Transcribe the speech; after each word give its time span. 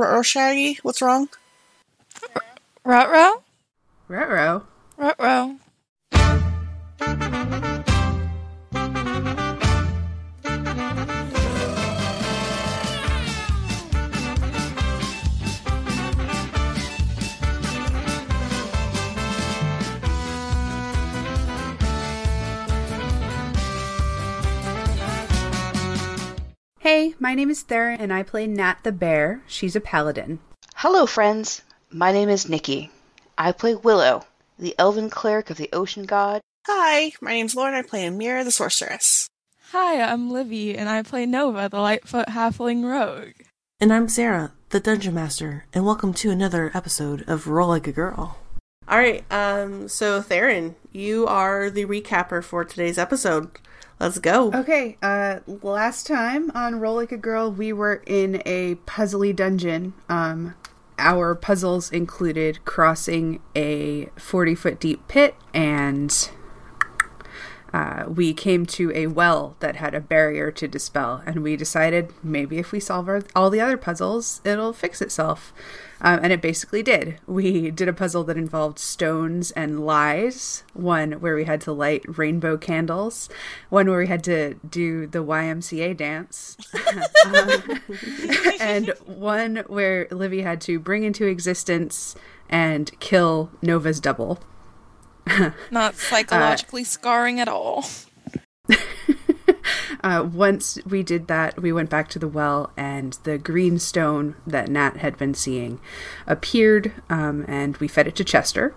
Ruh-roh 0.00 0.22
Shaggy, 0.22 0.78
what's 0.82 1.02
wrong? 1.02 1.28
Ruh-roh? 2.84 3.42
Ruh-roh. 4.08 4.62
Ruh-roh. 4.96 5.56
My 27.20 27.34
name 27.34 27.50
is 27.50 27.62
Theron, 27.62 28.00
and 28.00 28.12
I 28.12 28.22
play 28.22 28.46
Nat 28.46 28.78
the 28.82 28.92
Bear. 28.92 29.42
She's 29.46 29.76
a 29.76 29.80
paladin. 29.80 30.38
Hello, 30.76 31.04
friends. 31.04 31.60
My 31.90 32.12
name 32.12 32.30
is 32.30 32.48
Nikki. 32.48 32.90
I 33.36 33.52
play 33.52 33.74
Willow, 33.74 34.24
the 34.58 34.74
elven 34.78 35.10
cleric 35.10 35.50
of 35.50 35.58
the 35.58 35.68
ocean 35.70 36.04
god. 36.04 36.40
Hi, 36.66 37.12
my 37.20 37.32
name's 37.32 37.54
Lauren. 37.54 37.74
I 37.74 37.82
play 37.82 38.06
Amira 38.06 38.42
the 38.42 38.50
sorceress. 38.50 39.28
Hi, 39.72 40.00
I'm 40.00 40.30
Livy, 40.30 40.76
and 40.76 40.88
I 40.88 41.02
play 41.02 41.26
Nova, 41.26 41.68
the 41.68 41.80
Lightfoot 41.80 42.28
Halfling 42.28 42.84
Rogue. 42.84 43.34
And 43.78 43.92
I'm 43.92 44.08
Sarah, 44.08 44.52
the 44.70 44.80
Dungeon 44.80 45.14
Master, 45.14 45.66
and 45.74 45.84
welcome 45.84 46.14
to 46.14 46.30
another 46.30 46.70
episode 46.72 47.22
of 47.28 47.48
Roll 47.48 47.68
Like 47.68 47.86
a 47.86 47.92
Girl. 47.92 48.38
All 48.88 48.98
right, 48.98 49.30
um, 49.30 49.88
so 49.88 50.22
Theron, 50.22 50.74
you 50.90 51.26
are 51.26 51.68
the 51.68 51.84
recapper 51.84 52.42
for 52.42 52.64
today's 52.64 52.98
episode. 52.98 53.50
Let's 54.00 54.18
go. 54.18 54.50
Okay, 54.52 54.96
uh, 55.02 55.40
last 55.46 56.06
time 56.06 56.50
on 56.54 56.80
Roll 56.80 56.94
Like 56.94 57.12
a 57.12 57.18
Girl, 57.18 57.52
we 57.52 57.70
were 57.70 58.02
in 58.06 58.42
a 58.46 58.76
puzzly 58.86 59.36
dungeon. 59.36 59.92
Um, 60.08 60.54
our 60.98 61.34
puzzles 61.34 61.92
included 61.92 62.64
crossing 62.64 63.40
a 63.54 64.06
40 64.16 64.54
foot 64.54 64.80
deep 64.80 65.06
pit 65.06 65.34
and 65.52 66.30
uh, 67.72 68.04
we 68.08 68.34
came 68.34 68.66
to 68.66 68.90
a 68.94 69.06
well 69.06 69.56
that 69.60 69.76
had 69.76 69.94
a 69.94 70.00
barrier 70.00 70.50
to 70.50 70.66
dispel, 70.66 71.22
and 71.24 71.42
we 71.42 71.56
decided 71.56 72.12
maybe 72.22 72.58
if 72.58 72.72
we 72.72 72.80
solve 72.80 73.08
our, 73.08 73.22
all 73.34 73.50
the 73.50 73.60
other 73.60 73.76
puzzles, 73.76 74.40
it'll 74.44 74.72
fix 74.72 75.00
itself. 75.00 75.52
Um, 76.02 76.20
and 76.22 76.32
it 76.32 76.40
basically 76.40 76.82
did. 76.82 77.18
We 77.26 77.70
did 77.70 77.86
a 77.86 77.92
puzzle 77.92 78.24
that 78.24 78.38
involved 78.38 78.78
stones 78.78 79.50
and 79.50 79.84
lies, 79.84 80.64
one 80.72 81.12
where 81.12 81.36
we 81.36 81.44
had 81.44 81.60
to 81.62 81.72
light 81.72 82.02
rainbow 82.18 82.56
candles, 82.56 83.28
one 83.68 83.88
where 83.88 83.98
we 83.98 84.06
had 84.06 84.24
to 84.24 84.54
do 84.68 85.06
the 85.06 85.22
YMCA 85.22 85.96
dance, 85.96 86.56
um, 87.26 87.80
and 88.60 88.94
one 89.04 89.56
where 89.66 90.08
Livy 90.10 90.40
had 90.40 90.60
to 90.62 90.78
bring 90.78 91.04
into 91.04 91.26
existence 91.26 92.16
and 92.48 92.98
kill 92.98 93.50
Nova's 93.60 94.00
double. 94.00 94.40
Not 95.70 95.94
psychologically 95.96 96.82
uh, 96.82 96.86
scarring 96.86 97.40
at 97.40 97.48
all. 97.48 97.84
uh, 100.02 100.28
once 100.32 100.78
we 100.84 101.02
did 101.02 101.28
that, 101.28 101.60
we 101.60 101.72
went 101.72 101.90
back 101.90 102.08
to 102.08 102.18
the 102.18 102.28
well, 102.28 102.72
and 102.76 103.14
the 103.24 103.38
green 103.38 103.78
stone 103.78 104.36
that 104.46 104.68
Nat 104.68 104.98
had 104.98 105.16
been 105.16 105.34
seeing 105.34 105.80
appeared, 106.26 106.92
um, 107.08 107.44
and 107.48 107.76
we 107.78 107.88
fed 107.88 108.06
it 108.06 108.16
to 108.16 108.24
Chester. 108.24 108.74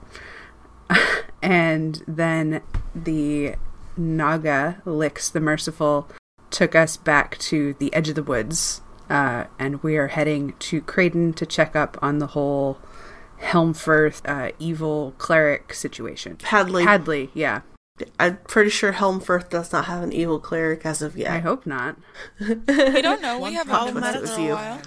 and 1.42 2.04
then 2.08 2.62
the 2.96 3.56
Naga 3.96 4.82
Licks 4.86 5.30
the 5.30 5.40
Merciful 5.40 6.10
took 6.50 6.76
us 6.76 6.98
back 6.98 7.38
to 7.40 7.74
the 7.80 7.94
edge 7.94 8.10
of 8.10 8.16
the 8.16 8.24
woods, 8.24 8.82
uh, 9.10 9.46
and 9.58 9.82
we 9.84 9.98
are 9.98 10.08
heading 10.08 10.54
to 10.60 10.82
Creighton 10.82 11.34
to 11.34 11.46
check 11.46 11.76
up 11.76 11.98
on 12.02 12.20
the 12.20 12.28
whole 12.28 12.78
Helmfirth 13.44 14.22
uh, 14.26 14.52
evil 14.60 15.14
cleric 15.18 15.74
situation. 15.74 16.38
Hadley. 16.44 16.84
Hadley, 16.84 17.30
yeah. 17.34 17.62
I'm 18.20 18.38
pretty 18.48 18.72
sure 18.72 18.94
Helmfirth 18.94 19.50
does 19.50 19.72
not 19.72 19.86
have 19.86 20.02
an 20.02 20.12
evil 20.12 20.40
cleric 20.40 20.84
as 20.86 21.04
of 21.04 21.16
yet. 21.16 21.32
I 21.32 21.40
hope 21.40 21.68
not. 21.68 21.96
we 22.40 22.56
don't 23.02 23.22
know. 23.22 23.40
We 23.40 23.54
haven't 23.54 23.94
been 23.94 24.02
there 24.02 24.26
for 24.26 24.40
a 24.40 24.54
while. 24.56 24.82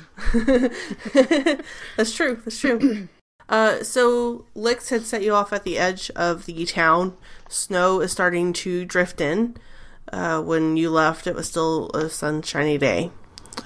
That's 1.96 2.14
true. 2.14 2.40
That's 2.44 2.58
true. 2.58 3.08
Uh, 3.48 3.80
so 3.84 4.44
Lix 4.56 4.88
had 4.88 5.02
set 5.02 5.22
you 5.22 5.32
off 5.32 5.52
at 5.52 5.62
the 5.62 5.78
edge 5.78 6.10
of 6.16 6.46
the 6.46 6.64
town. 6.64 7.16
Snow 7.48 8.00
is 8.00 8.10
starting 8.10 8.52
to 8.54 8.84
drift 8.84 9.20
in. 9.20 9.56
Uh, 10.12 10.42
when 10.42 10.76
you 10.76 10.90
left, 10.90 11.28
it 11.28 11.34
was 11.36 11.46
still 11.46 11.90
a 11.90 12.08
sunshiny 12.08 12.76
day. 12.76 13.12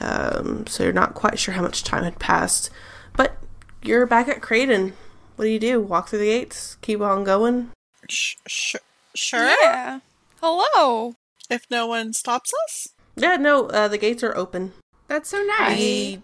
Um, 0.01 0.67
so 0.67 0.85
you're 0.85 0.93
not 0.93 1.15
quite 1.15 1.39
sure 1.39 1.55
how 1.55 1.63
much 1.63 1.83
time 1.83 2.05
had 2.05 2.19
passed. 2.19 2.69
But 3.17 3.39
you're 3.83 4.07
back 4.07 4.29
at 4.29 4.41
Creighton. 4.41 4.95
What 5.37 5.45
do 5.47 5.51
you 5.51 5.59
do? 5.59 5.81
Walk 5.81 6.09
through 6.09 6.21
the 6.21 6.27
gates? 6.27 6.77
Keep 6.83 7.01
on 7.01 7.25
going? 7.25 7.71
Sh- 8.09 8.37
sh- 8.47 8.77
sure. 9.15 9.49
Yeah. 9.63 10.01
Hello. 10.41 11.15
If 11.49 11.67
no 11.71 11.87
one 11.87 12.13
stops 12.13 12.53
us? 12.67 12.89
Yeah, 13.17 13.37
no, 13.37 13.67
uh, 13.67 13.89
the 13.89 13.99
gates 13.99 14.23
are 14.23 14.37
open. 14.37 14.73
That's 15.09 15.31
so 15.31 15.43
nice. 15.59 15.79
The, 15.79 16.21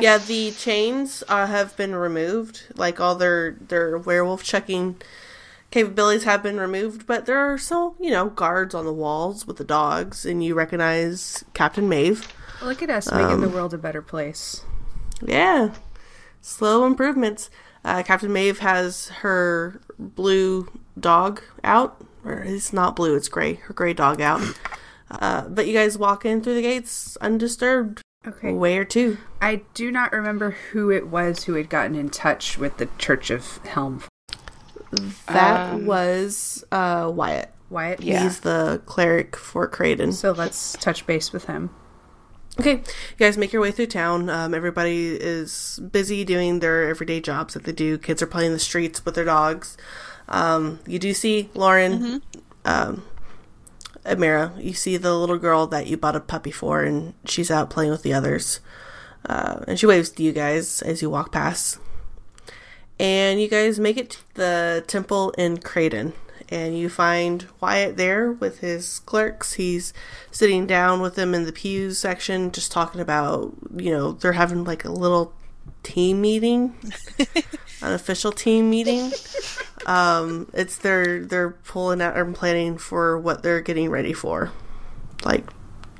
yeah, 0.00 0.18
the 0.18 0.50
chains 0.50 1.24
uh, 1.28 1.46
have 1.46 1.76
been 1.76 1.94
removed. 1.94 2.64
Like 2.74 3.00
all 3.00 3.14
their 3.14 3.52
their 3.52 3.96
werewolf 3.96 4.42
checking 4.42 4.96
capabilities 5.70 6.24
have 6.24 6.42
been 6.42 6.58
removed, 6.58 7.06
but 7.06 7.26
there 7.26 7.38
are 7.38 7.58
still, 7.58 7.96
you 8.00 8.10
know, 8.10 8.28
guards 8.28 8.74
on 8.74 8.84
the 8.84 8.92
walls 8.92 9.46
with 9.46 9.56
the 9.56 9.64
dogs, 9.64 10.26
and 10.26 10.44
you 10.44 10.54
recognize 10.54 11.44
Captain 11.54 11.88
Maeve. 11.88 12.26
Look 12.62 12.82
at 12.82 12.90
us 12.90 13.10
making 13.10 13.34
um, 13.34 13.40
the 13.40 13.48
world 13.48 13.74
a 13.74 13.78
better 13.78 14.02
place. 14.02 14.62
Yeah, 15.22 15.70
slow 16.46 16.86
improvements. 16.86 17.50
Uh, 17.84 18.02
Captain 18.02 18.32
Maeve 18.32 18.60
has 18.60 19.08
her 19.08 19.80
blue 19.98 20.68
dog 20.98 21.42
out, 21.62 22.02
or 22.24 22.38
it's 22.38 22.72
not 22.72 22.96
blue, 22.96 23.14
it's 23.16 23.28
gray. 23.28 23.54
Her 23.54 23.74
gray 23.74 23.92
dog 23.92 24.20
out. 24.20 24.42
Uh, 25.10 25.42
but 25.48 25.66
you 25.66 25.72
guys 25.72 25.96
walk 25.96 26.24
in 26.24 26.42
through 26.42 26.54
the 26.54 26.62
gates 26.62 27.16
undisturbed. 27.20 28.02
Okay. 28.26 28.52
Where 28.52 28.84
to? 28.86 29.18
I 29.40 29.62
do 29.74 29.92
not 29.92 30.12
remember 30.12 30.50
who 30.72 30.90
it 30.90 31.06
was 31.06 31.44
who 31.44 31.54
had 31.54 31.68
gotten 31.68 31.94
in 31.94 32.10
touch 32.10 32.58
with 32.58 32.78
the 32.78 32.88
Church 32.98 33.30
of 33.30 33.58
Helm. 33.58 34.02
That 35.28 35.74
um, 35.74 35.86
was 35.86 36.64
uh, 36.72 37.10
Wyatt. 37.14 37.52
Wyatt? 37.70 38.02
Yeah. 38.02 38.24
He's 38.24 38.40
the 38.40 38.82
cleric 38.86 39.36
for 39.36 39.68
Creighton. 39.68 40.12
So 40.12 40.32
let's 40.32 40.72
touch 40.72 41.06
base 41.06 41.32
with 41.32 41.44
him. 41.44 41.70
Okay, 42.58 42.72
you 42.72 43.18
guys 43.18 43.36
make 43.36 43.52
your 43.52 43.60
way 43.60 43.70
through 43.70 43.88
town. 43.88 44.30
Um, 44.30 44.54
everybody 44.54 45.08
is 45.08 45.78
busy 45.92 46.24
doing 46.24 46.60
their 46.60 46.88
everyday 46.88 47.20
jobs 47.20 47.52
that 47.52 47.64
they 47.64 47.72
do. 47.72 47.98
Kids 47.98 48.22
are 48.22 48.26
playing 48.26 48.52
the 48.52 48.58
streets 48.58 49.04
with 49.04 49.14
their 49.14 49.26
dogs. 49.26 49.76
Um, 50.28 50.80
you 50.86 50.98
do 50.98 51.12
see 51.12 51.50
Lauren, 51.52 52.22
mm-hmm. 52.64 53.00
Amira. 54.06 54.64
You 54.64 54.72
see 54.72 54.96
the 54.96 55.14
little 55.14 55.36
girl 55.38 55.66
that 55.66 55.86
you 55.86 55.98
bought 55.98 56.16
a 56.16 56.20
puppy 56.20 56.50
for, 56.50 56.82
and 56.82 57.12
she's 57.26 57.50
out 57.50 57.68
playing 57.68 57.90
with 57.90 58.02
the 58.02 58.14
others. 58.14 58.60
Uh, 59.26 59.60
and 59.68 59.78
she 59.78 59.84
waves 59.84 60.08
to 60.10 60.22
you 60.22 60.32
guys 60.32 60.80
as 60.80 61.02
you 61.02 61.10
walk 61.10 61.32
past. 61.32 61.78
And 62.98 63.38
you 63.38 63.48
guys 63.48 63.78
make 63.78 63.98
it 63.98 64.10
to 64.10 64.34
the 64.34 64.84
temple 64.86 65.32
in 65.32 65.58
Creighton 65.58 66.14
and 66.48 66.78
you 66.78 66.88
find 66.88 67.46
Wyatt 67.60 67.96
there 67.96 68.32
with 68.32 68.60
his 68.60 69.00
clerks. 69.00 69.54
He's 69.54 69.92
sitting 70.30 70.66
down 70.66 71.00
with 71.00 71.14
them 71.14 71.34
in 71.34 71.44
the 71.44 71.52
pews 71.52 71.98
section, 71.98 72.52
just 72.52 72.72
talking 72.72 73.00
about, 73.00 73.54
you 73.76 73.90
know, 73.90 74.12
they're 74.12 74.32
having 74.32 74.64
like 74.64 74.84
a 74.84 74.90
little 74.90 75.34
team 75.82 76.20
meeting, 76.20 76.74
an 77.82 77.92
official 77.92 78.32
team 78.32 78.70
meeting. 78.70 79.12
Um, 79.86 80.50
it's 80.52 80.76
they're 80.78 81.24
they're 81.24 81.50
pulling 81.50 82.02
out 82.02 82.16
and 82.16 82.34
planning 82.34 82.76
for 82.78 83.18
what 83.18 83.42
they're 83.42 83.60
getting 83.60 83.90
ready 83.90 84.12
for, 84.12 84.50
like 85.24 85.44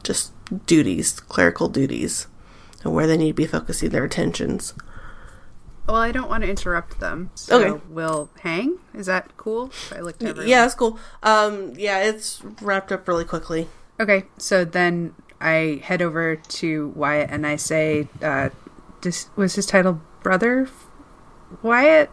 just 0.02 0.32
duties, 0.66 1.20
clerical 1.20 1.68
duties, 1.68 2.26
and 2.82 2.94
where 2.94 3.06
they 3.06 3.16
need 3.16 3.28
to 3.28 3.34
be 3.34 3.46
focusing 3.46 3.90
their 3.90 4.04
attentions. 4.04 4.74
Well, 5.86 5.96
I 5.96 6.10
don't 6.12 6.28
want 6.28 6.42
to 6.42 6.50
interrupt 6.50 7.00
them. 7.00 7.30
So 7.34 7.60
okay. 7.60 7.82
we'll 7.88 8.28
hang. 8.40 8.78
Is 8.94 9.06
that 9.06 9.36
cool? 9.36 9.70
I 9.94 10.00
looked 10.00 10.22
over. 10.22 10.44
Yeah, 10.44 10.62
that's 10.62 10.74
cool. 10.74 10.98
Um, 11.22 11.74
yeah, 11.76 12.02
it's 12.02 12.42
wrapped 12.60 12.90
up 12.90 13.06
really 13.06 13.24
quickly. 13.24 13.68
Okay, 14.00 14.24
so 14.36 14.64
then 14.64 15.14
I 15.40 15.80
head 15.84 16.02
over 16.02 16.36
to 16.36 16.88
Wyatt 16.96 17.30
and 17.30 17.46
I 17.46 17.56
say, 17.56 18.08
uh, 18.20 18.50
this, 19.02 19.28
was 19.36 19.54
his 19.54 19.66
title 19.66 20.00
brother 20.22 20.68
Wyatt? 21.62 22.10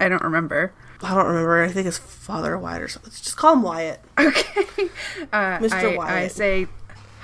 I 0.00 0.08
don't 0.08 0.22
remember. 0.22 0.72
I 1.02 1.14
don't 1.14 1.26
remember. 1.26 1.62
I 1.62 1.68
think 1.68 1.86
it's 1.86 1.98
Father 1.98 2.56
Wyatt 2.58 2.82
or 2.82 2.88
something. 2.88 3.10
Just 3.10 3.36
call 3.36 3.54
him 3.54 3.62
Wyatt. 3.62 4.00
Okay. 4.18 4.64
Uh, 5.32 5.58
Mr. 5.58 5.72
I, 5.72 5.96
Wyatt. 5.96 6.12
I 6.12 6.28
say, 6.28 6.68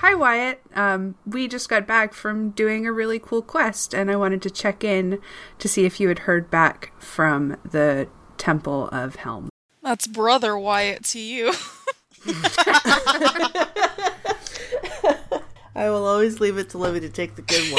Hi, 0.03 0.15
Wyatt. 0.17 0.61
Um, 0.75 1.15
we 1.25 1.47
just 1.47 1.69
got 1.69 1.87
back 1.87 2.13
from 2.13 2.51
doing 2.51 2.89
a 2.89 2.93
really 2.93 3.21
cool 3.21 3.41
quest, 3.41 3.95
and 3.95 4.11
I 4.11 4.17
wanted 4.17 4.43
to 4.43 4.51
check 4.51 4.83
in 4.83 5.21
to 5.61 5.69
see 5.69 5.85
if 5.85 6.01
you 6.01 6.09
had 6.09 6.19
heard 6.21 6.51
back 6.51 6.93
from 7.01 7.57
the 7.65 8.09
Temple 8.37 8.89
of 8.89 9.15
Helm. 9.15 9.49
That's 9.81 10.09
brother 10.09 10.59
Wyatt 10.59 11.05
to 11.05 11.21
you. 11.21 11.53
I 15.77 15.89
will 15.89 16.05
always 16.05 16.41
leave 16.41 16.59
it 16.59 16.71
to 16.71 16.79
Livy 16.79 16.99
to 16.99 17.09
take 17.09 17.37
the 17.37 17.43
good 17.43 17.73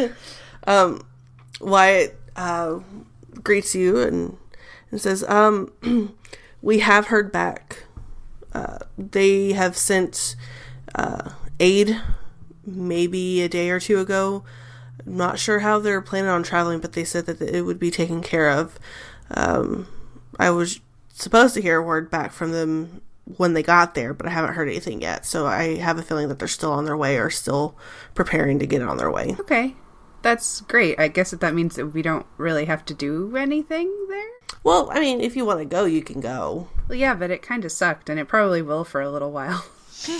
ones. 0.00 0.14
um, 0.66 1.02
Wyatt 1.60 2.18
uh, 2.34 2.78
greets 3.42 3.74
you 3.74 4.00
and, 4.00 4.38
and 4.90 5.02
says, 5.02 5.22
um, 5.24 5.70
We 6.62 6.78
have 6.78 7.08
heard 7.08 7.32
back. 7.32 7.86
They 8.98 9.52
have 9.52 9.76
sent 9.76 10.36
uh, 10.94 11.30
aid 11.58 12.00
maybe 12.64 13.42
a 13.42 13.48
day 13.48 13.70
or 13.70 13.80
two 13.80 13.98
ago. 13.98 14.44
I'm 15.04 15.16
not 15.16 15.38
sure 15.38 15.60
how 15.60 15.78
they're 15.78 16.00
planning 16.00 16.30
on 16.30 16.42
traveling, 16.42 16.80
but 16.80 16.92
they 16.92 17.04
said 17.04 17.26
that 17.26 17.40
it 17.40 17.62
would 17.62 17.78
be 17.78 17.90
taken 17.90 18.22
care 18.22 18.50
of. 18.50 18.78
Um, 19.30 19.88
I 20.38 20.50
was 20.50 20.80
supposed 21.08 21.54
to 21.54 21.62
hear 21.62 21.78
a 21.78 21.82
word 21.82 22.10
back 22.10 22.32
from 22.32 22.52
them 22.52 23.02
when 23.36 23.54
they 23.54 23.62
got 23.62 23.94
there, 23.94 24.14
but 24.14 24.26
I 24.26 24.30
haven't 24.30 24.54
heard 24.54 24.68
anything 24.68 25.00
yet. 25.00 25.26
So 25.26 25.46
I 25.46 25.76
have 25.76 25.98
a 25.98 26.02
feeling 26.02 26.28
that 26.28 26.38
they're 26.38 26.48
still 26.48 26.72
on 26.72 26.84
their 26.84 26.96
way 26.96 27.18
or 27.18 27.30
still 27.30 27.76
preparing 28.14 28.58
to 28.58 28.66
get 28.66 28.82
on 28.82 28.96
their 28.96 29.10
way. 29.10 29.36
Okay. 29.40 29.74
That's 30.22 30.60
great. 30.62 30.98
I 30.98 31.08
guess 31.08 31.30
that, 31.32 31.40
that 31.40 31.54
means 31.54 31.76
that 31.76 31.86
we 31.88 32.02
don't 32.02 32.26
really 32.36 32.64
have 32.66 32.84
to 32.86 32.94
do 32.94 33.36
anything 33.36 33.92
there. 34.08 34.30
Well, 34.64 34.88
I 34.92 35.00
mean, 35.00 35.20
if 35.20 35.34
you 35.36 35.44
want 35.44 35.58
to 35.58 35.64
go, 35.64 35.84
you 35.84 36.02
can 36.02 36.20
go. 36.20 36.68
Well, 36.88 36.96
yeah, 36.98 37.14
but 37.14 37.30
it 37.30 37.42
kind 37.42 37.64
of 37.64 37.72
sucked, 37.72 38.08
and 38.08 38.20
it 38.20 38.28
probably 38.28 38.62
will 38.62 38.84
for 38.84 39.00
a 39.00 39.10
little 39.10 39.32
while. 39.32 39.64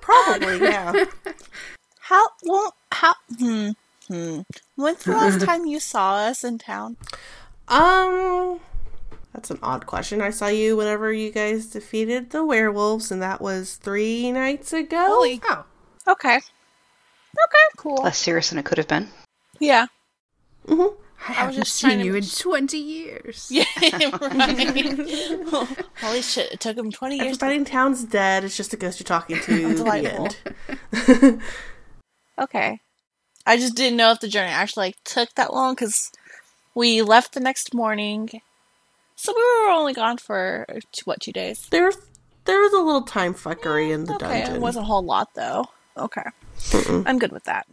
Probably, 0.00 0.58
yeah. 0.60 1.04
How? 2.00 2.28
Well, 2.44 2.74
how? 2.90 3.14
Hmm. 3.38 3.70
Hmm. 4.08 4.40
When's 4.76 5.04
the 5.04 5.12
last 5.12 5.40
time 5.46 5.64
you 5.66 5.80
saw 5.80 6.16
us 6.16 6.44
in 6.44 6.58
town? 6.58 6.96
Um, 7.68 8.60
that's 9.32 9.50
an 9.50 9.58
odd 9.62 9.86
question. 9.86 10.20
I 10.20 10.30
saw 10.30 10.48
you 10.48 10.76
whenever 10.76 11.12
you 11.12 11.30
guys 11.30 11.66
defeated 11.66 12.30
the 12.30 12.44
werewolves, 12.44 13.10
and 13.10 13.22
that 13.22 13.40
was 13.40 13.76
three 13.76 14.30
nights 14.32 14.72
ago. 14.72 15.06
Holy 15.08 15.40
Oh, 15.44 15.64
Okay. 16.08 16.40
Okay. 17.34 17.76
Cool. 17.76 17.96
Less 18.02 18.18
serious 18.18 18.50
than 18.50 18.58
it 18.58 18.64
could 18.64 18.78
have 18.78 18.88
been. 18.88 19.08
Yeah. 19.58 19.86
Mm-hmm. 20.66 20.80
I, 21.24 21.28
was 21.28 21.36
haven't 21.36 21.54
just 21.54 21.72
seen 21.76 21.90
trying 21.90 21.98
to 22.00 22.04
you 22.06 22.14
in 22.16 22.24
twenty 22.24 22.78
years. 22.78 23.48
Yeah. 23.50 23.64
Right. 24.22 25.78
Holy 26.00 26.22
shit! 26.22 26.52
It 26.52 26.60
took 26.60 26.76
him 26.76 26.90
twenty 26.90 27.16
years. 27.16 27.36
Everybody 27.36 27.54
in 27.56 27.64
town's 27.64 28.02
dead. 28.04 28.42
It's 28.44 28.56
just 28.56 28.72
a 28.72 28.76
ghost 28.76 28.98
you're 28.98 29.04
talking 29.04 29.38
to. 29.40 29.68
the 29.74 29.74
Delightful. 29.74 30.28
end. 30.92 31.40
Okay. 32.38 32.80
I 33.46 33.56
just 33.56 33.74
didn't 33.76 33.96
know 33.98 34.10
if 34.12 34.20
the 34.20 34.28
journey 34.28 34.50
actually 34.50 34.86
like 34.88 34.96
took 35.04 35.34
that 35.34 35.52
long 35.52 35.74
because 35.74 36.10
we 36.74 37.02
left 37.02 37.34
the 37.34 37.40
next 37.40 37.74
morning, 37.74 38.30
so 39.16 39.32
we 39.36 39.42
were 39.42 39.70
only 39.72 39.92
gone 39.92 40.16
for 40.16 40.66
two, 40.92 41.02
what 41.04 41.20
two 41.20 41.32
days. 41.32 41.66
There, 41.70 41.92
there 42.46 42.60
was 42.60 42.72
a 42.72 42.78
little 42.80 43.02
time 43.02 43.34
fuckery 43.34 43.90
eh, 43.90 43.94
in 43.94 44.04
the 44.04 44.14
Okay, 44.14 44.40
dungeon. 44.40 44.56
it 44.56 44.60
wasn't 44.60 44.84
a 44.84 44.86
whole 44.86 45.02
lot 45.02 45.34
though. 45.34 45.66
Okay, 45.96 46.22
I'm 47.06 47.18
good 47.18 47.32
with 47.32 47.44
that. 47.44 47.66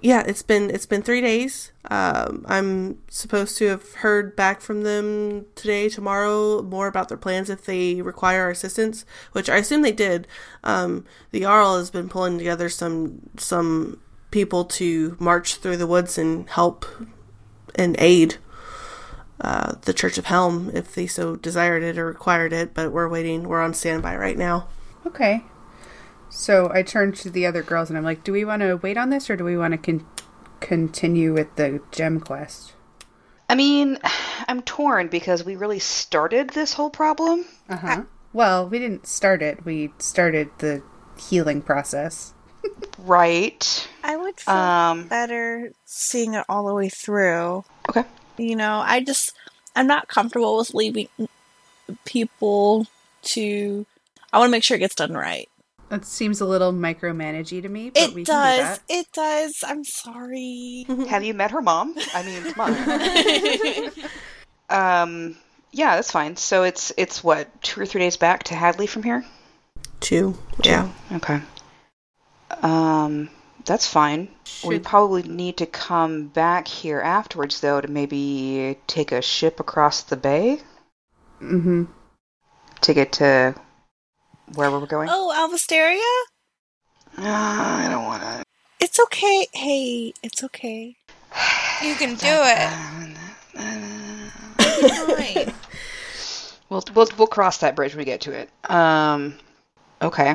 yeah, 0.00 0.22
it's 0.26 0.42
been 0.42 0.70
it's 0.70 0.86
been 0.86 1.02
three 1.02 1.20
days. 1.20 1.72
Um, 1.90 2.44
I'm 2.48 2.98
supposed 3.08 3.56
to 3.58 3.66
have 3.66 3.94
heard 3.96 4.36
back 4.36 4.60
from 4.60 4.82
them 4.82 5.46
today, 5.54 5.88
tomorrow, 5.88 6.62
more 6.62 6.86
about 6.86 7.08
their 7.08 7.16
plans 7.16 7.48
if 7.50 7.64
they 7.64 8.02
require 8.02 8.42
our 8.42 8.50
assistance, 8.50 9.04
which 9.32 9.48
I 9.48 9.56
assume 9.56 9.82
they 9.82 9.92
did. 9.92 10.26
Um, 10.64 11.04
the 11.30 11.40
Jarl 11.40 11.78
has 11.78 11.90
been 11.90 12.08
pulling 12.08 12.38
together 12.38 12.68
some 12.68 13.30
some 13.38 14.00
people 14.30 14.64
to 14.64 15.16
march 15.18 15.56
through 15.56 15.76
the 15.78 15.86
woods 15.86 16.18
and 16.18 16.48
help 16.50 16.84
and 17.74 17.96
aid 17.98 18.36
uh, 19.40 19.74
the 19.82 19.92
Church 19.94 20.18
of 20.18 20.26
Helm 20.26 20.70
if 20.74 20.94
they 20.94 21.06
so 21.06 21.36
desired 21.36 21.82
it 21.82 21.98
or 21.98 22.06
required 22.06 22.52
it. 22.52 22.74
But 22.74 22.92
we're 22.92 23.08
waiting. 23.08 23.44
We're 23.44 23.62
on 23.62 23.74
standby 23.74 24.16
right 24.16 24.36
now. 24.36 24.68
Okay. 25.06 25.44
So 26.28 26.70
I 26.72 26.82
turned 26.82 27.16
to 27.16 27.30
the 27.30 27.46
other 27.46 27.62
girls 27.62 27.88
and 27.88 27.96
I'm 27.98 28.04
like, 28.04 28.24
"Do 28.24 28.32
we 28.32 28.44
want 28.44 28.62
to 28.62 28.74
wait 28.76 28.96
on 28.96 29.10
this, 29.10 29.30
or 29.30 29.36
do 29.36 29.44
we 29.44 29.56
want 29.56 29.72
to 29.72 29.78
con- 29.78 30.06
continue 30.60 31.32
with 31.32 31.54
the 31.56 31.80
gem 31.92 32.20
quest?" 32.20 32.72
I 33.48 33.54
mean, 33.54 33.98
I'm 34.48 34.62
torn 34.62 35.08
because 35.08 35.44
we 35.44 35.56
really 35.56 35.78
started 35.78 36.50
this 36.50 36.74
whole 36.74 36.90
problem. 36.90 37.44
Uh 37.68 37.76
huh. 37.76 38.02
Well, 38.32 38.68
we 38.68 38.78
didn't 38.78 39.06
start 39.06 39.40
it. 39.42 39.64
We 39.64 39.92
started 39.98 40.50
the 40.58 40.82
healing 41.18 41.62
process. 41.62 42.32
Right. 42.98 43.88
I 44.02 44.16
would 44.16 44.40
feel 44.40 44.54
Um, 44.54 45.06
better 45.06 45.70
seeing 45.84 46.34
it 46.34 46.44
all 46.48 46.66
the 46.66 46.74
way 46.74 46.88
through. 46.88 47.64
okay. 47.88 48.04
You 48.38 48.56
know, 48.56 48.82
I 48.84 49.00
just 49.04 49.34
I'm 49.76 49.86
not 49.86 50.08
comfortable 50.08 50.56
with 50.56 50.74
leaving 50.74 51.08
people 52.04 52.86
to. 53.22 53.86
I 54.32 54.38
want 54.38 54.48
to 54.48 54.50
make 54.50 54.64
sure 54.64 54.76
it 54.76 54.80
gets 54.80 54.94
done 54.96 55.14
right. 55.14 55.48
That 55.88 56.04
seems 56.04 56.40
a 56.40 56.46
little 56.46 56.72
micromanagey 56.72 57.62
to 57.62 57.68
me, 57.68 57.90
but 57.90 58.02
It 58.02 58.14
we 58.14 58.24
can 58.24 58.34
do 58.34 58.42
does. 58.42 58.58
that. 58.58 58.80
It 58.88 59.06
does. 59.12 59.54
I'm 59.64 59.84
sorry. 59.84 60.84
Have 61.08 61.22
you 61.22 61.32
met 61.34 61.52
her 61.52 61.62
mom? 61.62 61.94
I 62.12 62.22
mean, 62.24 62.42
come 62.52 63.90
on. 64.70 65.02
um, 65.02 65.36
yeah, 65.72 65.94
that's 65.96 66.10
fine. 66.10 66.36
So 66.36 66.64
it's 66.64 66.92
it's 66.96 67.22
what 67.22 67.62
two 67.62 67.80
or 67.80 67.86
three 67.86 68.00
days 68.00 68.16
back 68.16 68.42
to 68.44 68.54
Hadley 68.54 68.86
from 68.88 69.04
here. 69.04 69.24
Two. 70.00 70.36
Yeah. 70.64 70.90
Okay. 71.12 71.40
Um, 72.62 73.28
that's 73.64 73.86
fine. 73.86 74.28
We 74.64 74.78
probably 74.78 75.22
need 75.22 75.58
to 75.58 75.66
come 75.66 76.28
back 76.28 76.66
here 76.66 77.00
afterwards, 77.00 77.60
though, 77.60 77.80
to 77.80 77.88
maybe 77.88 78.78
take 78.86 79.12
a 79.12 79.20
ship 79.22 79.60
across 79.60 80.02
the 80.02 80.16
bay 80.16 80.60
Mm-hmm. 81.42 81.84
to 82.80 82.94
get 82.94 83.12
to 83.12 83.54
wherever 84.54 84.78
we're 84.78 84.86
going. 84.86 85.08
oh, 85.10 85.32
Alvasteria? 85.36 86.02
Ah, 87.18 87.86
I 87.86 87.88
don't 87.88 88.04
want 88.04 88.22
to. 88.22 88.44
It's 88.80 89.00
okay. 89.00 89.46
Hey, 89.52 90.12
it's 90.22 90.44
okay. 90.44 90.96
You 91.82 91.94
can 91.94 92.14
do 92.14 92.26
it. 93.58 95.54
We'll 96.68 96.82
we'll 96.94 97.08
we'll 97.16 97.28
cross 97.28 97.58
that 97.58 97.76
bridge 97.76 97.92
when 97.92 98.00
we 98.00 98.04
get 98.04 98.22
to 98.22 98.32
it. 98.32 98.50
Um, 98.68 99.36
okay. 100.02 100.34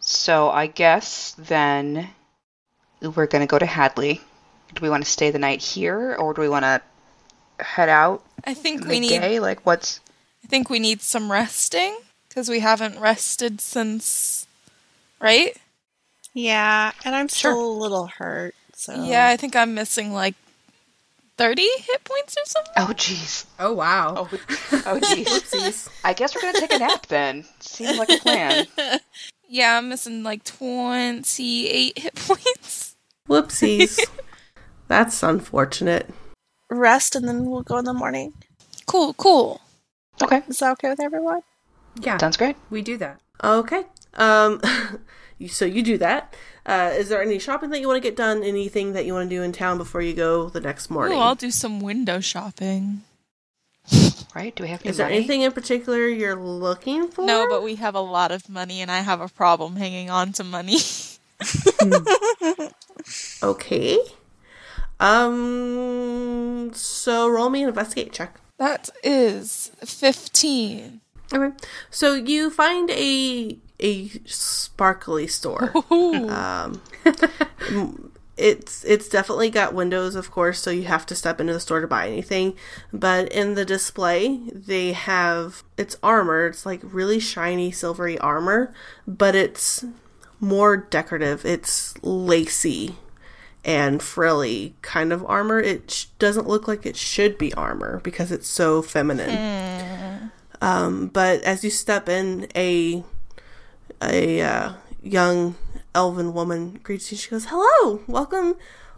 So 0.00 0.50
I 0.50 0.66
guess 0.66 1.34
then 1.38 2.10
we're 3.00 3.26
gonna 3.26 3.46
go 3.46 3.58
to 3.58 3.64
Hadley. 3.64 4.20
Do 4.74 4.82
we 4.82 4.90
want 4.90 5.04
to 5.04 5.10
stay 5.10 5.30
the 5.30 5.38
night 5.38 5.62
here, 5.62 6.14
or 6.16 6.34
do 6.34 6.42
we 6.42 6.50
want 6.50 6.64
to 6.66 6.82
head 7.64 7.88
out 7.88 8.22
I 8.44 8.52
think 8.52 8.84
we 8.86 9.00
need. 9.00 9.12
midday? 9.12 9.38
Like, 9.38 9.64
what's 9.64 10.00
I 10.44 10.48
think 10.48 10.68
we 10.68 10.78
need 10.78 11.00
some 11.00 11.32
resting 11.32 11.96
because 12.32 12.48
we 12.48 12.60
haven't 12.60 12.98
rested 12.98 13.60
since. 13.60 14.46
Right? 15.20 15.54
yeah, 16.34 16.92
and 17.04 17.14
I'm 17.14 17.28
Sure. 17.28 17.52
still 17.52 17.70
a 17.70 17.80
little 17.80 18.06
hurt. 18.06 18.54
So 18.74 19.04
Yeah, 19.04 19.28
I 19.28 19.36
think 19.36 19.54
I'm 19.54 19.74
missing 19.74 20.12
like 20.14 20.34
thirty 21.36 21.68
hit 21.78 22.02
points 22.04 22.34
or 22.36 22.44
something. 22.46 22.72
Oh, 22.76 22.92
jeez. 22.94 23.44
Oh 23.58 23.72
wow. 23.74 24.14
Oh, 24.16 24.28
oh, 24.72 24.98
jeez. 25.00 25.26
Oopsies. 25.26 25.88
I 26.04 26.14
guess 26.14 26.34
we're 26.34 26.40
gonna 26.40 26.58
take 26.58 26.72
a 26.72 26.78
nap 26.78 27.06
then. 27.06 27.44
Seems 27.60 27.98
like 27.98 28.10
a 28.10 28.18
plan. 28.18 28.66
Yeah, 29.48 29.76
I'm 29.76 29.90
missing 29.90 30.22
like 30.22 30.44
twenty-eight 30.44 31.98
hit 31.98 32.14
points. 32.14 32.96
Whoopsies. 33.28 34.00
That's 34.88 35.22
unfortunate. 35.22 36.08
rest 36.70 37.14
and 37.14 37.28
then 37.28 37.44
we'll 37.50 37.60
go 37.60 37.76
in 37.76 37.84
the 37.84 37.92
morning. 37.92 38.32
Cool, 38.86 39.12
cool. 39.12 39.60
Okay, 40.22 40.40
Is 40.48 40.58
that 40.60 40.72
okay 40.72 40.88
with 40.88 41.00
everyone? 41.00 41.42
Yeah, 42.00 42.16
sounds 42.18 42.36
great. 42.36 42.56
we 42.70 42.82
do 42.82 42.96
that. 42.98 43.20
Okay. 43.42 43.84
Um, 44.14 44.60
so 45.48 45.64
you 45.64 45.82
do 45.82 45.98
that. 45.98 46.34
Uh, 46.64 46.92
is 46.94 47.08
there 47.08 47.20
any 47.20 47.38
shopping 47.38 47.70
that 47.70 47.80
you 47.80 47.88
want 47.88 48.02
to 48.02 48.08
get 48.08 48.16
done? 48.16 48.42
Anything 48.44 48.92
that 48.92 49.04
you 49.04 49.14
want 49.14 49.28
to 49.28 49.36
do 49.36 49.42
in 49.42 49.52
town 49.52 49.78
before 49.78 50.00
you 50.00 50.14
go 50.14 50.48
the 50.48 50.60
next 50.60 50.90
morning? 50.90 51.16
Ooh, 51.18 51.20
I'll 51.20 51.34
do 51.34 51.50
some 51.50 51.80
window 51.80 52.20
shopping. 52.20 53.02
Right? 54.34 54.54
Do 54.54 54.62
we 54.62 54.70
have 54.70 54.86
is 54.86 54.96
there 54.96 55.06
money? 55.06 55.16
anything 55.16 55.42
in 55.42 55.52
particular 55.52 56.06
you're 56.06 56.36
looking 56.36 57.08
for? 57.08 57.26
No, 57.26 57.46
but 57.50 57.62
we 57.62 57.74
have 57.74 57.94
a 57.94 58.00
lot 58.00 58.30
of 58.32 58.48
money, 58.48 58.80
and 58.80 58.90
I 58.90 59.00
have 59.00 59.20
a 59.20 59.28
problem 59.28 59.76
hanging 59.76 60.08
on 60.08 60.32
to 60.34 60.44
money. 60.44 60.78
Okay. 63.42 63.98
Um. 65.00 66.70
So 66.72 67.28
roll 67.28 67.50
me 67.50 67.62
an 67.62 67.68
investigate 67.68 68.12
check. 68.12 68.40
that 68.58 68.88
is 69.02 69.72
fifteen. 69.84 71.01
Okay. 71.32 71.54
So 71.90 72.14
you 72.14 72.50
find 72.50 72.90
a 72.90 73.58
a 73.80 74.08
sparkly 74.26 75.26
store. 75.26 75.72
Um, 75.92 76.80
it's 78.36 78.84
it's 78.84 79.08
definitely 79.08 79.50
got 79.50 79.74
windows, 79.74 80.14
of 80.14 80.30
course, 80.30 80.60
so 80.60 80.70
you 80.70 80.84
have 80.84 81.04
to 81.06 81.14
step 81.14 81.40
into 81.40 81.52
the 81.52 81.60
store 81.60 81.80
to 81.80 81.86
buy 81.86 82.06
anything. 82.08 82.54
But 82.92 83.30
in 83.32 83.54
the 83.54 83.64
display, 83.64 84.38
they 84.52 84.92
have 84.92 85.62
it's 85.76 85.96
armor. 86.02 86.46
It's 86.46 86.64
like 86.64 86.80
really 86.82 87.20
shiny, 87.20 87.70
silvery 87.70 88.18
armor, 88.18 88.72
but 89.06 89.34
it's 89.34 89.84
more 90.40 90.76
decorative. 90.76 91.44
It's 91.44 91.94
lacy 92.02 92.96
and 93.64 94.02
frilly 94.02 94.74
kind 94.82 95.12
of 95.12 95.24
armor. 95.26 95.60
It 95.60 95.90
sh- 95.90 96.04
doesn't 96.18 96.48
look 96.48 96.66
like 96.66 96.84
it 96.84 96.96
should 96.96 97.38
be 97.38 97.52
armor 97.54 98.00
because 98.02 98.32
it's 98.32 98.48
so 98.48 98.82
feminine. 98.82 99.28
Um, 100.62 101.08
but 101.08 101.42
as 101.42 101.64
you 101.64 101.70
step 101.70 102.08
in, 102.08 102.46
a 102.54 103.02
a 104.00 104.40
uh, 104.40 104.72
young 105.02 105.56
elven 105.92 106.32
woman 106.32 106.78
greets 106.84 107.10
you. 107.10 107.18
She 107.18 107.30
goes, 107.30 107.46
"Hello, 107.50 108.00
welcome, 108.06 108.54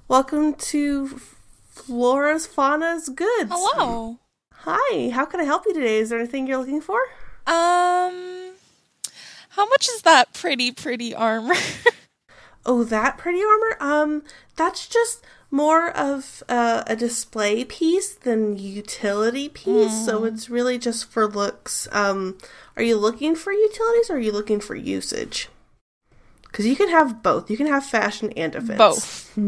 welcome 0.07 0.53
to 0.53 1.19
Flora's 1.71 2.47
Fauna's 2.47 3.09
Goods. 3.09 3.51
Hello. 3.51 4.19
Hi, 4.53 5.09
how 5.09 5.25
can 5.25 5.41
I 5.41 5.45
help 5.45 5.65
you 5.65 5.73
today? 5.73 5.97
Is 5.97 6.11
there 6.11 6.19
anything 6.19 6.47
you're 6.47 6.59
looking 6.59 6.83
for? 6.83 7.01
Um, 7.47 8.53
how 9.49 9.67
much 9.67 9.89
is 9.89 10.03
that 10.03 10.35
pretty, 10.35 10.71
pretty 10.71 11.15
armor? 11.15 11.57
Oh, 12.67 12.83
that 12.85 13.19
pretty 13.19 13.43
armor? 13.43 13.77
Um, 13.79 14.23
that's 14.57 14.89
just 14.89 15.23
more 15.55 15.97
of 15.97 16.43
uh, 16.49 16.83
a 16.89 16.97
display 16.97 17.65
piece 17.65 18.13
than 18.13 18.59
utility 18.59 19.49
piece. 19.49 20.05
So 20.05 20.25
it's 20.25 20.51
really 20.51 20.79
just 20.79 21.09
for 21.09 21.29
looks. 21.29 21.87
Um, 21.93 22.39
are 22.77 22.83
you 22.83 22.97
looking 22.97 23.37
for 23.37 23.53
utilities 23.53 24.11
or 24.11 24.15
are 24.17 24.19
you 24.19 24.33
looking 24.33 24.59
for 24.59 24.75
usage? 24.75 25.49
Because 26.43 26.67
you 26.67 26.75
can 26.75 26.89
have 26.89 27.23
both. 27.23 27.51
You 27.51 27.57
can 27.57 27.69
have 27.69 27.87
fashion 27.87 28.33
and 28.33 28.53
defense. 28.53 28.79
both. 28.79 29.39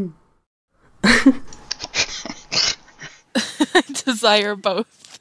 I 3.74 3.82
desire 4.04 4.54
both. 4.54 5.18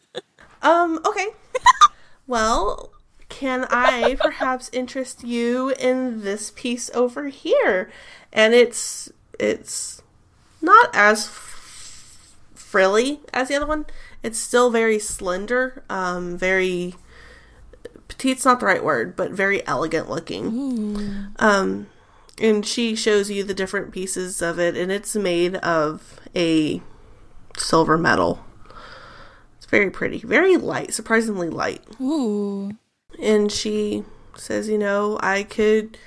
Um, 0.61 0.99
okay. 1.03 1.29
well, 2.27 2.91
can 3.27 3.65
I 3.71 4.17
perhaps 4.19 4.69
interest 4.71 5.23
you 5.23 5.69
in 5.79 6.21
this 6.21 6.51
piece 6.51 6.91
over 6.93 7.29
here? 7.29 7.91
And 8.31 8.53
it's 8.53 9.11
it's 9.39 10.03
not 10.65 10.89
as 10.93 11.27
f- 11.27 12.35
frilly 12.53 13.21
as 13.33 13.47
the 13.47 13.55
other 13.55 13.65
one. 13.65 13.85
It's 14.23 14.39
still 14.39 14.71
very 14.71 14.99
slender, 14.99 15.83
um, 15.89 16.37
very 16.37 16.95
petite's 18.07 18.45
not 18.45 18.59
the 18.59 18.65
right 18.65 18.83
word, 18.83 19.15
but 19.15 19.31
very 19.31 19.65
elegant 19.67 20.09
looking. 20.09 20.47
Um, 21.37 21.87
and 22.39 22.65
she 22.65 22.95
shows 22.95 23.29
you 23.29 23.43
the 23.43 23.53
different 23.53 23.91
pieces 23.91 24.41
of 24.41 24.59
it, 24.59 24.75
and 24.75 24.91
it's 24.91 25.15
made 25.15 25.55
of 25.57 26.19
a 26.35 26.81
silver 27.57 27.97
metal. 27.97 28.43
It's 29.57 29.67
very 29.67 29.89
pretty, 29.89 30.19
very 30.19 30.57
light, 30.57 30.93
surprisingly 30.93 31.49
light. 31.49 31.83
Ooh. 32.01 32.71
And 33.21 33.51
she 33.51 34.03
says, 34.35 34.67
you 34.67 34.77
know, 34.77 35.17
I 35.21 35.43
could 35.43 35.97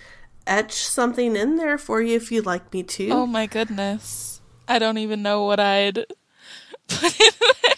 etch 0.46 0.74
something 0.74 1.36
in 1.36 1.56
there 1.56 1.78
for 1.78 2.00
you 2.00 2.16
if 2.16 2.30
you'd 2.30 2.46
like 2.46 2.72
me 2.72 2.82
to. 2.82 3.10
Oh 3.10 3.26
my 3.26 3.46
goodness. 3.46 4.37
I 4.68 4.78
don't 4.78 4.98
even 4.98 5.22
know 5.22 5.44
what 5.44 5.58
I'd 5.58 5.96
put 6.88 7.20
in 7.20 7.30
there. 7.40 7.72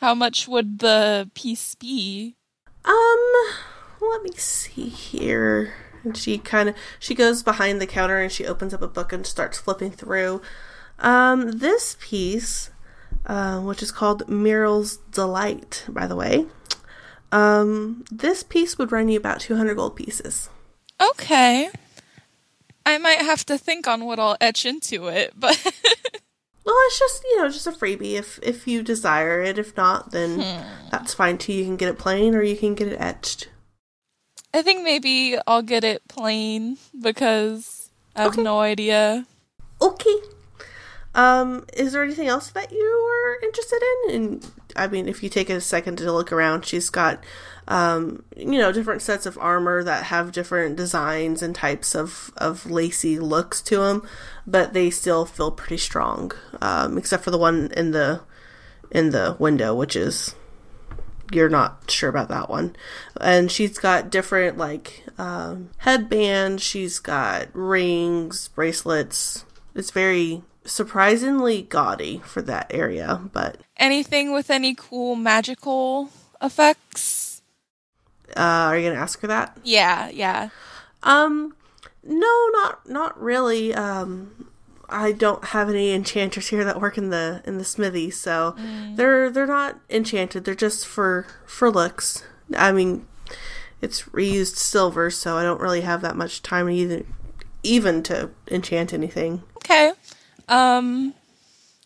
How 0.00 0.14
much 0.14 0.48
would 0.48 0.78
the 0.78 1.30
piece 1.34 1.74
be? 1.74 2.36
Um, 2.84 3.32
let 4.00 4.22
me 4.22 4.30
see 4.36 4.88
here. 4.88 5.74
And 6.04 6.16
she 6.16 6.38
kind 6.38 6.70
of 6.70 6.76
she 6.98 7.14
goes 7.14 7.42
behind 7.42 7.80
the 7.80 7.86
counter 7.86 8.18
and 8.18 8.32
she 8.32 8.46
opens 8.46 8.72
up 8.72 8.80
a 8.80 8.88
book 8.88 9.12
and 9.12 9.26
starts 9.26 9.58
flipping 9.58 9.90
through. 9.90 10.40
Um, 11.00 11.50
this 11.50 11.96
piece, 12.00 12.70
uh, 13.26 13.60
which 13.60 13.82
is 13.82 13.92
called 13.92 14.28
Muriel's 14.28 14.96
Delight, 15.10 15.84
by 15.88 16.06
the 16.06 16.16
way. 16.16 16.46
Um, 17.30 18.04
this 18.10 18.42
piece 18.42 18.78
would 18.78 18.90
run 18.90 19.08
you 19.08 19.18
about 19.18 19.40
two 19.40 19.56
hundred 19.56 19.74
gold 19.74 19.96
pieces. 19.96 20.48
Okay. 21.00 21.70
I 22.88 22.96
might 22.98 23.20
have 23.20 23.44
to 23.46 23.58
think 23.58 23.86
on 23.86 24.04
what 24.06 24.18
I'll 24.18 24.36
etch 24.40 24.64
into 24.64 25.08
it, 25.08 25.34
but 25.36 25.56
Well, 26.64 26.76
it's 26.86 26.98
just 26.98 27.22
you 27.24 27.38
know 27.38 27.48
just 27.48 27.66
a 27.66 27.72
freebie 27.72 28.14
if 28.18 28.38
if 28.42 28.66
you 28.66 28.82
desire 28.82 29.40
it. 29.42 29.58
If 29.58 29.76
not, 29.76 30.10
then 30.10 30.44
that's 30.90 31.14
fine 31.14 31.38
too. 31.38 31.52
You 31.52 31.64
can 31.64 31.76
get 31.76 31.88
it 31.88 31.98
plain 31.98 32.34
or 32.34 32.42
you 32.42 32.56
can 32.56 32.74
get 32.74 32.88
it 32.88 33.00
etched. 33.00 33.48
I 34.54 34.62
think 34.62 34.82
maybe 34.82 35.36
I'll 35.46 35.62
get 35.62 35.84
it 35.84 36.02
plain 36.08 36.78
because 36.98 37.90
I 38.16 38.22
have 38.22 38.32
Okay. 38.32 38.42
no 38.42 38.60
idea. 38.60 39.26
Okay. 39.80 40.16
Um, 41.14 41.66
is 41.74 41.92
there 41.92 42.02
anything 42.02 42.28
else 42.28 42.50
that 42.50 42.70
you 42.72 42.84
are 42.84 43.44
interested 43.44 43.80
in? 43.82 44.14
And 44.14 44.50
I 44.76 44.86
mean, 44.88 45.08
if 45.08 45.22
you 45.22 45.28
take 45.28 45.50
a 45.50 45.60
second 45.60 45.96
to 45.98 46.12
look 46.12 46.32
around, 46.32 46.64
she's 46.64 46.90
got, 46.90 47.22
um, 47.68 48.24
you 48.36 48.58
know, 48.58 48.72
different 48.72 49.02
sets 49.02 49.26
of 49.26 49.38
armor 49.38 49.84
that 49.84 50.04
have 50.04 50.32
different 50.32 50.76
designs 50.76 51.42
and 51.42 51.54
types 51.54 51.94
of 51.94 52.32
of 52.36 52.68
lacy 52.68 53.18
looks 53.18 53.60
to 53.62 53.76
them, 53.76 54.06
but 54.46 54.72
they 54.72 54.90
still 54.90 55.24
feel 55.24 55.50
pretty 55.50 55.76
strong. 55.76 56.32
Um, 56.60 56.98
except 56.98 57.22
for 57.22 57.30
the 57.30 57.38
one 57.38 57.70
in 57.76 57.92
the 57.92 58.22
in 58.90 59.10
the 59.10 59.36
window, 59.38 59.74
which 59.74 59.94
is 59.94 60.34
you're 61.30 61.50
not 61.50 61.90
sure 61.90 62.08
about 62.08 62.28
that 62.30 62.48
one. 62.48 62.74
And 63.20 63.52
she's 63.52 63.78
got 63.78 64.10
different 64.10 64.56
like 64.56 65.04
um, 65.18 65.70
headbands. 65.78 66.62
She's 66.62 66.98
got 66.98 67.48
rings, 67.52 68.48
bracelets. 68.48 69.44
It's 69.74 69.90
very 69.90 70.42
surprisingly 70.64 71.62
gaudy 71.62 72.22
for 72.24 72.42
that 72.42 72.70
area, 72.70 73.20
but 73.32 73.58
Anything 73.76 74.32
with 74.32 74.50
any 74.50 74.74
cool 74.74 75.14
magical 75.16 76.10
effects? 76.42 77.17
Uh, 78.36 78.40
are 78.70 78.78
you 78.78 78.88
gonna 78.88 79.00
ask 79.00 79.20
her 79.20 79.28
that? 79.28 79.56
Yeah, 79.64 80.08
yeah. 80.10 80.50
Um, 81.02 81.54
no, 82.02 82.48
not 82.52 82.88
not 82.88 83.20
really. 83.20 83.74
Um, 83.74 84.48
I 84.88 85.12
don't 85.12 85.44
have 85.46 85.68
any 85.68 85.92
enchanters 85.92 86.48
here 86.48 86.64
that 86.64 86.80
work 86.80 86.96
in 86.96 87.10
the 87.10 87.42
in 87.44 87.58
the 87.58 87.64
smithy, 87.64 88.10
so 88.10 88.56
they're 88.94 89.30
they're 89.30 89.46
not 89.46 89.78
enchanted. 89.90 90.44
They're 90.44 90.54
just 90.54 90.86
for 90.86 91.26
for 91.46 91.70
looks. 91.70 92.24
I 92.56 92.72
mean, 92.72 93.06
it's 93.82 94.04
reused 94.04 94.56
silver, 94.56 95.10
so 95.10 95.36
I 95.36 95.42
don't 95.42 95.60
really 95.60 95.82
have 95.82 96.00
that 96.02 96.16
much 96.16 96.42
time 96.42 96.70
either, 96.70 97.04
even 97.62 98.02
to 98.04 98.30
enchant 98.50 98.94
anything. 98.94 99.42
Okay. 99.58 99.92
Um 100.48 101.14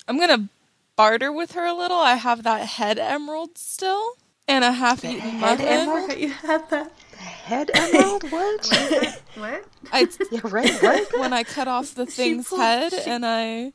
I'm 0.07 0.19
gonna 0.19 0.49
barter 0.95 1.33
with 1.33 1.53
her 1.53 1.65
a 1.65 1.75
little. 1.75 1.99
I 1.99 2.15
have 2.15 2.45
that 2.45 2.67
head 2.67 2.99
emerald 2.99 3.59
still. 3.59 4.13
And 4.49 4.65
a 4.65 4.73
half 4.73 5.05
eaten 5.05 5.21
head 5.21 5.59
muffin. 5.59 5.67
emerald? 5.69 6.17
You 6.19 6.29
had 6.31 6.69
that. 6.71 6.93
Head 7.17 7.71
emerald? 7.75 8.31
What? 8.31 9.19
What? 9.35 9.65
I 9.93 10.07
yeah, 10.31 10.41
right. 10.45 10.71
What? 10.83 11.09
when 11.19 11.33
I 11.33 11.43
cut 11.43 11.67
off 11.67 11.95
the 11.95 12.05
thing's 12.05 12.49
pulled- 12.49 12.61
head 12.61 12.93
she- 12.93 13.11
and 13.11 13.25
I 13.25 13.73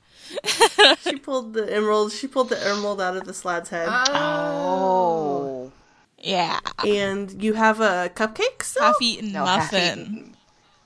She 1.01 1.15
pulled 1.17 1.53
the 1.53 1.73
emerald. 1.73 2.11
She 2.11 2.27
pulled 2.27 2.49
the 2.49 2.63
emerald 2.63 3.01
out 3.01 3.17
of 3.17 3.25
the 3.25 3.33
slaad's 3.33 3.69
head. 3.69 3.87
Oh. 3.89 4.05
oh. 4.13 5.71
Yeah. 6.19 6.59
and 6.85 7.41
you 7.43 7.53
have 7.53 7.79
a 7.81 8.11
cupcake 8.13 8.61
still? 8.61 8.83
Half 8.83 8.95
eaten 9.01 9.31
No, 9.31 9.45
half 9.45 9.71
muffin. 9.73 9.99
eaten. 9.99 10.36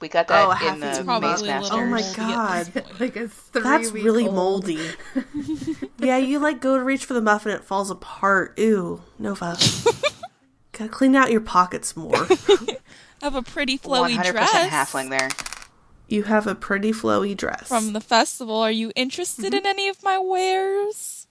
We 0.01 0.09
got 0.09 0.27
that 0.29 0.45
Oh, 0.47 0.67
in 0.73 0.79
the 0.79 0.87
Maze 0.87 1.41
a 1.41 1.45
Master. 1.45 1.75
Oh 1.75 1.85
my 1.85 2.01
God. 2.15 2.65
this 2.65 2.83
point. 2.83 2.99
like 2.99 3.15
a 3.15 3.27
three 3.27 3.61
That's 3.61 3.91
week 3.91 4.03
really 4.03 4.25
old. 4.25 4.35
moldy. 4.35 4.79
yeah, 5.99 6.17
you 6.17 6.39
like 6.39 6.59
go 6.59 6.75
to 6.77 6.83
reach 6.83 7.05
for 7.05 7.13
the 7.13 7.21
muffin, 7.21 7.51
it 7.51 7.63
falls 7.63 7.89
apart. 7.91 8.57
Ew, 8.57 9.01
Nova. 9.19 9.57
Gotta 10.73 10.89
clean 10.89 11.15
out 11.15 11.31
your 11.31 11.41
pockets 11.41 11.95
more. 11.95 12.27
I 12.29 12.77
have 13.21 13.35
a 13.35 13.43
pretty 13.43 13.77
flowy 13.77 14.15
100% 14.17 14.31
dress 14.31 14.51
halfling 14.51 15.09
there. 15.11 15.29
you 16.07 16.23
have 16.23 16.47
a 16.47 16.55
pretty 16.55 16.91
flowy 16.91 17.37
dress. 17.37 17.67
from 17.67 17.93
the 17.93 18.01
festival. 18.01 18.55
Are 18.55 18.71
you 18.71 18.91
interested 18.95 19.53
in 19.53 19.65
any 19.67 19.87
of 19.87 20.01
my 20.03 20.17
wares? 20.17 21.27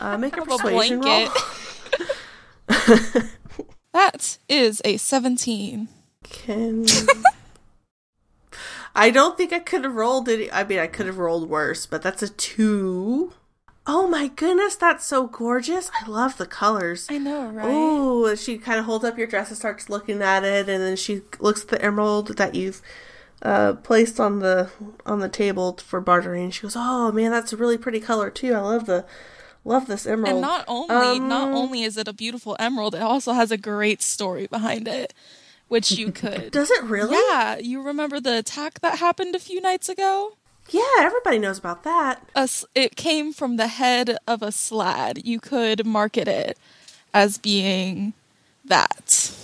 uh, 0.00 0.16
make 0.16 0.36
a 0.36 0.42
I 0.42 0.44
have 0.44 0.48
a 0.52 0.58
persuasion 0.58 1.00
roll. 1.00 1.28
That 3.92 4.38
is 4.48 4.82
a 4.84 4.96
17. 4.96 5.88
Can 6.24 6.86
I 8.94 9.10
don't 9.10 9.36
think 9.36 9.52
I 9.52 9.58
could 9.58 9.84
have 9.84 9.94
rolled 9.94 10.28
it. 10.28 10.50
I 10.52 10.64
mean, 10.64 10.78
I 10.78 10.86
could 10.86 11.06
have 11.06 11.18
rolled 11.18 11.48
worse, 11.48 11.84
but 11.86 12.02
that's 12.02 12.22
a 12.22 12.28
two. 12.28 13.32
Oh 13.86 14.06
my 14.08 14.28
goodness, 14.28 14.76
that's 14.76 15.04
so 15.04 15.26
gorgeous! 15.26 15.90
I 16.00 16.08
love 16.08 16.38
the 16.38 16.46
colors. 16.46 17.06
I 17.10 17.18
know, 17.18 17.48
right? 17.48 17.66
Oh, 17.68 18.34
she 18.34 18.56
kind 18.56 18.78
of 18.78 18.86
holds 18.86 19.04
up 19.04 19.18
your 19.18 19.26
dress 19.26 19.48
and 19.48 19.58
starts 19.58 19.90
looking 19.90 20.22
at 20.22 20.42
it, 20.42 20.68
and 20.70 20.82
then 20.82 20.96
she 20.96 21.20
looks 21.38 21.62
at 21.62 21.68
the 21.68 21.82
emerald 21.84 22.36
that 22.38 22.54
you've 22.54 22.80
uh, 23.42 23.74
placed 23.74 24.18
on 24.18 24.38
the 24.38 24.70
on 25.04 25.18
the 25.20 25.28
table 25.28 25.76
for 25.76 26.00
bartering. 26.00 26.50
She 26.50 26.62
goes, 26.62 26.76
"Oh 26.76 27.12
man, 27.12 27.30
that's 27.30 27.52
a 27.52 27.58
really 27.58 27.76
pretty 27.76 28.00
color 28.00 28.30
too. 28.30 28.54
I 28.54 28.60
love 28.60 28.86
the 28.86 29.04
love 29.64 29.86
this 29.86 30.06
emerald." 30.06 30.30
And 30.30 30.40
not 30.40 30.64
only 30.66 31.18
not 31.18 31.48
Um, 31.48 31.54
only 31.54 31.82
is 31.82 31.98
it 31.98 32.08
a 32.08 32.14
beautiful 32.14 32.56
emerald, 32.58 32.94
it 32.94 33.02
also 33.02 33.32
has 33.34 33.50
a 33.50 33.58
great 33.58 34.00
story 34.00 34.46
behind 34.46 34.88
it, 34.88 35.12
which 35.74 35.90
you 35.90 36.12
could. 36.12 36.52
Does 36.52 36.70
it 36.70 36.84
really? 36.84 37.16
Yeah, 37.16 37.58
you 37.58 37.82
remember 37.82 38.20
the 38.20 38.38
attack 38.38 38.80
that 38.80 38.98
happened 38.98 39.34
a 39.34 39.40
few 39.40 39.60
nights 39.60 39.88
ago? 39.88 40.36
Yeah, 40.70 40.82
everybody 41.00 41.38
knows 41.38 41.58
about 41.58 41.82
that. 41.82 42.26
A 42.36 42.48
it 42.74 42.96
came 42.96 43.32
from 43.32 43.56
the 43.56 43.66
head 43.66 44.16
of 44.26 44.40
a 44.40 44.52
slaad. 44.52 45.24
You 45.24 45.40
could 45.40 45.84
market 45.84 46.28
it 46.28 46.56
as 47.12 47.38
being 47.38 48.14
that. 48.64 49.34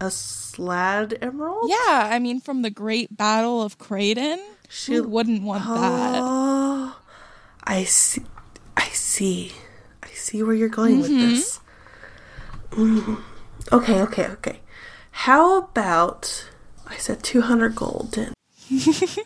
A 0.00 0.06
slaad 0.10 1.16
emerald. 1.22 1.70
Yeah, 1.70 2.08
I 2.12 2.18
mean, 2.18 2.40
from 2.40 2.62
the 2.62 2.70
Great 2.70 3.16
Battle 3.16 3.62
of 3.62 3.78
Creighton, 3.78 4.40
She- 4.68 4.94
who 4.94 5.04
wouldn't 5.04 5.42
want 5.42 5.64
that? 5.64 6.20
Oh, 6.22 7.00
I 7.64 7.84
see. 7.84 8.22
I 8.76 8.88
see. 8.88 9.52
I 10.02 10.08
see 10.08 10.42
where 10.42 10.54
you're 10.54 10.68
going 10.68 11.00
with 11.00 11.08
this. 11.10 11.60
Mm. 12.70 13.20
Okay, 13.70 14.00
okay, 14.02 14.26
okay. 14.28 14.60
How 15.12 15.58
about 15.58 16.50
I 16.86 16.96
said 16.96 17.22
200 17.22 17.76
gold, 17.76 18.18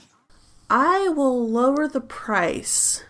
I 0.71 1.09
will 1.09 1.49
lower 1.49 1.89
the 1.89 2.01
price. 2.01 3.03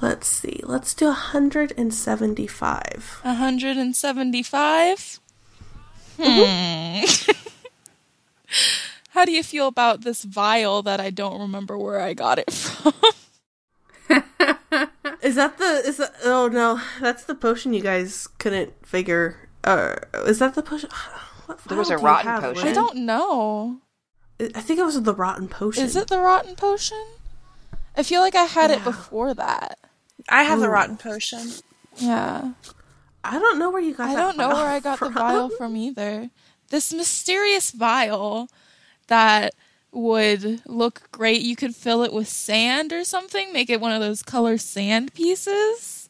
Let's 0.00 0.28
see. 0.28 0.60
Let's 0.62 0.94
do 0.94 1.06
175. 1.06 3.20
175? 3.22 5.20
Hmm. 6.18 7.00
How 9.10 9.24
do 9.24 9.32
you 9.32 9.42
feel 9.42 9.66
about 9.66 10.02
this 10.02 10.22
vial 10.24 10.82
that 10.82 11.00
I 11.00 11.10
don't 11.10 11.40
remember 11.40 11.76
where 11.76 12.00
I 12.00 12.14
got 12.14 12.38
it 12.38 12.52
from? 12.52 12.92
Is 15.22 15.34
that 15.34 15.58
the 15.58 15.82
is 15.86 15.98
that 15.98 16.14
oh 16.24 16.48
no, 16.48 16.80
that's 17.00 17.24
the 17.24 17.34
potion 17.34 17.74
you 17.74 17.82
guys 17.82 18.26
couldn't 18.38 18.86
figure 18.86 19.48
uh 19.64 19.96
is 20.26 20.38
that 20.38 20.54
the 20.54 20.62
potion 20.62 20.88
what 21.58 21.64
There 21.68 21.78
was 21.78 21.90
a 21.90 21.96
do 21.96 22.02
rotten 22.04 22.30
have, 22.30 22.42
potion. 22.42 22.68
I 22.68 22.72
don't 22.72 22.96
know. 22.98 23.78
I 24.54 24.60
think 24.60 24.78
it 24.80 24.84
was 24.84 25.00
the 25.02 25.14
rotten 25.14 25.48
potion. 25.48 25.84
Is 25.84 25.96
it 25.96 26.08
the 26.08 26.18
rotten 26.18 26.56
potion? 26.56 27.04
I 27.96 28.02
feel 28.02 28.20
like 28.22 28.34
I 28.34 28.44
had 28.44 28.70
it 28.70 28.82
before 28.84 29.34
that. 29.34 29.78
I 30.28 30.44
have 30.44 30.60
the 30.60 30.70
rotten 30.70 30.96
potion. 30.96 31.48
Yeah. 31.96 32.52
I 33.22 33.38
don't 33.38 33.58
know 33.58 33.70
where 33.70 33.82
you 33.82 33.92
got 33.94 34.08
I 34.08 34.14
don't 34.14 34.36
know 34.38 34.48
where 34.48 34.66
I 34.66 34.80
got 34.80 35.00
the 35.00 35.10
vial 35.10 35.50
from 35.58 35.76
either. 35.76 36.30
This 36.70 36.92
mysterious 36.92 37.70
vial 37.72 38.48
that 39.08 39.54
would 39.92 40.62
look 40.66 41.10
great. 41.10 41.42
You 41.42 41.56
could 41.56 41.74
fill 41.74 42.02
it 42.02 42.12
with 42.12 42.28
sand 42.28 42.92
or 42.92 43.04
something, 43.04 43.52
make 43.52 43.68
it 43.68 43.80
one 43.80 43.92
of 43.92 44.00
those 44.00 44.22
color 44.22 44.56
sand 44.56 45.12
pieces. 45.12 46.08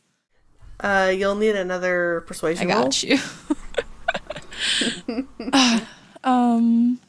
Uh 0.78 1.12
you'll 1.16 1.34
need 1.34 1.56
another 1.56 2.22
I 2.24 2.28
persuasion 2.28 2.68
roll. 2.68 2.84
got 2.84 3.02
you. 3.02 3.18
um 6.24 7.00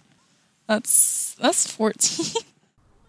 that's 0.68 1.36
that's 1.40 1.70
14. 1.72 2.26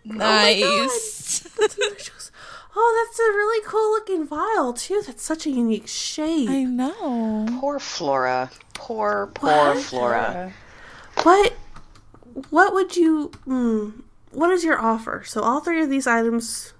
nice. 0.04 1.42
She 1.42 2.10
goes, 2.10 2.30
Oh, 2.74 3.06
that's 3.06 3.18
a 3.20 3.22
really 3.36 3.64
cool 3.66 3.90
looking 3.92 4.26
vial 4.26 4.72
too. 4.72 5.02
That's 5.06 5.22
such 5.22 5.46
a 5.46 5.50
unique 5.50 5.86
shape. 5.86 6.48
I 6.48 6.64
know. 6.64 7.46
Poor 7.60 7.78
Flora. 7.78 8.50
Poor, 8.74 9.30
poor 9.34 9.74
What? 9.74 9.82
Flora. 9.84 10.52
What 11.22 11.52
what 12.50 12.72
would 12.74 12.96
you 12.96 13.30
hmm, 13.44 13.90
what 14.30 14.50
is 14.50 14.64
your 14.64 14.80
offer? 14.80 15.22
So 15.24 15.42
all 15.42 15.60
three 15.60 15.82
of 15.82 15.90
these 15.90 16.06
items 16.06 16.72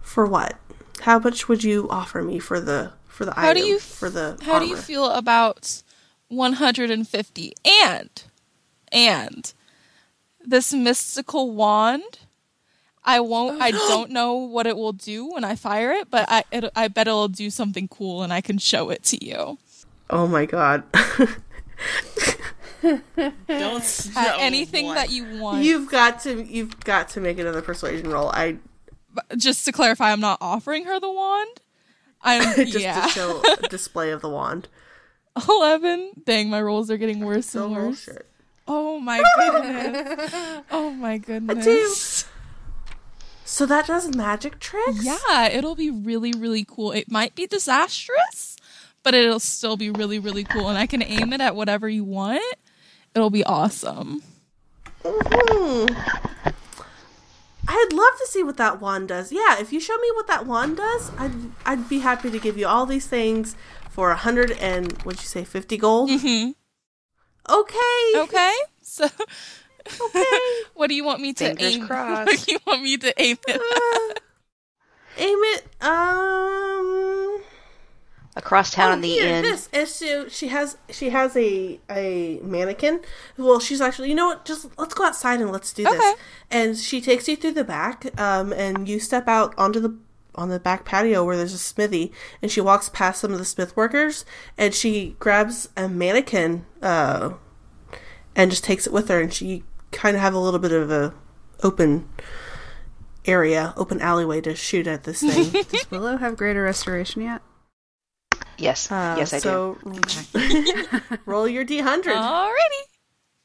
for 0.00 0.24
what? 0.26 0.56
How 1.02 1.18
much 1.18 1.48
would 1.48 1.62
you 1.62 1.86
offer 1.90 2.22
me 2.22 2.38
for 2.38 2.58
the 2.58 2.92
for 3.06 3.24
the 3.26 3.34
How 3.34 3.52
do 3.52 3.60
item 3.60 3.68
you 3.68 3.78
for 3.78 4.08
the 4.10 4.38
How 4.42 4.58
do 4.58 4.66
you 4.66 4.76
feel 4.76 5.10
about 5.10 5.82
150 6.28 7.52
and 7.64 8.22
and 8.92 9.52
this 10.44 10.72
mystical 10.72 11.52
wand? 11.52 12.20
I 13.04 13.20
won't. 13.20 13.62
I 13.62 13.70
don't 13.88 14.10
know 14.10 14.34
what 14.34 14.66
it 14.66 14.76
will 14.76 14.92
do 14.92 15.26
when 15.32 15.44
I 15.44 15.54
fire 15.54 15.92
it, 15.92 16.10
but 16.10 16.26
I 16.28 16.44
it, 16.50 16.70
I 16.74 16.88
bet 16.88 17.06
it'll 17.06 17.28
do 17.28 17.50
something 17.50 17.88
cool, 17.88 18.22
and 18.22 18.32
I 18.32 18.40
can 18.40 18.58
show 18.58 18.90
it 18.90 19.02
to 19.04 19.24
you. 19.24 19.58
Oh 20.10 20.26
my 20.26 20.46
god. 20.46 20.84
Don't 22.82 24.10
Uh, 24.16 24.36
anything 24.38 24.88
that 24.94 25.10
you 25.10 25.40
want. 25.40 25.64
you've 25.64 25.90
got 25.90 26.20
to 26.20 26.42
you've 26.44 26.78
got 26.80 27.08
to 27.10 27.20
make 27.20 27.38
another 27.38 27.62
persuasion 27.62 28.08
roll. 28.10 28.28
I 28.28 28.58
Just 29.36 29.64
to 29.64 29.72
clarify, 29.72 30.12
I'm 30.12 30.20
not 30.20 30.38
offering 30.40 30.84
her 30.84 31.00
the 31.00 31.10
wand. 31.10 31.60
I'm 32.22 32.54
just 32.66 32.78
yeah. 32.78 33.02
to 33.02 33.08
show 33.08 33.42
a 33.62 33.68
display 33.70 34.10
of 34.10 34.20
the 34.20 34.28
wand. 34.28 34.68
Eleven. 35.48 36.10
Dang, 36.24 36.48
my 36.48 36.60
rolls 36.60 36.90
are 36.90 36.96
getting 36.96 37.20
worse 37.20 37.54
and 37.54 37.74
worse. 37.74 38.08
Oh 38.68 38.98
my 38.98 39.22
goodness. 39.36 40.62
oh 40.70 40.90
my 40.90 41.18
goodness. 41.18 42.26
So 43.44 43.64
that 43.66 43.86
does 43.86 44.14
magic 44.14 44.58
tricks? 44.58 45.04
Yeah, 45.04 45.48
it'll 45.48 45.76
be 45.76 45.90
really, 45.90 46.32
really 46.32 46.64
cool. 46.64 46.90
It 46.90 47.10
might 47.10 47.34
be 47.36 47.46
disastrous, 47.46 48.56
but 49.04 49.14
it'll 49.14 49.38
still 49.38 49.76
be 49.76 49.88
really, 49.90 50.18
really 50.18 50.42
cool. 50.42 50.68
And 50.68 50.76
I 50.76 50.86
can 50.86 51.02
aim 51.02 51.32
it 51.32 51.40
at 51.40 51.54
whatever 51.54 51.88
you 51.88 52.02
want. 52.02 52.42
It'll 53.14 53.30
be 53.30 53.44
awesome. 53.44 54.22
Hmm. 55.04 55.86
I'd 57.68 57.92
love 57.92 58.12
to 58.18 58.26
see 58.28 58.42
what 58.42 58.56
that 58.58 58.80
wand 58.80 59.08
does. 59.08 59.32
Yeah, 59.32 59.58
if 59.60 59.72
you 59.72 59.80
show 59.80 59.96
me 59.96 60.08
what 60.14 60.26
that 60.28 60.46
wand 60.46 60.76
does, 60.76 61.10
I'd 61.18 61.32
I'd 61.64 61.88
be 61.88 62.00
happy 62.00 62.30
to 62.30 62.38
give 62.38 62.56
you 62.58 62.66
all 62.66 62.86
these 62.86 63.06
things 63.06 63.56
for 63.96 64.10
a 64.10 64.16
hundred 64.16 64.50
and 64.60 64.92
what'd 65.04 65.22
you 65.22 65.26
say, 65.26 65.42
fifty 65.42 65.78
gold? 65.78 66.10
hmm 66.10 66.50
Okay. 67.48 68.02
Okay, 68.14 68.52
so 68.82 69.06
Okay. 69.06 70.24
what 70.74 70.88
do 70.88 70.94
you 70.94 71.02
want 71.02 71.22
me 71.22 71.32
to 71.32 71.46
Fingers 71.46 71.76
aim? 71.76 71.86
crossed. 71.86 72.26
What 72.28 72.44
do 72.46 72.52
you 72.52 72.58
want 72.66 72.82
me 72.82 72.96
to 72.98 73.14
aim 73.16 73.38
it? 73.48 73.56
Uh, 73.56 74.14
aim 75.16 75.38
it. 75.54 75.64
Um. 75.80 77.40
Across 78.38 78.72
town 78.72 78.90
oh, 78.90 78.92
in 78.92 79.00
the 79.00 79.08
here, 79.08 79.28
inn. 79.36 79.42
This 79.44 79.70
is 79.72 79.94
so 79.94 80.28
she 80.28 80.48
has 80.48 80.76
she 80.90 81.08
has 81.08 81.34
a 81.38 81.80
a 81.88 82.38
mannequin. 82.42 83.00
Well, 83.38 83.60
she's 83.60 83.80
actually 83.80 84.10
you 84.10 84.14
know 84.14 84.26
what? 84.26 84.44
Just 84.44 84.66
let's 84.76 84.92
go 84.92 85.04
outside 85.06 85.40
and 85.40 85.50
let's 85.50 85.72
do 85.72 85.86
Okay. 85.86 85.96
this. 85.96 86.16
And 86.50 86.76
she 86.76 87.00
takes 87.00 87.28
you 87.28 87.36
through 87.36 87.52
the 87.52 87.64
back. 87.64 88.04
Um, 88.20 88.52
and 88.52 88.86
you 88.90 89.00
step 89.00 89.26
out 89.26 89.54
onto 89.56 89.80
the 89.80 89.96
on 90.36 90.48
the 90.48 90.60
back 90.60 90.84
patio 90.84 91.24
where 91.24 91.36
there's 91.36 91.52
a 91.52 91.58
smithy, 91.58 92.12
and 92.40 92.50
she 92.50 92.60
walks 92.60 92.88
past 92.88 93.20
some 93.20 93.32
of 93.32 93.38
the 93.38 93.44
smith 93.44 93.76
workers, 93.76 94.24
and 94.56 94.74
she 94.74 95.16
grabs 95.18 95.68
a 95.76 95.88
mannequin. 95.88 96.66
Uh, 96.82 97.34
and 98.36 98.50
just 98.50 98.64
takes 98.64 98.86
it 98.86 98.92
with 98.92 99.08
her, 99.08 99.20
and 99.20 99.32
she 99.32 99.64
kind 99.90 100.14
of 100.14 100.22
have 100.22 100.34
a 100.34 100.38
little 100.38 100.60
bit 100.60 100.72
of 100.72 100.90
a 100.90 101.14
open 101.62 102.08
area, 103.24 103.72
open 103.76 104.00
alleyway 104.00 104.40
to 104.42 104.54
shoot 104.54 104.86
at 104.86 105.04
this 105.04 105.20
thing. 105.20 105.64
Does 105.70 105.90
Willow 105.90 106.18
have 106.18 106.36
greater 106.36 106.62
restoration 106.62 107.22
yet? 107.22 107.42
Yes. 108.58 108.90
Uh, 108.90 109.16
yes, 109.18 109.32
I 109.32 109.38
do. 109.38 109.42
so 109.42 109.78
roll 111.26 111.48
your 111.48 111.64
d100. 111.64 112.04
Alrighty. 112.04 112.52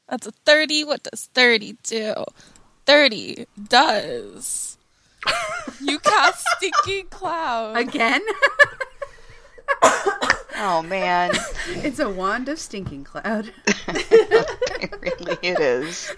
That's 0.08 0.26
a 0.26 0.32
30. 0.32 0.84
What 0.84 1.02
does 1.04 1.26
30 1.32 1.76
do? 1.82 2.14
30 2.86 3.46
does. 3.68 4.78
You 5.80 5.98
cast 5.98 6.46
Stinking 6.56 7.06
Cloud. 7.08 7.76
Again? 7.76 8.22
Oh 10.64 10.80
man, 10.80 11.32
it's 11.68 11.98
a 11.98 12.08
wand 12.08 12.48
of 12.48 12.58
stinking 12.58 13.02
cloud. 13.02 13.52
really 13.88 15.38
it 15.42 15.58
is. 15.58 16.12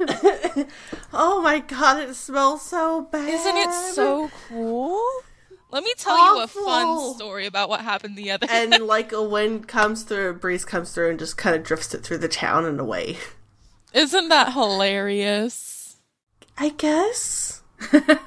Oh 1.12 1.42
my 1.42 1.60
god, 1.60 2.02
it 2.02 2.14
smells 2.14 2.62
so 2.62 3.02
bad. 3.02 3.28
Isn't 3.28 3.56
it 3.56 3.72
so 3.94 4.30
cool? 4.48 5.00
Let 5.70 5.84
me 5.84 5.92
tell 5.96 6.16
you 6.18 6.42
a 6.42 6.46
fun 6.48 7.14
story 7.14 7.46
about 7.46 7.68
what 7.68 7.82
happened 7.82 8.16
the 8.16 8.30
other 8.30 8.46
And 8.50 8.78
like 8.86 9.12
a 9.12 9.22
wind 9.22 9.68
comes 9.68 10.02
through, 10.02 10.30
a 10.30 10.32
breeze 10.32 10.64
comes 10.64 10.92
through, 10.92 11.10
and 11.10 11.18
just 11.18 11.36
kind 11.36 11.54
of 11.54 11.62
drifts 11.62 11.94
it 11.94 12.02
through 12.02 12.18
the 12.18 12.28
town 12.28 12.64
and 12.64 12.80
away. 12.80 13.18
Isn't 13.92 14.28
that 14.28 14.54
hilarious? 14.54 15.96
I 16.58 16.70
guess. 16.70 17.61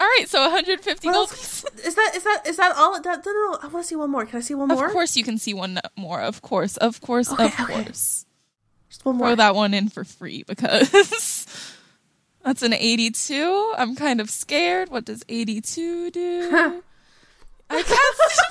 All 0.00 0.08
right, 0.18 0.24
so 0.28 0.40
150 0.42 1.06
What 1.06 1.14
gold. 1.14 1.28
else- 1.28 1.64
Is 1.84 1.94
that 1.94 2.12
is 2.16 2.24
that 2.24 2.42
is 2.46 2.56
that 2.56 2.74
all 2.76 3.00
does? 3.00 3.24
No, 3.24 3.32
no, 3.32 3.52
no. 3.52 3.58
I 3.62 3.68
want 3.68 3.84
to 3.84 3.88
see 3.88 3.94
one 3.94 4.10
more. 4.10 4.26
Can 4.26 4.38
I 4.38 4.40
see 4.40 4.54
one 4.54 4.66
more? 4.68 4.86
Of 4.86 4.92
course, 4.92 5.16
you 5.16 5.22
can 5.22 5.38
see 5.38 5.54
one 5.54 5.78
more. 5.96 6.20
Of 6.20 6.42
course, 6.42 6.76
of 6.78 7.00
course, 7.00 7.32
Okay, 7.32 7.44
of 7.46 7.52
okay. 7.60 7.84
course. 7.84 8.26
Just 8.88 9.04
one 9.04 9.16
more. 9.16 9.28
Throw 9.28 9.34
that 9.36 9.54
one 9.54 9.72
in 9.74 9.88
for 9.88 10.02
free 10.02 10.42
because 10.42 10.90
that's 12.44 12.62
an 12.62 12.72
82. 12.74 13.74
I'm 13.78 13.94
kind 13.94 14.20
of 14.20 14.28
scared. 14.28 14.88
What 14.90 15.04
does 15.04 15.22
82 15.28 16.10
do? 16.10 16.50
I 17.70 17.82
cast 17.82 18.44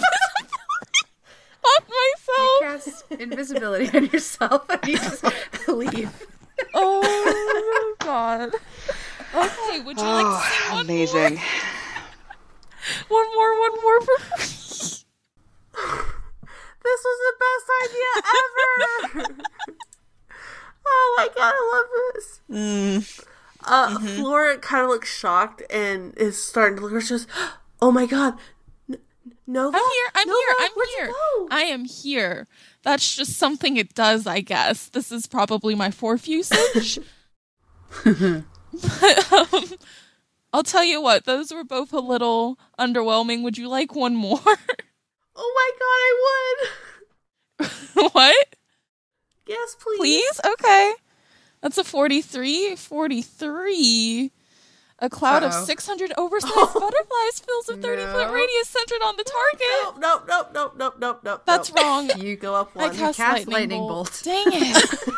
on 1.65 1.86
myself. 1.89 2.62
Cast 2.62 3.12
invisibility 3.21 3.89
on 3.97 4.06
yourself 4.06 4.65
and 4.69 4.88
you 4.88 4.97
just 4.97 5.24
leave. 5.67 6.28
Oh 6.74 7.95
god. 8.00 8.52
Okay, 9.34 9.80
would 9.82 9.98
you 9.98 10.04
like 10.04 10.26
to 10.26 10.50
see 10.50 10.58
Oh, 10.70 10.74
one 10.76 10.86
amazing. 10.86 11.36
more? 11.36 11.44
One 13.08 13.36
more, 13.36 13.60
one 13.60 13.82
more 13.82 14.02
for. 14.02 14.17
This 16.84 17.00
was 17.06 17.17
the 17.22 17.34
best 17.46 17.67
idea 17.84 18.12
ever. 19.24 19.46
oh 20.86 21.13
my 21.17 21.28
god, 21.36 21.54
I 21.56 21.72
love 21.74 21.89
this. 22.15 22.41
Mm. 22.50 23.26
Uh, 23.63 23.89
Mm-hmm. 23.89 24.08
Flora 24.20 24.58
kind 24.58 24.84
of 24.84 24.89
looks 24.89 25.15
shocked 25.15 25.62
and 25.70 26.17
is 26.17 26.44
starting 26.44 26.78
to 26.80 26.86
look. 26.88 27.02
She 27.04 27.10
goes, 27.10 27.28
"Oh 27.82 27.91
my 27.91 28.08
god, 28.08 28.34
N- 28.89 28.98
Nova! 29.46 29.78
I'm 29.78 29.84
here. 29.84 30.10
I'm 30.15 30.28
Nova, 30.28 30.39
here. 30.39 30.56
I'm 30.60 30.72
here. 30.98 31.13
I 31.52 31.62
am 31.65 31.86
here. 31.86 32.48
That's 32.84 33.15
just 33.15 33.38
something 33.38 33.78
it 33.78 33.94
does, 33.94 34.26
I 34.26 34.41
guess. 34.41 34.89
This 34.89 35.12
is 35.12 35.28
probably 35.28 35.76
my 35.76 35.91
fourth 35.91 36.28
usage. 36.28 36.98
but 38.73 39.31
um, 39.53 39.63
I'll 40.53 40.63
tell 40.63 40.84
you 40.84 41.01
what, 41.01 41.25
those 41.25 41.51
were 41.53 41.63
both 41.63 41.93
a 41.93 41.99
little 41.99 42.57
underwhelming. 42.79 43.43
Would 43.43 43.57
you 43.57 43.67
like 43.69 43.95
one 43.95 44.15
more? 44.15 44.39
Oh 45.34 45.53
my 45.55 45.71
god, 45.79 47.69
I 47.69 47.69
would. 48.03 48.12
what? 48.13 48.55
Yes, 49.47 49.75
please. 49.79 49.97
Please? 49.97 50.41
Okay. 50.53 50.93
That's 51.62 51.77
a 51.77 51.84
43. 51.84 52.75
43. 52.75 54.31
A 55.03 55.10
cloud 55.10 55.43
Uh-oh. 55.43 55.47
of 55.62 55.65
600 55.65 56.13
oversized 56.17 56.53
butterflies 56.55 57.39
fills 57.39 57.69
a 57.69 57.77
30 57.77 58.03
foot 58.03 58.27
No. 58.27 58.34
radius 58.34 58.67
centered 58.67 59.01
on 59.03 59.15
the 59.17 59.23
target. 59.23 59.99
Nope, 59.99 60.25
nope, 60.27 60.51
nope, 60.53 60.73
nope, 60.77 60.95
nope, 60.99 61.19
nope. 61.23 61.41
That's 61.45 61.73
nope. 61.73 61.84
wrong. 61.84 62.10
You 62.19 62.36
go 62.36 62.53
up 62.55 62.71
I 62.75 62.88
one. 62.88 62.95
cast, 62.95 63.17
cast 63.17 63.47
lightning, 63.47 63.53
lightning 63.53 63.79
bolt. 63.79 64.10
bolt. 64.10 64.21
Dang 64.23 64.45
it. 64.47 65.13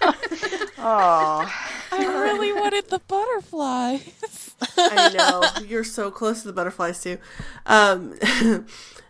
Oh, 0.80 1.52
I 1.90 2.06
really 2.06 2.52
wanted 2.52 2.88
the 2.88 3.00
butterflies. 3.00 4.54
I 4.76 5.12
know. 5.12 5.64
You're 5.66 5.82
so 5.82 6.10
close 6.10 6.42
to 6.42 6.46
the 6.46 6.52
butterflies 6.52 7.02
too. 7.02 7.18
Um, 7.66 8.14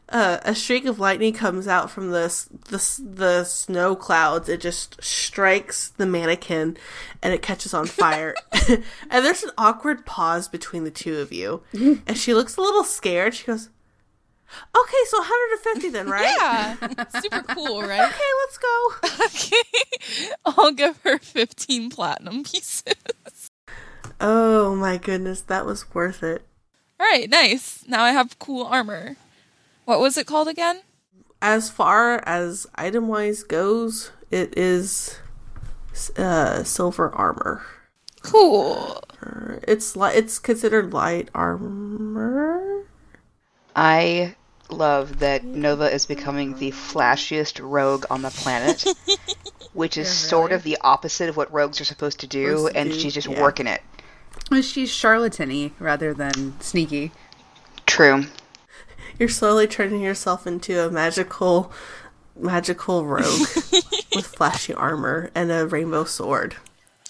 uh, 0.08 0.38
a 0.42 0.54
streak 0.54 0.86
of 0.86 0.98
lightning 0.98 1.34
comes 1.34 1.68
out 1.68 1.90
from 1.90 2.10
the, 2.10 2.34
the 2.70 3.02
the 3.04 3.44
snow 3.44 3.94
clouds. 3.94 4.48
It 4.48 4.62
just 4.62 5.02
strikes 5.04 5.90
the 5.90 6.06
mannequin, 6.06 6.78
and 7.22 7.34
it 7.34 7.42
catches 7.42 7.74
on 7.74 7.84
fire. 7.86 8.34
and 8.68 8.82
there's 9.10 9.42
an 9.42 9.50
awkward 9.58 10.06
pause 10.06 10.48
between 10.48 10.84
the 10.84 10.90
two 10.90 11.18
of 11.18 11.32
you, 11.32 11.62
and 12.06 12.16
she 12.16 12.32
looks 12.32 12.56
a 12.56 12.62
little 12.62 12.84
scared. 12.84 13.34
She 13.34 13.44
goes, 13.46 13.68
"Okay, 14.76 15.02
so 15.06 15.18
150 15.18 15.88
then, 15.90 16.08
right? 16.08 16.34
Yeah. 16.40 16.76
Super 17.20 17.42
cool, 17.54 17.82
right? 17.92 18.00
Okay, 18.08 18.30
let's 18.40 18.58
go." 18.58 18.92
Okay. 19.24 20.26
I'll 20.46 20.72
give 20.72 21.00
her 21.02 21.18
15 21.18 21.90
platinum 21.90 22.44
pieces. 22.44 22.94
Oh 24.20 24.74
my 24.74 24.96
goodness, 24.96 25.40
that 25.42 25.64
was 25.66 25.92
worth 25.94 26.22
it. 26.22 26.42
All 26.98 27.06
right, 27.06 27.28
nice. 27.30 27.84
Now 27.86 28.02
I 28.02 28.10
have 28.12 28.38
cool 28.38 28.64
armor. 28.64 29.16
What 29.84 30.00
was 30.00 30.16
it 30.18 30.26
called 30.26 30.48
again? 30.48 30.80
as 31.40 31.70
far 31.70 32.16
as 32.26 32.66
item 32.74 33.06
wise 33.06 33.44
goes, 33.44 34.10
it 34.28 34.52
is 34.58 35.18
uh, 36.16 36.64
silver 36.64 37.10
armor. 37.14 37.62
Cool. 38.22 39.00
It's 39.66 39.94
li- 39.94 40.14
it's 40.14 40.40
considered 40.40 40.92
light 40.92 41.28
armor. 41.36 42.84
I 43.80 44.34
love 44.70 45.20
that 45.20 45.44
Nova 45.44 45.88
is 45.88 46.04
becoming 46.04 46.58
the 46.58 46.72
flashiest 46.72 47.60
rogue 47.62 48.06
on 48.10 48.22
the 48.22 48.30
planet, 48.30 48.84
which 49.72 49.96
is 49.96 50.08
sort 50.08 50.50
of 50.50 50.64
the 50.64 50.76
opposite 50.80 51.28
of 51.28 51.36
what 51.36 51.52
rogues 51.52 51.80
are 51.80 51.84
supposed 51.84 52.18
to 52.20 52.26
do, 52.26 52.56
Supposed 52.56 52.72
to 52.72 52.80
and 52.80 52.90
do, 52.90 52.98
she's 52.98 53.14
just 53.14 53.28
yeah. 53.28 53.40
working 53.40 53.68
it. 53.68 53.80
She's 54.62 54.90
charlatan-y 54.90 55.70
rather 55.78 56.12
than 56.12 56.60
sneaky. 56.60 57.12
True. 57.86 58.24
You're 59.16 59.28
slowly 59.28 59.68
turning 59.68 60.00
yourself 60.00 60.44
into 60.44 60.84
a 60.84 60.90
magical, 60.90 61.70
magical 62.36 63.06
rogue 63.06 63.22
with 64.12 64.26
flashy 64.26 64.74
armor 64.74 65.30
and 65.36 65.52
a 65.52 65.68
rainbow 65.68 66.02
sword. 66.02 66.56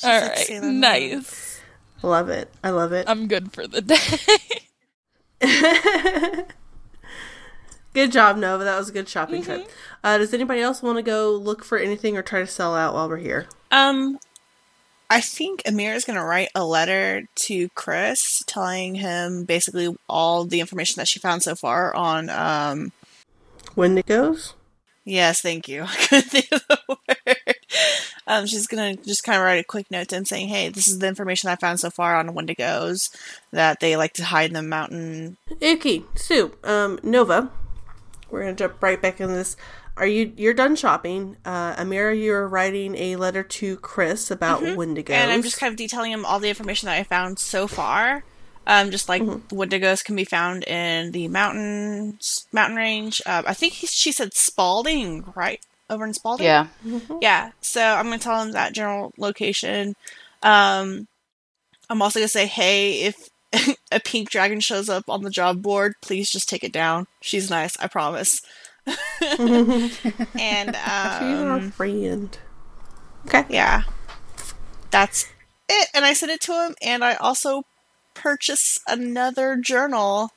All 0.05 0.21
like 0.21 0.37
right, 0.51 0.63
nice. 0.63 1.61
Love 2.03 2.29
it. 2.29 2.53
I 2.63 2.71
love 2.71 2.93
it. 2.93 3.09
I'm 3.09 3.27
good 3.27 3.55
for 3.55 3.67
the 3.67 3.81
day. 3.81 3.97
Good 7.95 8.13
job, 8.13 8.37
Nova. 8.37 8.65
That 8.65 8.79
was 8.79 8.91
a 8.91 8.93
good 8.93 9.09
shopping 9.09 9.43
trip. 9.43 9.69
Uh, 10.05 10.19
does 10.19 10.33
anybody 10.35 10.61
else 10.61 10.83
want 10.83 10.99
to 10.99 11.03
go 11.03 11.33
look 11.33 11.65
for 11.65 11.79
anything 11.79 12.17
or 12.17 12.23
try 12.23 12.41
to 12.41 12.47
sell 12.47 12.77
out 12.77 12.95
while 12.95 13.09
we're 13.09 13.17
here? 13.17 13.47
Um, 13.73 14.19
I 15.11 15.21
think 15.21 15.63
Amir 15.67 15.95
is 15.95 16.05
going 16.05 16.19
to 16.19 16.25
write 16.25 16.51
a 16.55 16.65
letter 16.65 17.25
to 17.35 17.69
Chris 17.71 18.43
telling 18.47 18.97
him 18.97 19.45
basically 19.45 19.97
all 20.09 20.45
the 20.45 20.61
information 20.61 21.01
that 21.01 21.09
she 21.09 21.19
found 21.19 21.43
so 21.43 21.55
far 21.55 21.95
on. 21.95 22.29
Um, 22.29 22.93
Wendigos? 23.75 24.53
yes, 25.05 25.41
thank 25.41 25.67
you. 25.67 25.83
I 25.89 25.95
couldn't 25.97 26.31
think 26.31 26.53
of 26.53 26.67
the 26.69 26.79
word. 27.09 27.18
Um, 28.29 28.47
she's 28.47 28.67
going 28.67 28.95
to 28.97 29.03
just 29.03 29.25
kind 29.25 29.39
of 29.39 29.45
write 29.45 29.59
a 29.59 29.65
quick 29.65 29.91
note 29.91 30.09
to 30.09 30.17
him 30.17 30.27
saying, 30.27 30.49
"Hey, 30.49 30.69
this 30.69 30.87
is 30.87 30.99
the 30.99 31.09
information 31.09 31.49
I 31.49 31.57
found 31.57 31.81
so 31.81 31.89
far 31.89 32.15
on 32.15 32.29
Wendigos 32.29 33.11
that 33.53 33.81
they 33.81 33.97
like 33.97 34.13
to 34.15 34.25
hide 34.25 34.51
in 34.51 34.55
the 34.55 34.63
mountain." 34.63 35.39
Okay, 35.63 36.03
Sue, 36.15 36.53
um, 36.63 37.01
Nova, 37.03 37.51
we're 38.31 38.41
gonna 38.41 38.55
jump 38.55 38.83
right 38.83 39.01
back 39.01 39.19
in 39.19 39.33
this. 39.33 39.57
Are 39.97 40.07
you 40.07 40.33
you're 40.37 40.55
done 40.55 40.77
shopping? 40.77 41.39
Uh, 41.47 41.75
Amira, 41.77 42.21
you're 42.23 42.47
writing 42.47 42.95
a 42.97 43.17
letter 43.17 43.43
to 43.43 43.77
Chris 43.79 44.31
about 44.31 44.61
Wendigos, 44.61 45.05
Mm-hmm. 45.05 45.13
And 45.13 45.33
I'm 45.33 45.43
just 45.43 45.59
kind 45.59 45.73
of 45.73 45.79
detailing 45.79 46.13
him 46.13 46.27
all 46.27 46.39
the 46.39 46.51
information 46.51 46.87
that 46.87 46.99
I 46.99 47.05
found 47.05 47.39
so 47.39 47.67
far. 47.67 48.25
Um, 48.67 48.91
just 48.91 49.09
like 49.09 49.23
Wendigos 49.23 50.05
can 50.05 50.15
be 50.15 50.27
found 50.27 50.65
in 50.65 51.13
the 51.13 51.29
mountains, 51.29 52.47
mountain 52.53 52.77
range. 52.77 53.23
Um, 53.25 53.45
I 53.47 53.55
think 53.55 53.73
he, 53.73 53.87
she 53.87 54.13
said 54.13 54.35
Spalding, 54.35 55.33
right 55.35 55.65
over 55.91 56.05
in 56.05 56.15
Spalding. 56.15 56.47
Yeah. 56.47 56.67
yeah. 57.21 57.51
So 57.61 57.83
I'm 57.83 58.05
gonna 58.07 58.19
tell 58.19 58.43
him 58.43 58.53
that 58.53 58.73
general 58.73 59.13
location. 59.17 59.95
Um, 60.43 61.09
I'm 61.91 62.03
also 62.03 62.21
gonna 62.21 62.29
say, 62.29 62.47
hey, 62.47 63.03
if 63.03 63.29
a 63.93 64.01
pink 64.01 64.31
dragon 64.31 64.61
shows 64.61 64.89
up 64.89 65.09
on 65.09 65.23
the 65.23 65.31
job 65.31 65.63
board, 65.63 65.95
please 66.03 66.31
just 66.31 66.49
take 66.49 66.65
it 66.65 66.73
down. 66.73 67.07
She's 67.21 67.51
nice, 67.51 67.79
I 67.79 67.89
promise. 67.89 68.43
and 68.87 69.91
She's 69.91 70.77
our 70.87 71.53
um, 71.53 71.71
friend. 71.71 72.39
Okay. 73.27 73.45
yeah, 73.51 73.83
that's 74.91 75.27
it. 75.69 75.89
And 75.95 76.05
I 76.05 76.13
sent 76.13 76.33
it 76.33 76.41
to 76.43 76.53
him, 76.53 76.75
and 76.83 77.05
I 77.05 77.15
also 77.15 77.65
purchased 78.15 78.81
another 78.87 79.57
journal, 79.57 80.31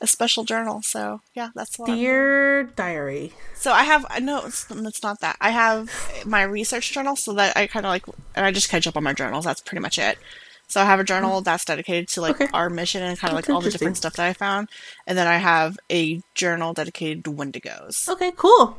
a 0.00 0.06
special 0.06 0.44
journal. 0.44 0.82
So 0.82 1.20
yeah, 1.34 1.50
that's 1.54 1.76
the 1.76 1.84
Dear 1.84 2.64
diary. 2.64 3.32
So 3.54 3.72
I 3.72 3.84
have 3.84 4.04
I 4.10 4.20
know 4.20 4.42
it's, 4.46 4.66
it's 4.70 5.02
not 5.02 5.20
that 5.20 5.36
I 5.40 5.50
have 5.50 5.90
my 6.26 6.42
research 6.42 6.92
journal, 6.92 7.16
so 7.16 7.32
that 7.34 7.56
I 7.56 7.66
kind 7.66 7.86
of 7.86 7.90
like 7.90 8.06
and 8.34 8.44
I 8.44 8.52
just 8.52 8.68
catch 8.68 8.86
up 8.86 8.96
on 8.96 9.02
my 9.04 9.12
journals. 9.12 9.44
That's 9.44 9.60
pretty 9.60 9.80
much 9.80 9.98
it. 9.98 10.18
So 10.66 10.80
I 10.80 10.84
have 10.86 10.98
a 10.98 11.04
journal 11.04 11.40
that's 11.42 11.64
dedicated 11.64 12.08
to 12.08 12.22
like 12.22 12.40
Okay. 12.40 12.48
our 12.54 12.70
mission 12.70 13.02
and 13.02 13.18
kind 13.18 13.30
of 13.30 13.36
like 13.36 13.48
all 13.50 13.60
the 13.60 13.70
different 13.70 13.96
stuff 13.98 14.14
that 14.14 14.26
I 14.26 14.32
found, 14.32 14.70
and 15.06 15.16
then 15.16 15.26
I 15.26 15.36
have 15.36 15.78
a 15.90 16.20
journal 16.34 16.72
dedicated 16.72 17.24
to 17.24 17.32
Wendigos. 17.32 18.08
Okay, 18.08 18.32
cool. 18.34 18.76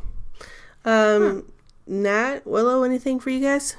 Um, 0.83 1.51
Nat, 1.87 2.45
Willow, 2.45 2.83
anything 2.83 3.19
for 3.19 3.29
you 3.29 3.39
guys? 3.39 3.75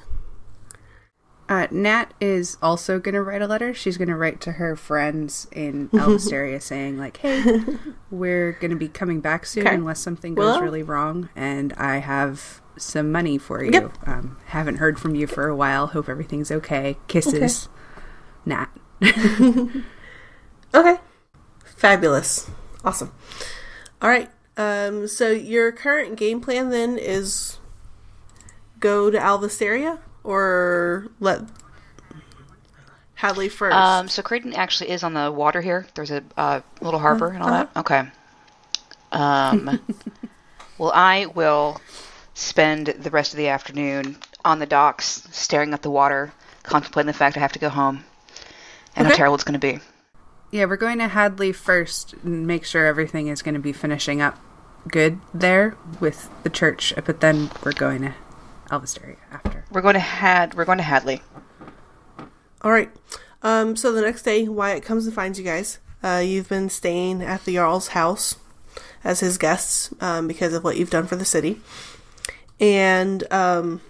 Uh, 1.49 1.65
Nat 1.71 2.13
is 2.19 2.57
also 2.61 2.99
going 2.99 3.15
to 3.15 3.21
write 3.21 3.41
a 3.41 3.47
letter. 3.47 3.73
She's 3.73 3.97
going 3.97 4.09
to 4.09 4.15
write 4.17 4.41
to 4.41 4.53
her 4.53 4.75
friends 4.75 5.47
in 5.51 5.87
Alvisteria 5.93 6.61
saying, 6.61 6.97
like, 6.97 7.17
hey, 7.17 7.43
we're 8.11 8.51
going 8.53 8.71
to 8.71 8.77
be 8.77 8.89
coming 8.89 9.21
back 9.21 9.45
soon 9.45 9.65
Okay. 9.65 9.75
unless 9.75 9.99
something 10.01 10.35
goes 10.35 10.45
Willow? 10.45 10.61
really 10.61 10.83
wrong. 10.83 11.29
And 11.35 11.71
I 11.73 11.97
have 11.97 12.61
some 12.77 13.11
money 13.11 13.37
for 13.37 13.63
you. 13.63 13.71
Yep. 13.71 13.97
Um, 14.05 14.37
haven't 14.47 14.75
heard 14.75 14.99
from 14.99 15.15
you 15.15 15.25
for 15.25 15.47
a 15.47 15.55
while. 15.55 15.87
Hope 15.87 16.09
everything's 16.09 16.51
okay. 16.51 16.97
Kisses. 17.07 17.69
Nat. 18.45 18.67
Okay. 20.73 20.97
Fabulous. 21.63 22.49
Awesome. 22.83 23.13
All 24.01 24.09
right. 24.09 24.29
Um, 24.57 25.07
so 25.07 25.29
your 25.31 25.71
current 25.71 26.17
game 26.17 26.41
plan 26.41 26.69
then 26.69 26.97
is 26.97 27.57
go 28.79 29.09
to 29.09 29.17
Alvisteria 29.17 29.99
or 30.27 31.07
let 31.21 31.41
Hadley 33.15 33.49
first. 33.49 33.75
Um, 33.75 34.07
so 34.09 34.21
Creighton 34.21 34.53
actually 34.53 34.89
is 34.89 35.03
on 35.03 35.13
the 35.13 35.31
water 35.31 35.61
here. 35.61 35.87
There's 35.95 36.11
a 36.11 36.21
uh, 36.35 36.59
little 36.81 36.99
harbor 36.99 37.29
and 37.29 37.41
all 37.41 37.49
that. 37.49 37.71
Okay. 37.77 38.03
Um, 39.11 39.79
well, 40.77 40.91
I 40.93 41.27
will 41.27 41.81
spend 42.33 42.87
the 42.87 43.09
rest 43.09 43.33
of 43.33 43.37
the 43.37 43.47
afternoon 43.47 44.17
on 44.45 44.59
the 44.59 44.65
docks, 44.65 45.27
staring 45.31 45.73
at 45.73 45.81
the 45.81 45.89
water, 45.89 46.33
contemplating 46.63 47.07
the 47.07 47.13
fact 47.13 47.37
I 47.37 47.39
have 47.39 47.53
to 47.53 47.59
go 47.59 47.69
home, 47.69 48.03
and 48.95 49.07
Okay. 49.07 49.13
how 49.13 49.15
terrible 49.17 49.35
it's 49.35 49.43
going 49.45 49.59
to 49.59 49.73
be. 49.73 49.79
Yeah, 50.51 50.65
we're 50.65 50.77
going 50.77 50.99
to 50.99 51.07
Hadley 51.07 51.51
first 51.53 52.13
and 52.23 52.45
make 52.45 52.65
sure 52.65 52.85
everything 52.85 53.27
is 53.29 53.41
going 53.41 53.55
to 53.55 53.59
be 53.61 53.73
finishing 53.73 54.21
up 54.21 54.37
good 54.87 55.19
there 55.33 55.75
with 55.99 56.29
the 56.43 56.49
church, 56.49 56.93
but 57.05 57.19
then 57.21 57.49
we're 57.63 57.71
going 57.71 58.01
to 58.01 58.13
Alvisteria 58.69 59.17
after. 59.31 59.56
We're 59.71 59.81
going 59.81 59.95
to 59.95 59.99
Had. 59.99 60.55
We're 60.55 60.65
going 60.65 60.77
to 60.77 60.83
Hadley. 60.83 61.21
All 62.61 62.71
right. 62.71 62.89
Um, 63.43 63.75
so 63.75 63.91
the 63.91 64.01
next 64.01 64.23
day, 64.23 64.47
Wyatt 64.47 64.83
comes 64.83 65.05
and 65.05 65.13
finds 65.13 65.37
you 65.37 65.45
guys. 65.45 65.79
Uh, 66.03 66.21
you've 66.25 66.49
been 66.49 66.69
staying 66.69 67.21
at 67.21 67.45
the 67.45 67.55
Jarl's 67.55 67.89
house 67.89 68.37
as 69.03 69.19
his 69.19 69.37
guests 69.37 69.93
um, 69.99 70.27
because 70.27 70.53
of 70.53 70.63
what 70.63 70.77
you've 70.77 70.89
done 70.89 71.07
for 71.07 71.15
the 71.15 71.25
city. 71.25 71.61
And 72.59 73.31
um, 73.31 73.81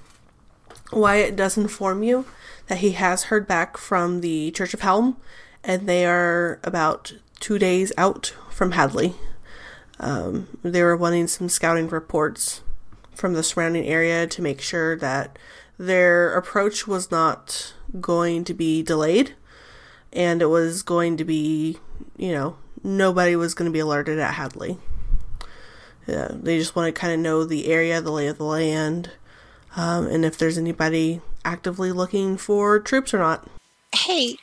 Wyatt 0.91 1.35
does 1.35 1.57
inform 1.57 2.03
you 2.03 2.25
that 2.67 2.79
he 2.79 2.91
has 2.91 3.25
heard 3.25 3.47
back 3.47 3.77
from 3.77 4.21
the 4.21 4.51
Church 4.51 4.73
of 4.73 4.81
Helm, 4.81 5.17
and 5.63 5.87
they 5.87 6.05
are 6.05 6.59
about 6.63 7.13
two 7.39 7.57
days 7.57 7.93
out 7.97 8.33
from 8.49 8.71
Hadley. 8.71 9.15
Um, 9.99 10.47
they 10.63 10.83
were 10.83 10.97
wanting 10.97 11.27
some 11.27 11.49
scouting 11.49 11.87
reports 11.87 12.61
from 13.15 13.33
the 13.33 13.43
surrounding 13.43 13.85
area 13.85 14.27
to 14.27 14.41
make 14.41 14.61
sure 14.61 14.95
that 14.97 15.39
their 15.77 16.35
approach 16.35 16.87
was 16.87 17.11
not 17.11 17.73
going 18.01 18.43
to 18.43 18.53
be 18.53 18.81
delayed 18.83 19.35
and 20.11 20.41
it 20.41 20.47
was 20.47 20.81
going 20.83 21.17
to 21.17 21.25
be, 21.25 21.77
you 22.17 22.31
know, 22.31 22.57
nobody 22.83 23.35
was 23.35 23.53
going 23.53 23.69
to 23.69 23.73
be 23.73 23.79
alerted 23.79 24.19
at 24.19 24.33
Hadley. 24.33 24.77
Yeah, 26.07 26.29
they 26.31 26.57
just 26.57 26.75
want 26.75 26.93
to 26.93 26.99
kind 26.99 27.13
of 27.13 27.19
know 27.19 27.43
the 27.43 27.67
area, 27.67 28.01
the 28.01 28.11
lay 28.11 28.27
of 28.27 28.37
the 28.37 28.45
land, 28.45 29.11
um, 29.75 30.07
and 30.07 30.23
if 30.23 30.37
there's 30.37 30.57
anybody 30.57 31.21
actively 31.43 31.91
looking 31.91 32.37
for 32.37 32.79
troops 32.79 33.13
or 33.13 33.19
not. 33.19 33.47
Hey, 33.93 34.37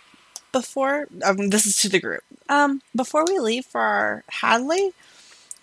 before 0.52 1.08
um, 1.24 1.48
this 1.48 1.66
is 1.66 1.76
to 1.78 1.88
the 1.88 2.00
group. 2.00 2.22
Um, 2.48 2.82
before 2.94 3.24
we 3.26 3.38
leave 3.38 3.64
for 3.64 3.80
our 3.80 4.24
Hadley, 4.28 4.92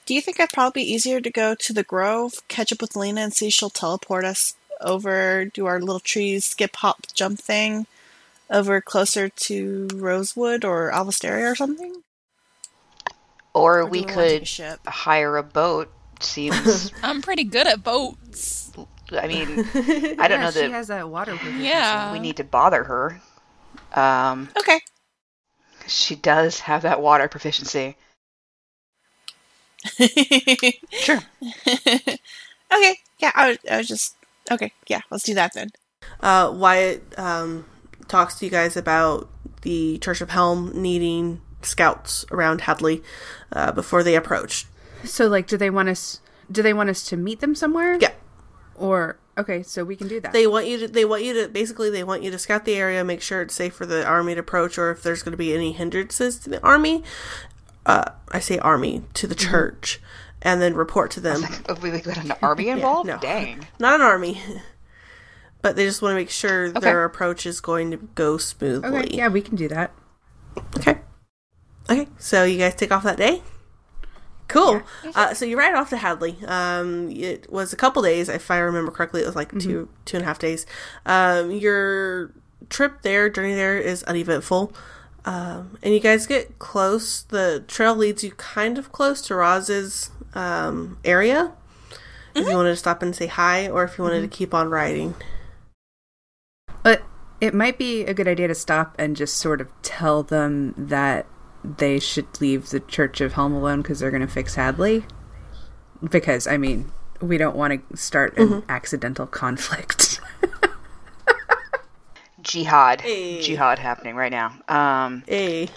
do 0.06 0.16
you 0.16 0.22
think 0.22 0.40
it'd 0.40 0.52
probably 0.52 0.84
be 0.84 0.92
easier 0.92 1.22
to 1.22 1.30
go 1.30 1.56
to 1.56 1.74
the 1.74 1.84
Grove, 1.84 2.34
catch 2.48 2.72
up 2.72 2.82
with 2.82 2.96
Lena, 2.96 3.22
and 3.22 3.34
see 3.34 3.48
if 3.48 3.54
she'll 3.54 3.70
teleport 3.70 4.26
us 4.26 4.56
over, 4.82 5.46
do 5.46 5.65
our 5.65 5.80
little 5.80 6.00
trees 6.00 6.46
skip, 6.46 6.76
hop, 6.78 7.08
jump 7.13 7.39
thing 7.39 7.88
over 8.50 8.82
closer 8.82 9.30
to 9.30 9.88
Rosewood 9.94 10.65
or 10.65 10.91
Alvasteria 10.91 11.52
or 11.52 11.56
something? 11.56 12.04
Or, 13.54 13.84
Or 13.84 13.89
do 13.89 13.89
we 13.89 14.02
wanna 14.02 14.41
a 14.41 14.41
could 14.41 14.48
ship. 14.48 14.82
hire 14.88 15.38
a 15.38 15.44
boat. 15.44 15.91
Seems. 16.20 16.91
I'm 17.04 17.22
pretty 17.22 17.44
good 17.44 17.67
at 17.67 17.84
boats. 17.84 18.72
I 19.12 19.28
mean, 19.28 19.62
I 20.17 20.28
don't 20.28 20.39
yeah, 20.39 20.41
know 20.41 20.52
she 20.52 20.70
that 20.70 20.72
has 20.72 20.88
that 20.88 21.10
water. 21.10 21.38
proficiency. 21.38 21.67
Yeah. 21.67 22.12
we 22.12 22.20
need 22.20 22.38
to 22.38 22.44
bother 22.44 22.84
her. 22.86 23.22
Um, 23.94 24.50
Okay. 24.58 24.80
she 25.88 26.15
does 26.15 26.62
have 26.62 26.84
that 26.84 27.02
water 27.02 27.28
proficiency. 27.28 27.98
Sure. 30.91 31.20
okay. 31.67 32.98
Yeah, 33.20 33.32
I 33.36 33.50
was, 33.50 33.58
I 33.70 33.78
was 33.78 33.88
just 33.88 34.15
okay. 34.50 34.74
Yeah, 34.88 35.02
let's 35.12 35.24
do 35.24 35.34
that 35.36 35.54
then. 35.54 35.70
Uh, 36.20 36.52
Wyatt 36.56 37.18
um, 37.20 37.66
talks 38.08 38.36
to 38.40 38.46
you 38.46 38.52
guys 38.52 38.76
about 38.78 39.30
the 39.62 39.98
Church 40.00 40.22
of 40.22 40.30
Helm 40.32 40.72
needing 40.74 41.42
scouts 41.62 42.26
around 42.32 42.62
Hadley 42.62 43.04
uh, 43.52 43.72
before 43.72 44.02
they 44.04 44.16
approach. 44.16 44.66
So, 45.04 45.28
like, 45.28 45.48
do 45.48 45.58
they 45.58 45.70
want 45.70 45.90
us? 45.90 46.20
Do 46.52 46.62
they 46.62 46.74
want 46.74 46.90
us 46.90 47.04
to 47.06 47.18
meet 47.18 47.40
them 47.40 47.56
somewhere? 47.56 47.98
Yeah, 48.02 48.12
Or 48.76 49.18
okay, 49.38 49.64
so 49.64 49.84
we 49.86 49.96
can 49.96 50.08
do 50.08 50.20
that. 50.20 50.34
they 50.34 50.46
want 50.48 50.68
you 50.68 50.80
to. 50.80 50.88
They 50.88 51.06
want 51.06 51.24
you 51.24 51.34
to 51.42 51.48
basically. 51.48 51.90
They 51.90 52.04
want 52.04 52.24
you 52.24 52.32
to 52.32 52.38
scout 52.40 52.66
the 52.66 52.76
area, 52.76 53.04
make 53.04 53.22
sure 53.22 53.42
it's 53.42 53.56
safe 53.56 53.74
for 53.74 53.86
the 53.86 54.06
army 54.06 54.34
to 54.34 54.40
approach, 54.42 54.78
or 54.78 54.92
if 54.92 55.02
there's 55.04 55.24
going 55.24 55.32
to 55.32 55.38
be 55.38 55.54
any 55.54 55.72
hindrances 55.72 56.38
to 56.40 56.50
the 56.50 56.62
army. 56.64 57.04
Uh, 57.86 58.12
I 58.32 58.40
say 58.40 58.60
army 58.60 59.04
to 59.16 59.26
the 59.28 59.34
church, 59.36 60.00
and 60.42 60.62
then 60.62 60.74
report 60.76 61.12
to 61.12 61.20
them. 61.20 61.44
Oh, 61.70 61.76
we 61.76 61.92
got 62.00 62.18
an 62.18 62.34
army 62.42 62.70
involved? 62.76 63.08
no. 63.08 63.18
Dang. 63.20 63.66
Not 63.80 63.96
an 63.96 64.02
army, 64.02 64.42
but 65.62 65.76
they 65.76 65.86
just 65.86 66.02
want 66.02 66.12
to 66.14 66.16
make 66.16 66.30
sure 66.30 66.72
their 66.72 67.04
approach 67.04 67.46
is 67.46 67.62
going 67.62 67.92
to 67.92 67.98
go 68.16 68.38
smoothly. 68.38 68.90
okay, 69.00 69.16
yeah, 69.16 69.28
we 69.28 69.42
can 69.42 69.56
do 69.56 69.68
that. 69.68 69.92
Okay. 70.78 71.00
Okay, 71.90 72.08
so 72.18 72.44
you 72.44 72.58
guys 72.58 72.76
take 72.76 72.92
off 72.92 73.04
that 73.04 73.18
day? 73.18 73.42
Cool. 74.48 74.82
Uh, 75.16 75.34
so 75.34 75.46
you 75.46 75.58
ride 75.58 75.76
off 75.76 75.90
to 75.92 75.98
Hadley. 75.98 76.38
Um, 76.46 77.10
it 77.10 77.50
was 77.50 77.72
a 77.72 77.78
couple 77.78 78.02
days, 78.02 78.28
if 78.28 78.52
I 78.52 78.58
remember 78.58 78.92
correctly. 78.92 79.22
It 79.22 79.26
was 79.26 79.36
like 79.36 79.58
two 79.58 79.88
two 80.04 80.18
and 80.18 80.24
a 80.24 80.28
half 80.28 80.40
days. 80.40 80.66
Um, 81.06 81.52
your 81.52 82.34
trip 82.70 83.02
there, 83.02 83.30
journey 83.30 83.54
there, 83.54 83.78
is 83.78 84.04
uneventful. 84.04 84.74
Um, 85.24 85.78
and 85.82 85.94
you 85.94 86.02
guys 86.02 86.28
get 86.28 86.60
close. 86.60 87.22
The 87.24 87.64
trail 87.68 87.96
leads 87.96 88.26
you 88.26 88.32
kind 88.32 88.78
of 88.78 88.92
close 88.92 89.22
to 89.24 89.36
Roz's 89.36 90.12
um, 90.34 90.98
area. 91.04 91.52
If 92.34 92.48
you 92.48 92.56
wanted 92.56 92.70
to 92.70 92.76
stop 92.78 93.02
and 93.04 93.13
say 93.15 93.28
hi, 93.28 93.67
or 93.67 93.84
if 93.84 93.98
you 93.98 94.06
wanted 94.06 94.22
to 94.22 94.28
keep 94.28 94.54
on 94.54 94.70
riding. 94.70 95.15
But 96.82 97.04
it 97.41 97.54
might 97.54 97.78
be 97.78 98.06
a 98.06 98.13
good 98.13 98.28
idea 98.28 98.48
to 98.48 98.56
stop 98.56 98.96
and 98.98 99.15
just 99.17 99.38
sort 99.38 99.60
of 99.60 99.70
tell 99.82 100.24
them 100.24 100.74
that 100.78 101.26
they 101.63 102.00
should 102.00 102.39
leave 102.39 102.70
the 102.70 102.80
Church 102.80 103.20
of 103.20 103.34
Helm 103.34 103.54
alone 103.54 103.82
because 103.82 104.00
they're 104.00 104.12
going 104.12 104.22
to 104.22 104.28
fix 104.28 104.56
Hadley. 104.56 105.04
Because 106.10 106.48
I 106.48 106.58
mean, 106.58 106.91
we 107.22 107.38
don't 107.38 107.56
want 107.56 107.89
to 107.89 107.98
start 107.98 108.38
an 108.38 108.63
accidental 108.70 109.28
conflict. 109.28 110.22
Jihad. 112.41 113.02
Hey. 113.02 113.41
Jihad 113.41 113.78
happening 113.78 114.15
right 114.15 114.32
now. 114.32 114.54
Um, 114.67 115.24
Hey. 115.28 115.70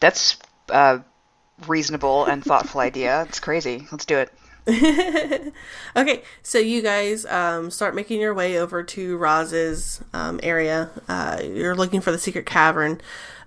that's 0.00 0.36
a 0.68 1.02
reasonable 1.66 2.24
and 2.24 2.44
thoughtful 2.44 2.80
idea. 2.80 3.22
It's 3.28 3.40
crazy. 3.40 3.86
Let's 3.90 4.04
do 4.04 4.18
it. 4.18 4.32
Okay, 5.96 6.22
so 6.42 6.58
you 6.58 6.82
guys 6.82 7.26
um, 7.26 7.70
start 7.70 7.94
making 7.94 8.20
your 8.20 8.34
way 8.34 8.58
over 8.58 8.84
to 8.84 9.16
Roz's 9.16 10.00
um, 10.12 10.38
area. 10.42 10.90
Uh, 11.08 11.40
you're 11.42 11.74
looking 11.74 12.00
for 12.00 12.12
the 12.12 12.18
secret 12.18 12.46
cavern 12.46 13.00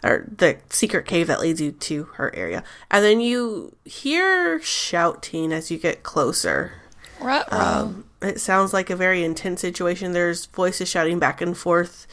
or 0.04 0.26
the 0.36 0.58
secret 0.69 1.06
cave 1.06 1.28
that 1.28 1.39
leads 1.39 1.62
you 1.62 1.71
to 1.71 2.04
her 2.15 2.34
area, 2.36 2.63
and 2.89 3.06
then 3.06 3.21
you 3.21 3.76
hear 3.86 4.60
shouting 4.62 5.54
as 5.54 5.71
you 5.71 5.78
get 5.78 6.04
closer. 6.04 6.74
Ruh-roh. 7.21 7.58
Um, 7.58 8.06
it 8.21 8.41
sounds 8.41 8.74
like 8.74 8.89
a 8.89 8.95
very 8.95 9.24
intense 9.24 9.62
situation. 9.62 10.12
There's 10.12 10.47
voices 10.47 10.89
shouting 10.89 11.19
back 11.19 11.39
and 11.39 11.56
forth, 11.56 12.08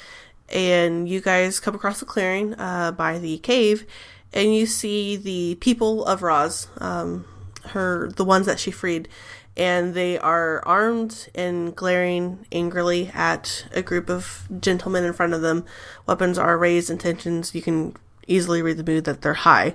and 0.51 1.09
you 1.09 1.21
guys 1.21 1.59
come 1.59 1.75
across 1.75 1.99
the 1.99 2.07
clearing 2.07 2.55
uh, 2.61 2.93
by 2.93 3.19
the 3.19 3.39
cave, 3.39 3.87
and 4.33 4.55
you 4.55 4.67
see 4.67 5.17
the 5.17 5.57
people 5.57 6.05
of 6.05 6.23
Roz, 6.23 6.69
um, 6.79 7.25
her 7.67 8.11
the 8.17 8.25
ones 8.25 8.47
that 8.47 8.59
she 8.61 8.71
freed, 8.71 9.09
and 9.57 9.95
they 9.95 10.19
are 10.19 10.63
armed 10.67 11.29
and 11.35 11.75
glaring 11.75 12.47
angrily 12.53 13.11
at 13.15 13.67
a 13.73 13.83
group 13.83 14.09
of 14.09 14.47
gentlemen 14.61 15.05
in 15.05 15.13
front 15.13 15.35
of 15.35 15.41
them. 15.43 15.65
Weapons 16.07 16.39
are 16.39 16.57
raised, 16.57 16.91
intentions. 16.91 17.55
You 17.55 17.63
can 17.63 17.97
easily 18.27 18.63
read 18.63 18.77
the 18.77 18.85
mood 18.85 19.05
that 19.05 19.23
they're 19.23 19.35
high. 19.35 19.75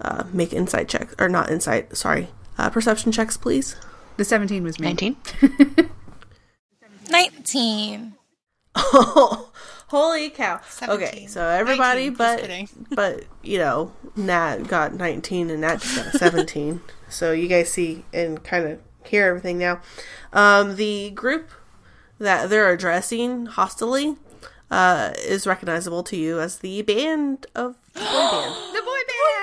Uh, 0.00 0.24
make 0.32 0.52
insight 0.52 0.88
checks, 0.88 1.14
or 1.18 1.28
not 1.28 1.48
insight, 1.48 1.96
sorry, 1.96 2.28
uh, 2.58 2.68
perception 2.68 3.12
checks, 3.12 3.36
please. 3.36 3.76
the 4.16 4.24
seventeen 4.24 4.64
was 4.64 4.80
me. 4.80 4.88
19? 4.88 5.16
19. 7.10 8.14
Oh, 8.74 9.51
holy 9.92 10.30
cow. 10.30 10.58
Okay, 10.88 11.26
so 11.26 11.46
everybody 11.46 12.08
19, 12.08 12.14
but 12.88 12.90
but 12.96 13.24
you 13.42 13.58
know, 13.58 13.92
Nat 14.16 14.66
got 14.66 14.94
19 14.94 15.50
and 15.50 15.60
Nat 15.60 15.82
just 15.82 15.96
got 15.96 16.14
17. 16.14 16.80
so 17.10 17.30
you 17.32 17.46
guys 17.46 17.70
see 17.70 18.04
and 18.12 18.42
kind 18.42 18.64
of 18.64 18.80
hear 19.04 19.26
everything 19.26 19.58
now. 19.58 19.82
Um 20.32 20.76
the 20.76 21.10
group 21.10 21.50
that 22.18 22.48
they're 22.48 22.72
addressing 22.72 23.46
hostily 23.46 24.16
uh 24.70 25.12
is 25.18 25.46
recognizable 25.46 26.02
to 26.04 26.16
you 26.16 26.40
as 26.40 26.58
the 26.60 26.80
band 26.82 27.46
of 27.54 27.76
the 27.92 28.00
boy 28.00 28.30
band. 28.30 28.54
The 28.72 28.82
boy 28.82 29.02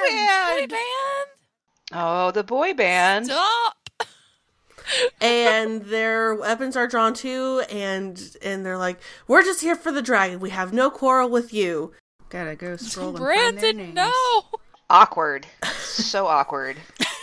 band. 0.10 0.70
Boy 0.72 0.76
band? 0.76 1.30
Oh, 1.94 2.32
the 2.32 2.44
boy 2.44 2.74
band. 2.74 3.26
Stop. 3.28 3.79
And 5.22 5.82
their 5.84 6.34
weapons 6.36 6.76
are 6.76 6.88
drawn 6.88 7.14
too 7.14 7.62
and 7.70 8.36
and 8.42 8.66
they're 8.66 8.78
like, 8.78 9.00
"We're 9.28 9.44
just 9.44 9.62
here 9.62 9.76
for 9.76 9.92
the 9.92 10.02
dragon. 10.02 10.40
We 10.40 10.50
have 10.52 10.74
no 10.74 10.90
quarrel 10.90 11.30
with 11.30 11.54
you." 11.54 11.94
Gotta 12.30 12.56
go 12.56 12.76
scroll 12.78 13.10
and 13.10 13.18
find 13.18 13.28
their 13.58 13.74
Brandon, 13.74 13.78
names. 13.78 13.96
no. 13.96 14.12
Awkward. 14.90 15.46
So 15.78 16.28
awkward. 16.28 16.78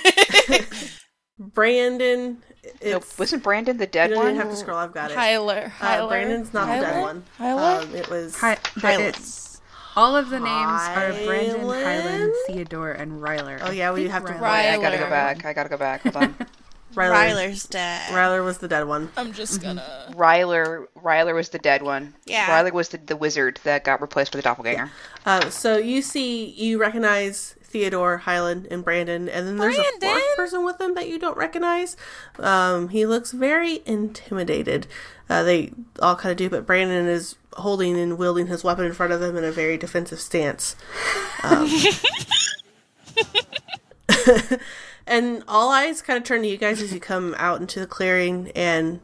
Brandon 1.38 2.42
No, 2.82 2.96
it's 2.96 3.18
wasn't 3.18 3.42
Brandon 3.42 3.76
the 3.76 3.84
you 3.84 3.90
dead 3.90 4.08
don't 4.10 4.18
one? 4.18 4.26
even 4.28 4.36
have 4.40 4.50
to 4.50 4.56
scroll. 4.56 4.78
I've 4.78 4.94
got 4.94 5.10
it. 5.10 5.16
Hyler. 5.16 5.70
Uh, 5.80 6.08
Brandon's 6.08 6.54
not 6.54 6.66
the 6.66 6.80
dead 6.86 7.02
one. 7.02 7.24
Hyler? 7.38 7.82
Um, 7.82 7.94
it 7.94 8.08
was 8.08 8.36
Hi, 8.40 8.56
but 8.74 8.82
Hyland. 8.82 9.04
it's 9.16 9.60
all 9.94 10.16
of 10.16 10.30
the 10.30 10.38
names 10.38 10.48
are 10.48 11.12
Brandon, 11.24 11.60
Hyland? 11.60 11.84
Hyland, 11.84 12.32
Theodore, 12.46 12.92
and 12.92 13.12
Ryler. 13.22 13.58
Oh, 13.62 13.66
I 13.66 13.72
yeah, 13.72 13.92
we 13.92 14.00
think 14.02 14.12
have 14.12 14.24
to- 14.26 14.32
Ryler- 14.32 14.42
I 14.74 14.78
gotta 14.80 14.98
go 14.98 15.10
back. 15.10 15.44
I 15.44 15.52
gotta 15.52 15.68
go 15.68 15.76
back. 15.76 16.02
Hold 16.02 16.16
on. 16.16 16.34
Ryler. 16.94 17.30
Ryler's 17.30 17.66
dead. 17.66 18.10
Ryler 18.12 18.44
was 18.44 18.58
the 18.58 18.68
dead 18.68 18.86
one. 18.86 19.10
I'm 19.16 19.32
just 19.32 19.62
gonna. 19.62 20.12
Ryler. 20.12 20.86
Ryler 20.96 21.34
was 21.34 21.50
the 21.50 21.58
dead 21.58 21.82
one. 21.82 22.14
Yeah. 22.24 22.46
Ryler 22.46 22.72
was 22.72 22.88
the, 22.90 22.98
the 22.98 23.16
wizard 23.16 23.60
that 23.64 23.84
got 23.84 24.00
replaced 24.00 24.34
with 24.34 24.42
the 24.42 24.48
doppelganger. 24.48 24.90
Uh, 25.24 25.50
so 25.50 25.76
you 25.76 26.00
see, 26.00 26.46
you 26.46 26.78
recognize 26.78 27.54
Theodore, 27.62 28.18
Hyland, 28.18 28.68
and 28.70 28.82
Brandon, 28.84 29.28
and 29.28 29.46
then 29.46 29.58
there's 29.58 29.76
a 29.76 29.84
fourth 30.00 30.36
person 30.36 30.64
with 30.64 30.78
them 30.78 30.94
that 30.94 31.08
you 31.08 31.18
don't 31.18 31.36
recognize. 31.36 31.96
Um, 32.38 32.88
he 32.88 33.04
looks 33.04 33.32
very 33.32 33.82
intimidated. 33.84 34.86
Uh, 35.28 35.42
they 35.42 35.72
all 36.00 36.16
kind 36.16 36.30
of 36.30 36.38
do, 36.38 36.48
but 36.48 36.64
Brandon 36.64 37.06
is 37.06 37.36
holding 37.54 37.98
and 37.98 38.16
wielding 38.16 38.46
his 38.46 38.62
weapon 38.62 38.84
in 38.86 38.92
front 38.92 39.12
of 39.12 39.20
them 39.20 39.36
in 39.36 39.44
a 39.44 39.50
very 39.50 39.76
defensive 39.76 40.20
stance. 40.20 40.76
Um, 41.42 41.68
and 45.06 45.42
all 45.46 45.70
eyes 45.70 46.02
kind 46.02 46.16
of 46.16 46.24
turn 46.24 46.42
to 46.42 46.48
you 46.48 46.56
guys 46.56 46.82
as 46.82 46.92
you 46.92 47.00
come 47.00 47.34
out 47.38 47.60
into 47.60 47.80
the 47.80 47.86
clearing, 47.86 48.50
and 48.54 49.00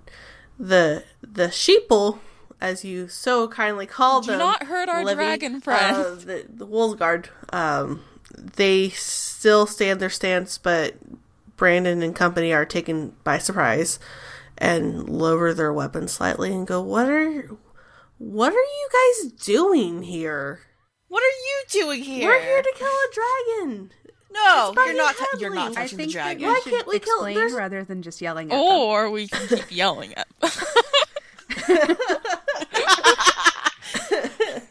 the 0.58 1.04
the 1.22 1.46
sheeple, 1.48 2.18
as 2.60 2.84
you 2.84 3.08
so 3.08 3.48
kindly 3.48 3.86
call 3.86 4.20
them 4.20 4.26
Do 4.26 4.30
them, 4.32 4.38
not 4.38 4.64
hurt 4.64 4.88
our 4.88 5.04
Livy, 5.04 5.16
dragon 5.16 5.60
friend. 5.60 5.96
uh, 5.96 6.14
the 6.14 6.46
the 6.48 6.66
Wolfsguard, 6.66 7.26
um, 7.52 8.02
they 8.36 8.88
still 8.90 9.66
stand 9.66 10.00
their 10.00 10.10
stance, 10.10 10.58
but 10.58 10.94
Brandon 11.56 12.02
and 12.02 12.14
company 12.14 12.52
are 12.52 12.64
taken 12.64 13.14
by 13.24 13.38
surprise 13.38 13.98
and 14.58 15.08
lower 15.08 15.52
their 15.54 15.72
weapons 15.72 16.12
slightly 16.12 16.52
and 16.52 16.66
go, 16.66 16.80
"What 16.80 17.08
are, 17.08 17.48
what 18.18 18.52
are 18.52 18.56
you 18.56 18.88
guys 18.92 19.32
doing 19.32 20.02
here? 20.02 20.60
What 21.08 21.22
are 21.22 21.26
you 21.26 21.84
doing 21.84 22.02
here? 22.04 22.28
We're 22.28 22.40
here 22.40 22.62
to 22.62 22.72
kill 22.76 22.88
a 22.88 23.08
dragon." 23.14 23.90
No, 24.32 24.72
you're 24.76 24.94
not. 24.96 25.14
the 25.16 25.38
you're 25.40 25.54
not 25.54 25.76
Hadley. 25.76 25.76
I 25.76 25.82
touching 25.82 25.98
the 25.98 26.04
think 26.04 26.12
that 26.14 26.38
dragon. 26.38 26.42
we 26.42 26.48
Why 26.52 26.60
can't 26.64 26.86
we 26.86 26.98
kill- 26.98 27.14
explain 27.16 27.34
there's- 27.36 27.52
rather 27.52 27.84
than 27.84 28.02
just 28.02 28.20
yelling 28.20 28.50
at 28.50 28.56
them. 28.56 28.60
Or 28.60 29.10
we 29.10 29.28
can 29.28 29.46
keep 29.48 29.70
yelling 29.70 30.14
at. 30.14 30.26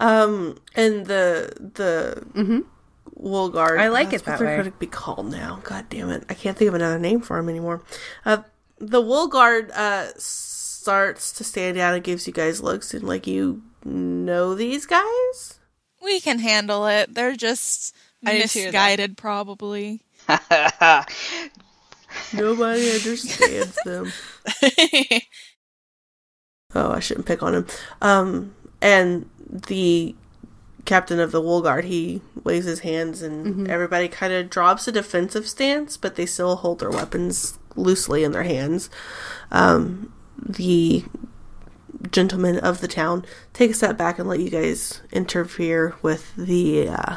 Um, 0.00 0.58
and 0.76 1.06
the 1.06 1.52
the 1.74 2.22
mhm 2.32 2.64
wool 3.14 3.48
guard. 3.48 3.80
I 3.80 3.88
like 3.88 4.10
that's 4.10 4.22
it 4.22 4.26
what 4.26 4.32
that 4.32 4.38
they're 4.38 4.48
way. 4.56 4.62
going 4.62 4.70
to 4.72 4.78
be 4.78 4.86
called 4.86 5.28
now. 5.28 5.58
God 5.64 5.86
damn 5.88 6.08
it! 6.10 6.22
I 6.28 6.34
can't 6.34 6.56
think 6.56 6.68
of 6.68 6.74
another 6.74 7.00
name 7.00 7.20
for 7.20 7.36
him 7.36 7.48
anymore. 7.48 7.82
Uh, 8.24 8.42
the 8.78 9.00
wool 9.00 9.26
guard 9.26 9.72
uh 9.72 10.06
starts 10.16 11.32
to 11.32 11.42
stand 11.42 11.76
down 11.76 11.94
and 11.94 12.04
gives 12.04 12.28
you 12.28 12.32
guys 12.32 12.62
looks 12.62 12.94
and 12.94 13.02
like 13.02 13.26
you 13.26 13.60
know 13.84 14.54
these 14.54 14.86
guys. 14.86 15.58
We 16.00 16.20
can 16.20 16.38
handle 16.38 16.86
it. 16.86 17.12
They're 17.12 17.34
just 17.34 17.92
I 18.24 18.32
didn't 18.32 18.52
hear 18.52 18.64
that. 18.64 18.72
misguided, 18.72 19.16
probably. 19.16 20.02
Nobody 22.32 22.90
understands 22.90 23.78
them. 23.84 24.12
Oh, 26.74 26.92
I 26.92 27.00
shouldn't 27.00 27.26
pick 27.26 27.42
on 27.42 27.54
him. 27.54 27.66
Um, 28.02 28.54
and 28.82 29.28
the 29.48 30.14
captain 30.84 31.18
of 31.18 31.32
the 31.32 31.40
wool 31.40 31.62
guard, 31.62 31.86
he 31.86 32.20
waves 32.44 32.66
his 32.66 32.80
hands, 32.80 33.22
and 33.22 33.68
everybody 33.70 34.06
kind 34.08 34.34
of 34.34 34.50
drops 34.50 34.86
a 34.86 34.92
defensive 34.92 35.48
stance, 35.48 35.96
but 35.96 36.16
they 36.16 36.26
still 36.26 36.56
hold 36.56 36.80
their 36.80 36.90
weapons 36.90 37.58
loosely 37.74 38.22
in 38.22 38.32
their 38.32 38.42
hands. 38.42 38.90
Um, 39.50 40.12
the 40.36 41.04
gentlemen 42.10 42.58
of 42.58 42.80
the 42.80 42.88
town 42.88 43.24
take 43.54 43.70
a 43.70 43.74
step 43.74 43.96
back 43.96 44.18
and 44.18 44.28
let 44.28 44.40
you 44.40 44.50
guys 44.50 45.00
interfere 45.10 45.96
with 46.02 46.36
the 46.36 46.88
uh, 46.88 47.16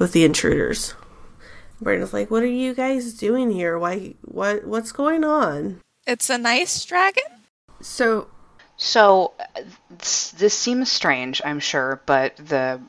with 0.00 0.10
the 0.10 0.24
intruders. 0.24 0.94
Brandon's 1.80 2.12
like, 2.12 2.28
"What 2.32 2.42
are 2.42 2.46
you 2.46 2.74
guys 2.74 3.14
doing 3.14 3.52
here? 3.52 3.78
Why? 3.78 4.14
What? 4.22 4.64
What's 4.64 4.90
going 4.90 5.22
on?" 5.22 5.80
It's 6.08 6.28
a 6.28 6.38
nice 6.38 6.84
dragon. 6.84 7.22
So 7.80 8.26
So 8.82 9.34
uh, 9.38 9.60
this, 9.90 10.30
this 10.30 10.54
seems 10.58 10.90
strange, 10.90 11.42
I'm 11.44 11.60
sure, 11.60 12.00
but 12.06 12.34
the 12.36 12.80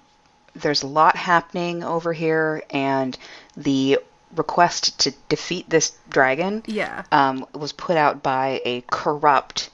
there's 0.55 0.83
a 0.83 0.87
lot 0.87 1.17
happening 1.17 1.83
over 1.83 2.13
here, 2.13 2.63
and 2.69 3.17
the 3.57 3.99
request 4.35 4.99
to 5.01 5.13
defeat 5.27 5.69
this 5.69 5.91
dragon 6.09 6.63
yeah, 6.65 7.03
um, 7.11 7.45
was 7.53 7.73
put 7.73 7.97
out 7.97 8.23
by 8.23 8.61
a 8.63 8.81
corrupt 8.89 9.69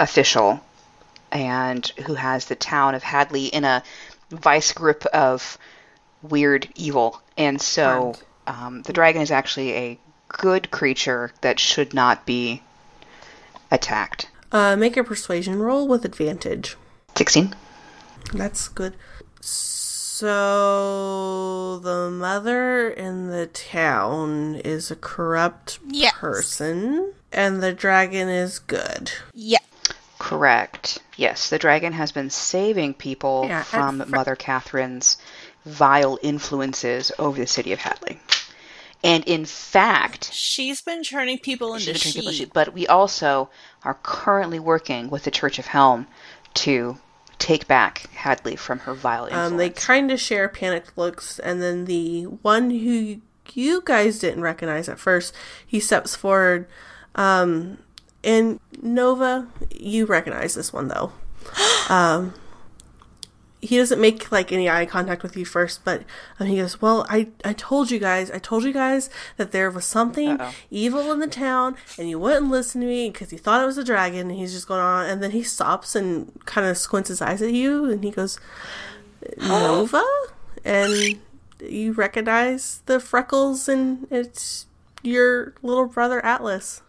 official, 0.00 0.60
and 1.30 1.86
who 2.06 2.14
has 2.14 2.46
the 2.46 2.56
town 2.56 2.94
of 2.94 3.02
Hadley 3.02 3.46
in 3.46 3.64
a 3.64 3.82
vice 4.30 4.72
grip 4.72 5.04
of 5.12 5.58
weird 6.22 6.68
evil, 6.76 7.20
and 7.36 7.60
so 7.60 8.14
um, 8.46 8.82
the 8.82 8.92
dragon 8.92 9.22
is 9.22 9.30
actually 9.30 9.72
a 9.74 9.98
good 10.28 10.70
creature 10.70 11.32
that 11.42 11.58
should 11.60 11.92
not 11.94 12.24
be 12.26 12.62
attacked. 13.70 14.28
Uh, 14.50 14.76
make 14.76 14.96
a 14.96 15.04
persuasion 15.04 15.58
roll 15.60 15.86
with 15.88 16.04
advantage. 16.04 16.76
Sixteen. 17.16 17.54
That's 18.32 18.68
good. 18.68 18.94
So 20.22 21.78
the 21.82 22.08
mother 22.10 22.88
in 22.90 23.28
the 23.28 23.46
town 23.48 24.54
is 24.64 24.90
a 24.90 24.96
corrupt 24.96 25.78
Yes. 25.88 26.12
person, 26.14 27.12
and 27.32 27.62
the 27.62 27.72
dragon 27.72 28.28
is 28.28 28.58
good. 28.60 29.10
Yeah. 29.34 29.58
Correct. 30.18 31.00
Yes, 31.16 31.50
the 31.50 31.58
dragon 31.58 31.92
has 31.92 32.12
been 32.12 32.30
saving 32.30 32.94
people 32.94 33.46
Yeah, 33.48 33.64
from 33.64 33.98
fir- 33.98 34.06
Mother 34.06 34.36
Catherine's 34.36 35.16
vile 35.64 36.18
influences 36.22 37.12
over 37.18 37.38
the 37.38 37.46
city 37.46 37.72
of 37.72 37.80
Hadley. 37.80 38.20
And 39.04 39.24
in 39.24 39.44
fact, 39.44 40.32
She's 40.32 40.80
been 40.80 41.02
turning 41.02 41.38
people 41.38 41.74
into 41.74 41.86
been 41.86 41.96
turning 41.96 42.14
people 42.14 42.32
sheep. 42.32 42.50
but 42.52 42.72
we 42.72 42.86
also 42.86 43.50
are 43.84 43.98
currently 44.02 44.60
working 44.60 45.10
with 45.10 45.24
the 45.24 45.30
Church 45.30 45.58
of 45.58 45.66
Helm 45.66 46.06
to 46.54 46.98
take 47.38 47.66
back 47.66 48.08
Hadley 48.14 48.54
from 48.54 48.80
her 48.80 48.94
vile 48.94 49.24
influence. 49.24 49.50
Um, 49.52 49.56
they 49.58 49.70
kind 49.70 50.12
of 50.12 50.20
share 50.20 50.48
panicked 50.48 50.96
looks, 50.96 51.40
and 51.40 51.60
then 51.60 51.86
the 51.86 52.24
one 52.24 52.70
who 52.70 53.20
you 53.52 53.82
guys 53.84 54.20
didn't 54.20 54.42
recognize 54.42 54.88
at 54.88 55.00
first, 55.00 55.34
he 55.66 55.80
steps 55.80 56.14
forward. 56.14 56.68
Um, 57.16 57.78
and 58.22 58.60
Nova, 58.80 59.48
you 59.74 60.06
recognize 60.06 60.54
this 60.54 60.72
one 60.72 60.86
though. 60.86 61.12
um, 61.88 62.34
he 63.62 63.76
doesn't 63.76 64.00
make 64.00 64.32
like 64.32 64.50
any 64.50 64.68
eye 64.68 64.84
contact 64.84 65.22
with 65.22 65.36
you 65.36 65.44
first, 65.44 65.84
but 65.84 66.02
um, 66.40 66.48
he 66.48 66.56
goes, 66.56 66.82
"Well, 66.82 67.06
I 67.08 67.28
I 67.44 67.52
told 67.52 67.92
you 67.92 68.00
guys, 68.00 68.28
I 68.32 68.38
told 68.38 68.64
you 68.64 68.72
guys 68.72 69.08
that 69.36 69.52
there 69.52 69.70
was 69.70 69.86
something 69.86 70.40
Uh-oh. 70.40 70.52
evil 70.68 71.12
in 71.12 71.20
the 71.20 71.28
town, 71.28 71.76
and 71.96 72.10
you 72.10 72.18
wouldn't 72.18 72.50
listen 72.50 72.80
to 72.80 72.86
me 72.88 73.08
because 73.10 73.32
you 73.32 73.38
thought 73.38 73.62
it 73.62 73.66
was 73.66 73.78
a 73.78 73.84
dragon." 73.84 74.30
And 74.30 74.38
he's 74.38 74.52
just 74.52 74.66
going 74.66 74.80
on, 74.80 75.06
and 75.06 75.22
then 75.22 75.30
he 75.30 75.44
stops 75.44 75.94
and 75.94 76.32
kind 76.44 76.66
of 76.66 76.76
squints 76.76 77.08
his 77.08 77.22
eyes 77.22 77.40
at 77.40 77.52
you, 77.52 77.84
and 77.84 78.02
he 78.02 78.10
goes, 78.10 78.38
"Nova," 79.38 80.02
and 80.64 81.20
you 81.60 81.92
recognize 81.92 82.82
the 82.86 82.98
freckles, 82.98 83.68
and 83.68 84.08
it's 84.10 84.66
your 85.04 85.54
little 85.62 85.86
brother 85.86 86.24
Atlas. 86.24 86.82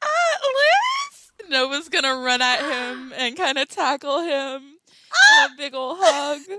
Atlas! 0.00 1.32
Nova's 1.48 1.88
gonna 1.88 2.14
run 2.14 2.40
at 2.40 2.60
him 2.60 3.12
and 3.16 3.36
kind 3.36 3.58
of 3.58 3.68
tackle 3.68 4.20
him. 4.22 4.76
Ah! 5.12 5.48
A 5.52 5.56
big 5.56 5.74
old 5.74 5.98
hug. 6.00 6.40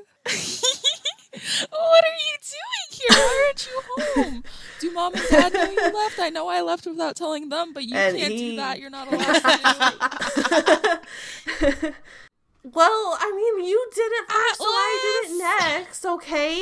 what 1.69 2.03
are 2.03 2.17
you 2.27 2.37
doing 2.51 2.89
here? 2.91 3.09
Why 3.17 3.45
aren't 3.47 3.67
you 3.67 3.81
home? 4.23 4.43
Do 4.79 4.91
mom 4.91 5.13
and 5.13 5.23
dad 5.29 5.53
know 5.53 5.69
you 5.69 5.81
left? 5.93 6.19
I 6.19 6.29
know 6.29 6.47
I 6.47 6.61
left 6.61 6.85
without 6.85 7.15
telling 7.15 7.49
them, 7.49 7.73
but 7.73 7.83
you 7.83 7.95
And 7.95 8.17
can't 8.17 8.31
he- 8.33 8.51
do 8.51 8.55
that. 8.57 8.79
You're 8.79 8.89
not 8.89 9.07
allowed 9.11 9.41
to. 11.59 11.93
Well, 12.63 13.17
I 13.19 13.31
mean, 13.35 13.65
you 13.67 13.89
did 13.95 14.11
it 14.11 14.29
first, 14.31 14.57
so 14.59 14.65
I 14.65 15.21
did 15.25 15.31
it 15.31 15.37
next, 15.39 16.05
okay? 16.05 16.61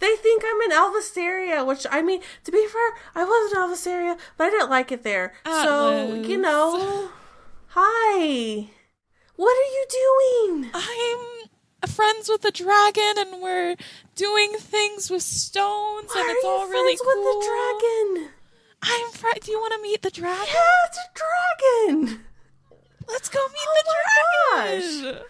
They 0.00 0.16
think 0.16 0.42
I'm 0.44 0.60
in 0.62 0.72
Elvisteria, 0.72 1.64
which, 1.64 1.86
I 1.88 2.02
mean, 2.02 2.22
to 2.42 2.50
be 2.50 2.66
fair, 2.66 2.92
I 3.14 3.22
was 3.22 3.52
in 3.52 3.58
Elvisteria, 3.58 4.18
but 4.36 4.48
I 4.48 4.50
didn't 4.50 4.68
like 4.70 4.90
it 4.90 5.04
there. 5.04 5.34
So, 5.46 6.12
you 6.14 6.36
know, 6.38 7.08
hi. 7.68 8.68
What 9.36 9.52
are 9.52 9.72
you 9.72 9.86
doing? 9.90 10.70
I'm 10.74 11.88
friends 11.88 12.28
with 12.28 12.42
the 12.42 12.50
dragon, 12.50 13.14
and 13.18 13.42
we're 13.42 13.76
doing 14.14 14.52
things 14.54 15.10
with 15.10 15.22
stones, 15.22 16.10
Why 16.12 16.20
and 16.22 16.30
it's 16.36 16.44
are 16.44 16.48
all 16.48 16.66
you 16.66 16.72
really 16.72 16.96
friends 16.96 17.00
cool. 17.14 17.24
with 17.24 17.44
the 17.44 18.18
dragon? 18.18 18.30
I'm 18.82 19.10
fr- 19.12 19.40
Do 19.40 19.50
you 19.52 19.58
want 19.60 19.74
to 19.74 19.82
meet 19.82 20.02
the 20.02 20.10
dragon? 20.10 20.46
Yeah, 20.46 20.86
it's 20.86 20.98
a 20.98 21.98
dragon. 21.98 22.24
Let's 23.08 23.28
go 23.28 23.38
meet 23.48 23.66
Oh 23.68 23.82
the 23.82 23.84
my 24.56 24.80
dragon. 25.02 25.24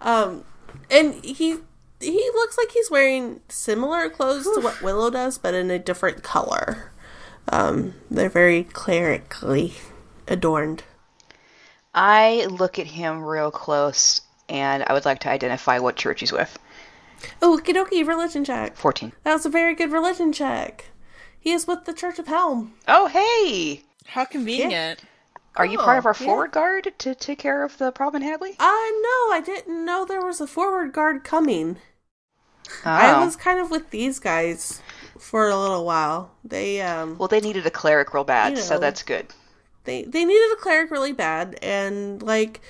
Um, 0.00 0.44
and 0.90 1.24
he 1.24 1.58
he 2.00 2.30
looks 2.34 2.58
like 2.58 2.70
he's 2.72 2.90
wearing 2.90 3.40
similar 3.48 4.08
clothes 4.10 4.44
to 4.44 4.60
what 4.60 4.82
Willow 4.82 5.10
does, 5.10 5.38
but 5.38 5.54
in 5.54 5.70
a 5.70 5.78
different 5.78 6.22
color. 6.22 6.92
Um, 7.48 7.94
they're 8.10 8.28
very 8.28 8.64
clerically 8.64 9.74
adorned. 10.28 10.82
I 11.96 12.46
look 12.50 12.78
at 12.78 12.86
him 12.86 13.24
real 13.24 13.50
close, 13.50 14.20
and 14.50 14.84
I 14.86 14.92
would 14.92 15.06
like 15.06 15.20
to 15.20 15.30
identify 15.30 15.78
what 15.78 15.96
church 15.96 16.20
he's 16.20 16.30
with. 16.30 16.58
Oh, 17.40 17.58
okie 17.58 17.74
dokie, 17.74 18.06
religion 18.06 18.44
check. 18.44 18.76
14. 18.76 19.12
That 19.24 19.32
was 19.32 19.46
a 19.46 19.48
very 19.48 19.74
good 19.74 19.90
religion 19.90 20.30
check. 20.30 20.90
He 21.40 21.52
is 21.52 21.66
with 21.66 21.86
the 21.86 21.94
Church 21.94 22.18
of 22.18 22.26
Helm. 22.26 22.74
Oh, 22.86 23.06
hey! 23.06 23.82
How 24.06 24.26
convenient. 24.26 25.00
Are 25.56 25.64
you 25.64 25.78
part 25.78 25.96
of 25.96 26.04
our 26.04 26.14
yeah. 26.20 26.26
forward 26.26 26.52
guard 26.52 26.92
to 26.98 27.14
take 27.14 27.38
care 27.38 27.64
of 27.64 27.78
the 27.78 27.90
problem 27.90 28.22
in 28.22 28.28
Hadley? 28.28 28.50
Uh, 28.58 28.62
no, 28.62 29.32
I 29.32 29.42
didn't 29.42 29.84
know 29.86 30.04
there 30.04 30.20
was 30.20 30.40
a 30.42 30.46
forward 30.46 30.92
guard 30.92 31.24
coming. 31.24 31.78
Oh. 32.84 32.90
I 32.90 33.24
was 33.24 33.36
kind 33.36 33.58
of 33.58 33.70
with 33.70 33.90
these 33.90 34.18
guys 34.18 34.82
for 35.18 35.48
a 35.48 35.58
little 35.58 35.86
while. 35.86 36.32
They, 36.44 36.82
um, 36.82 37.16
Well, 37.16 37.28
they 37.28 37.40
needed 37.40 37.64
a 37.64 37.70
cleric 37.70 38.12
real 38.12 38.24
bad, 38.24 38.52
You 38.52 38.58
so 38.58 38.78
that's 38.78 39.02
good. 39.02 39.28
They 39.86 40.02
they 40.02 40.24
needed 40.24 40.52
a 40.52 40.60
cleric 40.60 40.90
really 40.90 41.12
bad 41.12 41.58
and 41.62 42.22
like 42.22 42.60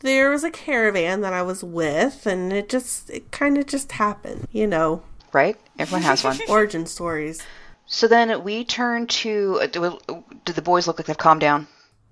there 0.00 0.30
was 0.30 0.44
a 0.44 0.50
caravan 0.50 1.22
that 1.22 1.32
I 1.32 1.42
was 1.42 1.64
with 1.64 2.24
and 2.26 2.52
it 2.52 2.68
just 2.68 3.10
it 3.10 3.30
kind 3.32 3.58
of 3.58 3.66
just 3.66 3.92
happened, 3.92 4.46
you 4.52 4.66
know. 4.66 5.02
Right? 5.32 5.56
Everyone 5.78 6.02
has 6.02 6.22
one. 6.24 6.38
Origin 6.48 6.86
stories. 6.86 7.42
So 7.86 8.06
then 8.06 8.44
we 8.44 8.64
turn 8.64 9.06
to. 9.08 9.58
uh, 9.62 9.66
Do, 9.66 9.98
do 10.44 10.52
the 10.52 10.62
boys 10.62 10.86
look 10.86 10.98
like 10.98 11.06
they've 11.06 11.18
calmed 11.18 11.40
down? 11.40 11.66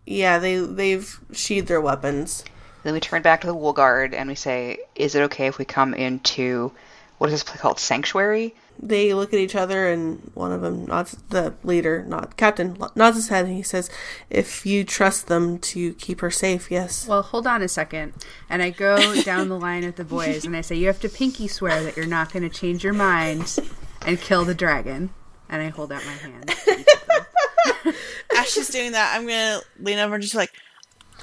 Yeah, 0.04 0.38
they 0.38 0.56
they've 0.56 1.18
sheathed 1.32 1.68
their 1.68 1.80
weapons. 1.80 2.44
Then 2.82 2.94
we 2.94 3.00
turn 3.00 3.22
back 3.22 3.40
to 3.42 3.46
the 3.46 3.54
wool 3.54 3.72
guard 3.72 4.14
and 4.14 4.28
we 4.28 4.34
say, 4.36 4.78
"Is 4.94 5.14
it 5.14 5.22
okay 5.22 5.46
if 5.46 5.58
we 5.58 5.64
come 5.64 5.94
into 5.94 6.72
what 7.18 7.28
is 7.28 7.34
this 7.34 7.42
place 7.44 7.60
called? 7.60 7.78
Sanctuary?" 7.78 8.54
They 8.78 9.14
look 9.14 9.32
at 9.32 9.40
each 9.40 9.54
other 9.54 9.86
and 9.88 10.30
one 10.34 10.52
of 10.52 10.60
them 10.60 10.86
nods 10.86 11.16
the 11.30 11.54
leader, 11.64 12.04
not 12.06 12.36
captain, 12.36 12.76
nods 12.94 13.16
his 13.16 13.28
head 13.28 13.46
and 13.46 13.54
he 13.54 13.62
says, 13.62 13.90
"If 14.30 14.66
you 14.66 14.84
trust 14.84 15.28
them 15.28 15.58
to 15.58 15.94
keep 15.94 16.20
her 16.20 16.30
safe, 16.30 16.70
yes." 16.70 17.06
Well, 17.08 17.22
hold 17.22 17.46
on 17.46 17.62
a 17.62 17.68
second. 17.68 18.12
And 18.48 18.62
I 18.62 18.70
go 18.70 19.22
down 19.22 19.48
the 19.48 19.58
line 19.58 19.84
with 19.84 19.96
the 19.96 20.04
boys 20.04 20.44
and 20.44 20.56
I 20.56 20.60
say, 20.60 20.76
You 20.76 20.86
have 20.86 21.00
to 21.00 21.08
pinky 21.08 21.48
swear 21.48 21.82
that 21.82 21.96
you're 21.96 22.06
not 22.06 22.32
going 22.32 22.42
to 22.42 22.54
change 22.54 22.84
your 22.84 22.92
mind 22.92 23.58
and 24.04 24.20
kill 24.20 24.44
the 24.44 24.54
dragon. 24.54 25.10
And 25.48 25.62
I 25.62 25.68
hold 25.68 25.92
out 25.92 26.04
my 26.04 26.12
hand. 26.12 26.54
As 28.36 28.48
she's 28.48 28.68
doing 28.68 28.92
that, 28.92 29.14
I'm 29.16 29.26
gonna 29.26 29.60
lean 29.78 29.98
over 29.98 30.14
and 30.14 30.22
just 30.22 30.34
like, 30.34 30.52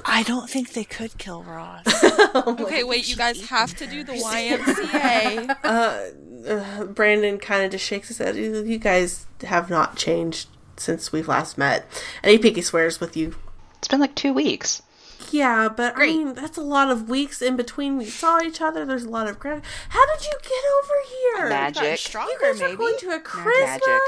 I 0.06 0.24
don't 0.24 0.50
think 0.50 0.74
they 0.74 0.84
could 0.84 1.18
kill 1.18 1.44
Roz. 1.44 1.86
Okay, 2.36 2.84
wait, 2.84 3.08
you 3.08 3.16
guys 3.16 3.48
have 3.50 3.76
to 3.76 3.86
do 3.86 4.04
the 4.04 4.14
YMCA. 4.14 5.56
uh, 5.64 6.86
Brandon 6.86 7.38
kind 7.38 7.64
of 7.64 7.72
just 7.72 7.86
shakes 7.86 8.08
his 8.08 8.18
head. 8.18 8.36
You 8.36 8.64
you 8.64 8.80
guys 8.80 9.28
have 9.44 9.70
not 9.70 9.96
changed 9.96 10.48
since 10.78 11.12
we've 11.12 11.28
last 11.28 11.58
met. 11.58 11.86
And 12.24 12.32
he 12.32 12.38
pinky 12.40 12.62
swears 12.64 13.00
with 13.00 13.16
you. 13.16 13.36
It's 13.78 13.88
been 13.88 14.00
like 14.00 14.16
two 14.16 14.34
weeks. 14.34 14.82
Yeah, 15.32 15.70
but 15.70 15.94
I 15.96 16.08
mean, 16.08 16.34
that's 16.34 16.58
a 16.58 16.62
lot 16.64 16.90
of 16.90 17.08
weeks 17.10 17.42
in 17.42 17.56
between 17.56 17.98
we 17.98 18.06
saw 18.06 18.42
each 18.42 18.62
other. 18.62 18.84
There's 18.86 19.04
a 19.04 19.10
lot 19.10 19.28
of 19.28 19.38
grat. 19.40 19.64
How 19.90 20.06
did 20.16 20.26
you 20.26 20.34
get 20.42 20.64
over 20.80 20.94
here? 21.10 21.50
Magic. 21.50 22.00
Stronger, 22.00 22.32
You 22.32 22.40
guys 22.42 22.60
maybe. 22.62 22.74
are 22.74 22.78
going 22.78 22.98
to 23.00 23.10
a 23.12 23.20
charisma, 23.20 23.66
Magic. 23.66 24.02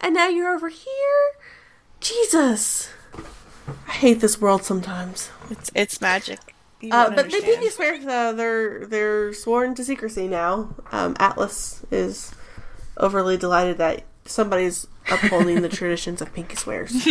and 0.00 0.14
now 0.14 0.28
you're 0.28 0.52
over 0.52 0.68
here. 0.70 1.22
Jesus, 2.00 2.88
I 3.88 3.92
hate 3.92 4.20
this 4.20 4.40
world 4.40 4.64
sometimes. 4.64 5.30
It's 5.50 5.70
it's 5.74 6.00
magic. 6.00 6.38
Uh, 6.90 7.10
but 7.10 7.30
they 7.30 7.40
pinky 7.40 7.68
swear 7.68 7.94
uh, 8.08 8.32
they're 8.32 8.86
they're 8.86 9.32
sworn 9.34 9.74
to 9.74 9.84
secrecy 9.84 10.26
now. 10.26 10.74
Um, 10.92 11.14
Atlas 11.18 11.84
is 11.90 12.34
overly 12.96 13.36
delighted 13.36 13.78
that 13.78 14.04
somebody's 14.24 14.86
upholding 15.10 15.60
the 15.62 15.68
traditions 15.80 16.22
of 16.22 16.32
pinky 16.32 16.56
swears. 16.56 17.06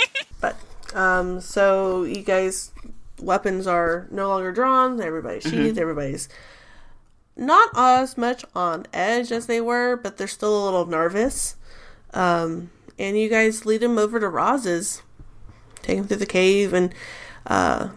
but 0.40 0.56
um, 0.94 1.40
so 1.40 2.04
you 2.04 2.22
guys, 2.22 2.70
weapons 3.20 3.66
are 3.66 4.06
no 4.10 4.28
longer 4.28 4.52
drawn. 4.52 5.00
Everybody's 5.00 5.42
sheathed. 5.42 5.78
Everybody's 5.78 6.28
not 7.36 7.70
as 7.76 8.16
much 8.18 8.44
on 8.54 8.86
edge 8.92 9.32
as 9.32 9.46
they 9.46 9.60
were, 9.60 9.96
but 9.96 10.16
they're 10.16 10.26
still 10.26 10.62
a 10.62 10.64
little 10.64 10.86
nervous. 10.86 11.56
Um, 12.12 12.70
and 12.98 13.18
you 13.18 13.28
guys 13.28 13.64
lead 13.64 13.82
him 13.82 13.96
over 13.96 14.18
to 14.18 14.28
Roz's, 14.28 15.02
take 15.82 15.98
him 15.98 16.06
through 16.06 16.18
the 16.18 16.26
cave, 16.26 16.72
and 16.72 16.94
uh, 17.46 17.88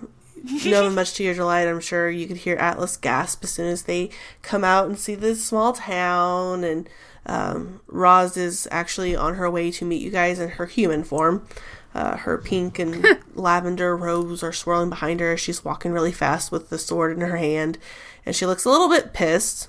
them 0.43 0.95
much 0.95 1.13
to 1.15 1.23
your 1.23 1.33
delight, 1.33 1.67
I'm 1.67 1.79
sure 1.79 2.09
you 2.09 2.27
could 2.27 2.37
hear 2.37 2.55
Atlas 2.55 2.97
gasp 2.97 3.43
as 3.43 3.51
soon 3.51 3.67
as 3.67 3.83
they 3.83 4.09
come 4.41 4.63
out 4.63 4.87
and 4.87 4.97
see 4.97 5.15
this 5.15 5.43
small 5.43 5.73
town. 5.73 6.63
And 6.63 6.89
um, 7.25 7.81
Roz 7.87 8.37
is 8.37 8.67
actually 8.71 9.15
on 9.15 9.35
her 9.35 9.49
way 9.49 9.71
to 9.71 9.85
meet 9.85 10.01
you 10.01 10.11
guys 10.11 10.39
in 10.39 10.49
her 10.51 10.65
human 10.65 11.03
form. 11.03 11.47
Uh, 11.93 12.15
her 12.17 12.37
pink 12.37 12.79
and 12.79 13.05
lavender 13.35 13.97
robes 13.97 14.41
are 14.43 14.53
swirling 14.53 14.89
behind 14.89 15.19
her 15.19 15.33
as 15.33 15.41
she's 15.41 15.65
walking 15.65 15.91
really 15.91 16.13
fast 16.13 16.51
with 16.51 16.69
the 16.69 16.77
sword 16.77 17.15
in 17.15 17.21
her 17.21 17.37
hand. 17.37 17.77
And 18.25 18.35
she 18.35 18.45
looks 18.45 18.65
a 18.65 18.69
little 18.69 18.89
bit 18.89 19.13
pissed. 19.13 19.67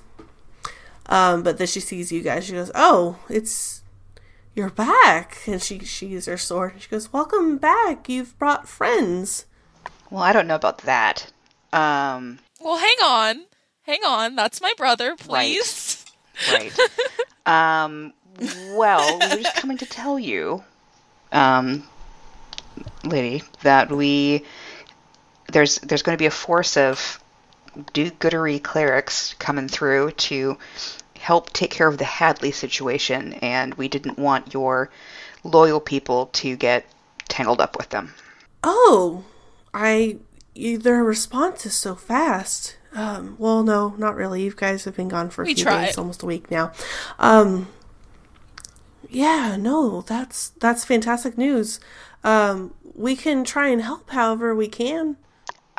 Um, 1.07 1.43
but 1.43 1.57
then 1.57 1.67
she 1.67 1.81
sees 1.81 2.13
you 2.13 2.21
guys. 2.21 2.45
She 2.45 2.53
goes, 2.53 2.71
"Oh, 2.73 3.17
it's 3.27 3.82
you're 4.55 4.69
back!" 4.69 5.39
And 5.47 5.61
she 5.61 5.79
she 5.79 6.07
uses 6.07 6.27
her 6.27 6.37
sword. 6.37 6.73
She 6.79 6.89
goes, 6.89 7.11
"Welcome 7.13 7.57
back. 7.57 8.07
You've 8.09 8.37
brought 8.37 8.67
friends." 8.67 9.45
Well, 10.09 10.23
I 10.23 10.31
don't 10.33 10.47
know 10.47 10.55
about 10.55 10.79
that. 10.79 11.31
Um, 11.71 12.39
Well, 12.61 12.77
hang 12.77 12.97
on. 13.03 13.45
Hang 13.83 14.03
on. 14.05 14.35
That's 14.35 14.61
my 14.61 14.73
brother, 14.77 15.15
please. 15.15 16.05
right. 16.51 16.71
um, 17.45 18.13
well, 18.75 19.19
we 19.19 19.27
were 19.27 19.41
just 19.41 19.55
coming 19.55 19.77
to 19.79 19.85
tell 19.85 20.17
you, 20.19 20.63
um, 21.31 21.83
lady, 23.03 23.43
that 23.63 23.91
we 23.91 24.45
there's 25.51 25.79
there's 25.79 26.03
going 26.03 26.15
to 26.15 26.21
be 26.21 26.27
a 26.27 26.31
force 26.31 26.77
of 26.77 27.19
do-goodery 27.93 28.61
clerics 28.61 29.33
coming 29.39 29.67
through 29.67 30.11
to 30.11 30.57
help 31.23 31.53
take 31.53 31.71
care 31.71 31.87
of 31.87 31.97
the 31.97 32.03
Hadley 32.05 32.51
situation, 32.51 33.33
and 33.35 33.73
we 33.75 33.87
didn't 33.87 34.19
want 34.19 34.53
your 34.53 34.89
loyal 35.45 35.79
people 35.79 36.25
to 36.27 36.57
get 36.57 36.85
tangled 37.29 37.61
up 37.61 37.77
with 37.77 37.89
them. 37.89 38.13
Oh, 38.63 39.23
I 39.73 40.17
their 40.55 41.03
response 41.03 41.65
is 41.65 41.73
so 41.73 41.95
fast. 41.95 42.75
Um, 42.93 43.35
well, 43.39 43.63
no, 43.63 43.95
not 43.97 44.15
really. 44.15 44.43
You 44.43 44.53
guys 44.53 44.83
have 44.83 44.97
been 44.97 45.07
gone 45.07 45.29
for 45.29 45.43
a 45.43 45.45
We 45.45 45.55
few 45.55 45.63
tried. 45.63 45.85
days, 45.85 45.97
almost 45.97 46.23
a 46.23 46.25
week 46.25 46.51
now. 46.51 46.73
Um, 47.17 47.69
yeah, 49.09 49.55
no, 49.57 50.01
that's 50.01 50.49
that's 50.59 50.83
fantastic 50.83 51.37
news. 51.37 51.79
Um, 52.23 52.73
we 52.95 53.15
can 53.15 53.45
try 53.45 53.69
and 53.69 53.81
help 53.81 54.09
however 54.09 54.53
we 54.53 54.67
can. 54.67 55.15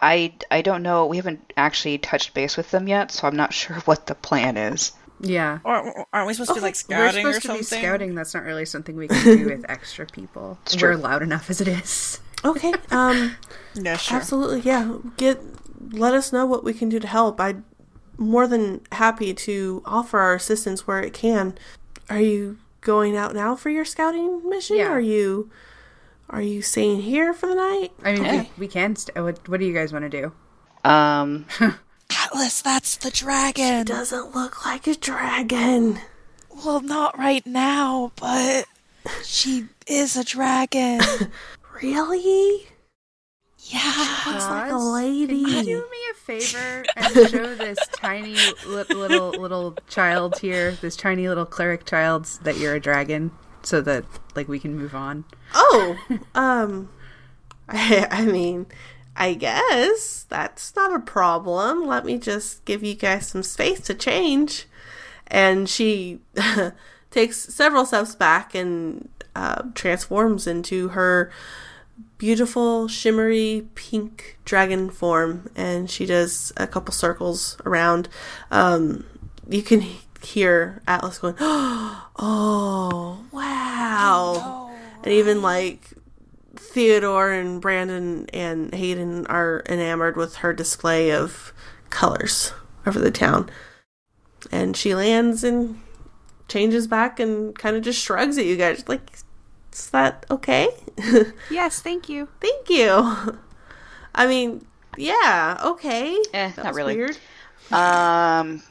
I, 0.00 0.34
I 0.50 0.62
don't 0.62 0.82
know. 0.82 1.06
We 1.06 1.18
haven't 1.18 1.52
actually 1.56 1.98
touched 1.98 2.34
base 2.34 2.56
with 2.56 2.70
them 2.70 2.88
yet, 2.88 3.12
so 3.12 3.28
I'm 3.28 3.36
not 3.36 3.52
sure 3.60 3.76
what 3.84 4.06
the 4.06 4.14
plan 4.14 4.56
is. 4.56 4.92
Yeah. 5.24 5.58
Or, 5.64 5.80
or 5.80 6.06
aren't 6.12 6.26
we 6.28 6.34
supposed 6.34 6.50
to 6.50 6.54
be 6.56 6.60
like 6.60 6.76
scouting 6.76 7.24
We're 7.24 7.32
supposed 7.34 7.46
or 7.46 7.52
to 7.52 7.58
be 7.58 7.64
scouting. 7.80 8.14
That's 8.14 8.34
not 8.34 8.44
really 8.44 8.64
something 8.64 8.96
we 8.96 9.08
can 9.08 9.22
do 9.38 9.46
with 9.46 9.64
extra 9.68 10.06
people. 10.06 10.58
true. 10.66 10.90
We're 10.90 10.96
loud 10.96 11.22
enough 11.22 11.50
as 11.50 11.60
it 11.60 11.68
is. 11.68 12.20
Okay. 12.44 12.72
Um, 12.90 13.36
Yeah, 13.74 13.96
sure. 13.96 14.16
absolutely. 14.18 14.60
Yeah. 14.60 14.98
Get 15.16 15.40
let 15.90 16.14
us 16.14 16.32
know 16.32 16.46
what 16.46 16.62
we 16.64 16.72
can 16.72 16.88
do 16.88 16.98
to 17.00 17.06
help. 17.08 17.40
I'm 17.40 17.64
more 18.18 18.46
than 18.46 18.80
happy 18.92 19.34
to 19.34 19.82
offer 19.84 20.18
our 20.20 20.34
assistance 20.34 20.86
where 20.86 21.00
it 21.00 21.12
can. 21.12 21.58
Are 22.08 22.20
you 22.20 22.58
going 22.80 23.16
out 23.16 23.34
now 23.34 23.56
for 23.56 23.70
your 23.70 23.84
scouting 23.84 24.48
mission? 24.48 24.76
Yeah. 24.76 24.88
Are 24.88 25.00
you 25.00 25.50
are 26.30 26.40
you 26.42 26.62
staying 26.62 27.02
here 27.02 27.34
for 27.34 27.46
the 27.48 27.54
night? 27.54 27.92
I 28.02 28.12
mean, 28.12 28.24
Yeah. 28.24 28.40
we, 28.42 28.50
we 28.58 28.68
can. 28.68 28.94
St- 28.96 29.16
what, 29.22 29.46
what 29.48 29.58
do 29.60 29.66
you 29.66 29.74
guys 29.74 29.92
want 29.92 30.10
to 30.10 30.22
do? 30.22 30.32
Um, 30.88 31.46
Atlas, 32.24 32.62
that's 32.62 32.96
the 32.96 33.10
dragon. 33.10 33.80
She 33.86 33.92
doesn't 33.92 34.34
look 34.34 34.64
like 34.64 34.86
a 34.86 34.94
dragon. 34.94 35.98
Well, 36.64 36.80
not 36.80 37.18
right 37.18 37.44
now, 37.46 38.12
but 38.16 38.64
she 39.22 39.66
is 39.86 40.16
a 40.16 40.24
dragon. 40.24 41.00
Really? 41.82 42.68
yeah. 43.58 44.20
Looks 44.26 44.44
like 44.44 44.70
a 44.70 44.76
lady. 44.76 45.44
Can 45.44 45.66
you 45.66 45.80
do 45.80 45.88
me 45.90 45.98
a 46.12 46.14
favor 46.14 46.84
and 46.96 47.28
show 47.28 47.54
this 47.56 47.78
tiny 47.92 48.36
li- 48.64 48.84
little 48.94 49.30
little 49.30 49.76
child 49.88 50.38
here, 50.38 50.70
this 50.80 50.94
tiny 50.94 51.28
little 51.28 51.44
cleric 51.44 51.84
child, 51.84 52.26
that 52.44 52.58
you're 52.58 52.76
a 52.76 52.80
dragon, 52.80 53.32
so 53.64 53.80
that 53.80 54.04
like 54.36 54.46
we 54.46 54.60
can 54.60 54.76
move 54.78 54.94
on. 54.94 55.24
Oh, 55.52 55.98
um, 56.36 56.88
I, 57.68 58.06
I 58.10 58.24
mean, 58.24 58.66
I 59.16 59.34
guess 59.34 60.26
that's 60.28 60.74
not 60.74 60.94
a 60.94 60.98
problem. 61.00 61.86
Let 61.86 62.04
me 62.04 62.18
just 62.18 62.64
give 62.64 62.82
you 62.82 62.94
guys 62.94 63.28
some 63.28 63.42
space 63.42 63.80
to 63.82 63.94
change. 63.94 64.66
And 65.26 65.68
she 65.68 66.20
takes 67.10 67.38
several 67.54 67.86
steps 67.86 68.14
back 68.14 68.54
and 68.54 69.08
uh, 69.36 69.62
transforms 69.74 70.46
into 70.46 70.88
her 70.88 71.30
beautiful, 72.18 72.88
shimmery 72.88 73.68
pink 73.74 74.38
dragon 74.44 74.90
form. 74.90 75.48
And 75.54 75.90
she 75.90 76.06
does 76.06 76.52
a 76.56 76.66
couple 76.66 76.92
circles 76.92 77.56
around. 77.64 78.08
Um, 78.50 79.04
you 79.48 79.62
can 79.62 79.80
he- 79.80 80.00
hear 80.22 80.82
Atlas 80.86 81.18
going, 81.18 81.36
Oh, 81.40 83.24
wow. 83.30 84.70
And 85.02 85.12
even 85.12 85.42
like 85.42 85.90
Theodore 86.56 87.30
and 87.30 87.60
Brandon 87.60 88.26
and 88.32 88.74
Hayden 88.74 89.26
are 89.26 89.62
enamored 89.68 90.16
with 90.16 90.36
her 90.36 90.52
display 90.52 91.12
of 91.12 91.52
colors 91.90 92.52
over 92.86 92.98
the 92.98 93.10
town. 93.10 93.50
And 94.52 94.76
she 94.76 94.94
lands 94.94 95.42
and 95.44 95.80
changes 96.48 96.86
back 96.86 97.18
and 97.18 97.56
kind 97.58 97.76
of 97.76 97.82
just 97.82 98.00
shrugs 98.02 98.36
at 98.38 98.44
you 98.46 98.56
guys. 98.56 98.86
Like, 98.88 99.10
is 99.72 99.90
that 99.90 100.26
okay? 100.30 100.68
Yes, 101.50 101.80
thank 101.80 102.08
you. 102.08 102.28
Thank 102.40 102.68
you. 102.70 103.38
I 104.14 104.26
mean, 104.26 104.64
yeah, 104.96 105.58
okay. 105.64 106.16
Eh, 106.32 106.48
That 106.50 106.56
not 106.58 106.66
was 106.66 106.76
really. 106.76 106.96
Weird. 106.96 107.16
um, 107.72 108.62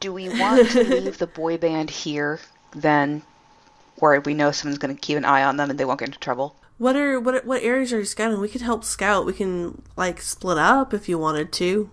do 0.00 0.12
we 0.12 0.28
want 0.28 0.68
to 0.70 0.84
leave 1.00 1.18
the 1.18 1.26
boy 1.26 1.56
band 1.56 1.88
here 1.90 2.40
then, 2.74 3.22
where 3.96 4.20
we 4.20 4.34
know 4.34 4.50
someone's 4.52 4.78
going 4.78 4.94
to 4.94 5.00
keep 5.00 5.16
an 5.16 5.24
eye 5.24 5.42
on 5.42 5.56
them 5.56 5.70
and 5.70 5.78
they 5.78 5.84
won't 5.86 6.00
get 6.00 6.08
into 6.08 6.18
trouble? 6.18 6.54
What 6.78 6.96
are 6.96 7.18
what 7.20 7.44
what 7.44 7.62
areas 7.62 7.92
are 7.92 7.98
you 7.98 8.04
scouting? 8.04 8.40
We 8.40 8.48
could 8.48 8.62
help 8.62 8.84
scout. 8.84 9.26
We 9.26 9.32
can 9.32 9.82
like 9.96 10.20
split 10.22 10.58
up 10.58 10.94
if 10.94 11.08
you 11.08 11.18
wanted 11.18 11.52
to. 11.54 11.90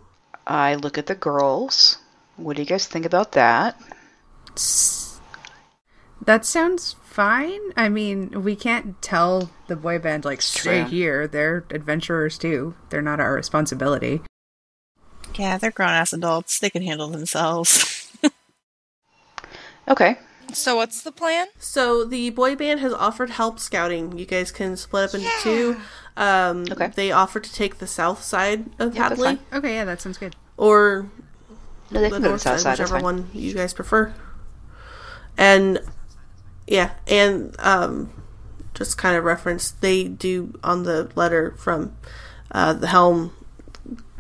I 0.48 0.76
look 0.76 0.98
at 0.98 1.08
the 1.08 1.16
girls. 1.16 1.98
What 2.38 2.56
do 2.56 2.62
you 2.62 2.68
guys 2.68 2.88
think 2.88 3.06
about 3.06 3.32
that? 3.32 3.80
That 6.24 6.46
sounds 6.46 6.96
fine. 7.04 7.60
I 7.76 7.90
mean, 7.90 8.44
we 8.44 8.56
can't 8.56 9.02
tell 9.02 9.50
the 9.68 9.76
boy 9.76 10.00
band 10.00 10.24
like 10.26 10.42
stay 10.42 10.82
true. 10.82 10.90
here. 10.90 11.28
They're 11.28 11.66
adventurers 11.72 12.38
too. 12.38 12.76
They're 12.90 13.02
not 13.02 13.20
our 13.20 13.34
responsibility. 13.34 14.22
Yeah, 15.36 15.58
they're 15.58 15.72
grown 15.72 15.90
ass 15.90 16.14
adults. 16.14 16.60
They 16.60 16.70
can 16.70 16.84
handle 16.84 17.08
themselves. 17.08 18.02
Okay. 19.88 20.18
So 20.54 20.76
what's 20.78 21.02
the 21.02 21.12
plan? 21.12 21.48
So 21.60 22.06
the 22.06 22.30
boy 22.30 22.56
band 22.56 22.80
has 22.80 22.94
offered 22.94 23.30
help 23.32 23.60
scouting. 23.60 24.18
You 24.18 24.26
guys 24.26 24.52
can 24.52 24.78
split 24.78 25.10
up 25.10 25.14
into 25.16 25.30
two. 25.42 25.78
Um, 26.18 26.66
Okay. 26.72 26.92
They 26.96 27.12
offered 27.12 27.44
to 27.44 27.54
take 27.54 27.80
the 27.80 27.88
south 27.88 28.24
side 28.24 28.66
of 28.80 28.96
Yeah, 28.96 29.10
Hadley. 29.10 29.40
Okay, 29.52 29.74
yeah, 29.76 29.86
that 29.86 30.02
sounds 30.02 30.18
good. 30.18 30.36
or 30.58 31.10
No, 31.92 32.00
they 32.02 32.08
the 32.10 32.16
can 32.16 32.22
the 32.22 32.30
north 32.30 32.42
side, 32.42 32.60
side. 32.62 32.80
Whichever 32.80 33.00
one 33.04 33.30
you 33.34 33.54
guys 33.54 33.74
prefer. 33.74 34.14
And 35.38 35.80
yeah, 36.68 36.92
and 37.08 37.54
um, 37.60 38.12
just 38.74 38.98
kind 38.98 39.18
of 39.18 39.24
reference 39.26 39.72
they 39.72 40.06
do 40.06 40.58
on 40.64 40.84
the 40.84 41.12
letter 41.16 41.54
from 41.58 41.96
uh, 42.52 42.74
the 42.74 42.88
Helm 42.88 43.34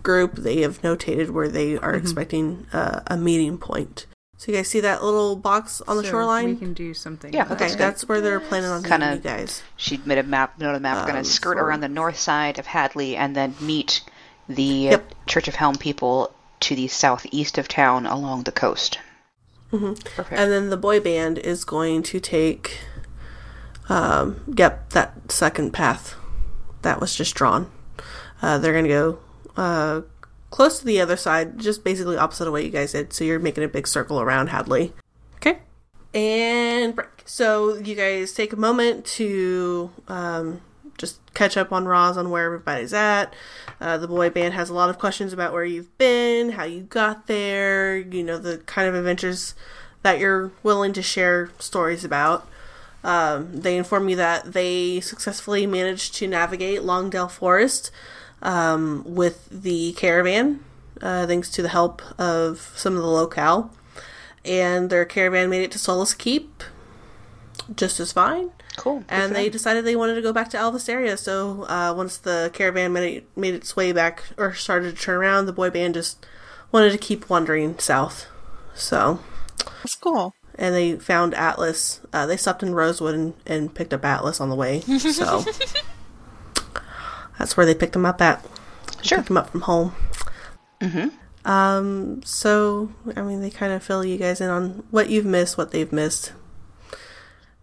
group, 0.03 0.35
they 0.35 0.61
have 0.61 0.81
notated 0.81 1.29
where 1.29 1.47
they 1.47 1.77
are 1.77 1.93
expecting 1.95 2.67
uh, 2.73 2.99
a 3.07 3.15
meeting 3.17 3.57
point. 3.57 4.05
So 4.37 4.51
you 4.51 4.57
guys 4.57 4.67
see 4.67 4.81
that 4.81 5.01
little 5.03 5.35
box 5.37 5.81
on 5.87 5.95
the 5.97 6.03
So 6.03 6.09
shoreline? 6.11 6.45
We 6.49 6.55
can 6.57 6.73
do 6.73 6.93
something. 6.93 7.33
Yeah, 7.33 7.43
okay, 7.45 7.55
That's 7.55 7.75
that's, 7.75 8.07
where 8.09 8.19
they're 8.21 8.39
planning 8.41 8.69
on 8.69 8.83
Kinda- 8.83 9.13
you 9.15 9.19
guys. 9.21 9.63
She'd 9.77 10.05
made 10.05 10.17
a 10.17 10.23
map, 10.23 10.59
note 10.59 10.67
on 10.69 10.73
the 10.73 10.79
map. 10.81 10.97
We're 10.97 11.03
going 11.03 11.17
Um, 11.17 11.23
to 11.23 11.29
skirt 11.29 11.57
for- 11.57 11.63
around 11.63 11.79
the 11.81 11.87
north 11.87 12.19
side 12.19 12.59
of 12.59 12.65
Hadley 12.67 13.15
and 13.15 13.35
then 13.35 13.55
meet 13.61 14.01
the 14.49 14.63
Yep. 14.63 15.15
Church 15.25 15.47
of 15.47 15.55
Helm 15.55 15.75
people 15.75 16.31
to 16.59 16.75
the 16.75 16.87
southeast 16.89 17.57
of 17.57 17.67
town 17.67 18.05
along 18.05 18.43
the 18.43 18.51
coast. 18.51 18.99
Perfect. 19.71 20.31
And 20.33 20.51
then 20.51 20.69
the 20.69 20.77
boy 20.77 20.99
band 20.99 21.37
is 21.37 21.63
going 21.65 22.03
to 22.03 22.19
take, 22.19 22.79
um, 23.89 24.41
yep, 24.55 24.89
that 24.91 25.31
second 25.31 25.71
path 25.73 26.15
that 26.81 26.99
was 27.01 27.15
just 27.15 27.35
drawn. 27.35 27.69
Uh, 28.41 28.57
they're 28.57 28.71
going 28.73 28.85
to 28.85 28.89
go 28.89 29.17
uh, 29.57 30.01
close 30.55 30.79
to 30.79 30.85
the 30.85 31.01
other 31.01 31.17
side, 31.17 31.59
just 31.59 31.83
basically 31.83 32.15
opposite 32.15 32.47
of 32.47 32.53
what 32.53 32.63
you 32.63 32.69
guys 32.69 32.93
did. 32.93 33.11
So 33.11 33.25
you're 33.25 33.39
making 33.39 33.65
a 33.65 33.67
big 33.67 33.85
circle 33.85 34.21
around 34.21 34.47
Hadley. 34.47 34.93
Okay. 35.35 35.59
And 36.13 36.95
break. 36.95 37.23
So 37.25 37.75
you 37.75 37.93
guys 37.93 38.31
take 38.31 38.53
a 38.53 38.55
moment 38.55 39.03
to 39.17 39.91
um, 40.07 40.61
just 40.97 41.19
catch 41.33 41.57
up 41.57 41.73
on 41.73 41.89
Roz 41.89 42.17
on 42.17 42.29
where 42.29 42.45
everybody's 42.45 42.93
at. 42.93 43.33
Uh, 43.81 43.97
the 43.97 44.07
boy 44.07 44.29
band 44.29 44.53
has 44.53 44.69
a 44.69 44.73
lot 44.73 44.89
of 44.89 44.97
questions 44.97 45.33
about 45.33 45.51
where 45.51 45.65
you've 45.65 45.97
been, 45.97 46.51
how 46.51 46.63
you 46.63 46.83
got 46.83 47.27
there, 47.27 47.97
you 47.97 48.23
know, 48.23 48.37
the 48.37 48.59
kind 48.59 48.87
of 48.87 48.95
adventures 48.95 49.55
that 50.03 50.19
you're 50.19 50.53
willing 50.63 50.93
to 50.93 51.01
share 51.01 51.49
stories 51.59 52.05
about. 52.05 52.47
Um, 53.03 53.59
they 53.59 53.75
inform 53.75 54.07
you 54.07 54.15
that 54.15 54.53
they 54.53 55.01
successfully 55.01 55.67
managed 55.67 56.15
to 56.15 56.29
navigate 56.29 56.83
Longdale 56.83 57.27
Forest 57.27 57.91
um, 58.41 59.03
with 59.05 59.47
the 59.51 59.93
caravan, 59.93 60.63
uh, 61.01 61.25
thanks 61.27 61.49
to 61.51 61.61
the 61.61 61.69
help 61.69 62.01
of 62.19 62.71
some 62.75 62.95
of 62.95 63.01
the 63.01 63.07
locale. 63.07 63.71
And 64.43 64.89
their 64.89 65.05
caravan 65.05 65.49
made 65.49 65.63
it 65.63 65.71
to 65.71 65.79
Solace 65.79 66.13
Keep 66.13 66.63
just 67.75 67.99
as 67.99 68.11
fine. 68.11 68.51
cool. 68.77 69.03
And 69.09 69.35
they 69.35 69.49
decided 69.49 69.85
they 69.85 69.95
wanted 69.95 70.15
to 70.15 70.21
go 70.21 70.31
back 70.31 70.49
to 70.51 70.57
Elvisteria. 70.57 71.17
So 71.17 71.63
uh, 71.63 71.93
once 71.95 72.17
the 72.17 72.51
caravan 72.53 72.93
made, 72.93 73.17
it, 73.17 73.27
made 73.37 73.55
its 73.55 73.75
way 73.75 73.91
back 73.91 74.23
or 74.37 74.53
started 74.53 74.95
to 74.95 75.01
turn 75.01 75.15
around, 75.15 75.47
the 75.47 75.53
boy 75.53 75.71
band 75.71 75.95
just 75.95 76.23
wanted 76.71 76.91
to 76.91 76.97
keep 76.99 77.27
wandering 77.29 77.79
south. 77.79 78.27
So 78.75 79.19
That's 79.81 79.95
cool. 79.95 80.35
and 80.53 80.75
they 80.75 80.97
found 80.97 81.33
Atlas. 81.33 82.01
Uh, 82.13 82.27
they 82.27 82.37
stopped 82.37 82.61
in 82.61 82.75
Rosewood 82.75 83.15
and, 83.15 83.33
and 83.47 83.73
picked 83.73 83.93
up 83.93 84.05
Atlas 84.05 84.39
on 84.39 84.49
the 84.49 84.55
way. 84.55 84.83
So 84.99 85.43
that's 87.37 87.55
where 87.57 87.65
they 87.65 87.75
picked 87.75 87.95
him 87.95 88.05
up 88.05 88.21
at. 88.21 88.45
Sure. 89.01 89.17
Picked 89.19 89.29
him 89.29 89.37
up 89.37 89.49
from 89.49 89.61
home. 89.61 89.95
Mm-hmm. 90.81 91.49
Um. 91.49 92.21
So 92.23 92.91
I 93.15 93.21
mean, 93.21 93.41
they 93.41 93.49
kind 93.49 93.71
of 93.73 93.83
fill 93.83 94.03
you 94.03 94.17
guys 94.17 94.41
in 94.41 94.49
on 94.49 94.83
what 94.91 95.09
you've 95.09 95.25
missed, 95.25 95.57
what 95.57 95.71
they've 95.71 95.91
missed, 95.91 96.33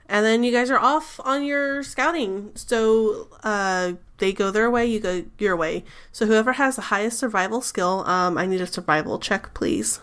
and 0.08 0.24
then 0.24 0.44
you 0.44 0.52
guys 0.52 0.70
are 0.70 0.78
off 0.78 1.18
on 1.24 1.44
your 1.44 1.82
scouting. 1.82 2.52
So 2.54 3.28
uh, 3.42 3.94
they 4.18 4.32
go 4.32 4.50
their 4.52 4.70
way, 4.70 4.86
you 4.86 5.00
go 5.00 5.24
your 5.38 5.56
way. 5.56 5.84
So 6.12 6.26
whoever 6.26 6.52
has 6.52 6.76
the 6.76 6.82
highest 6.82 7.18
survival 7.18 7.60
skill, 7.60 8.04
um, 8.06 8.38
I 8.38 8.46
need 8.46 8.60
a 8.60 8.66
survival 8.66 9.18
check, 9.18 9.52
please. 9.54 10.00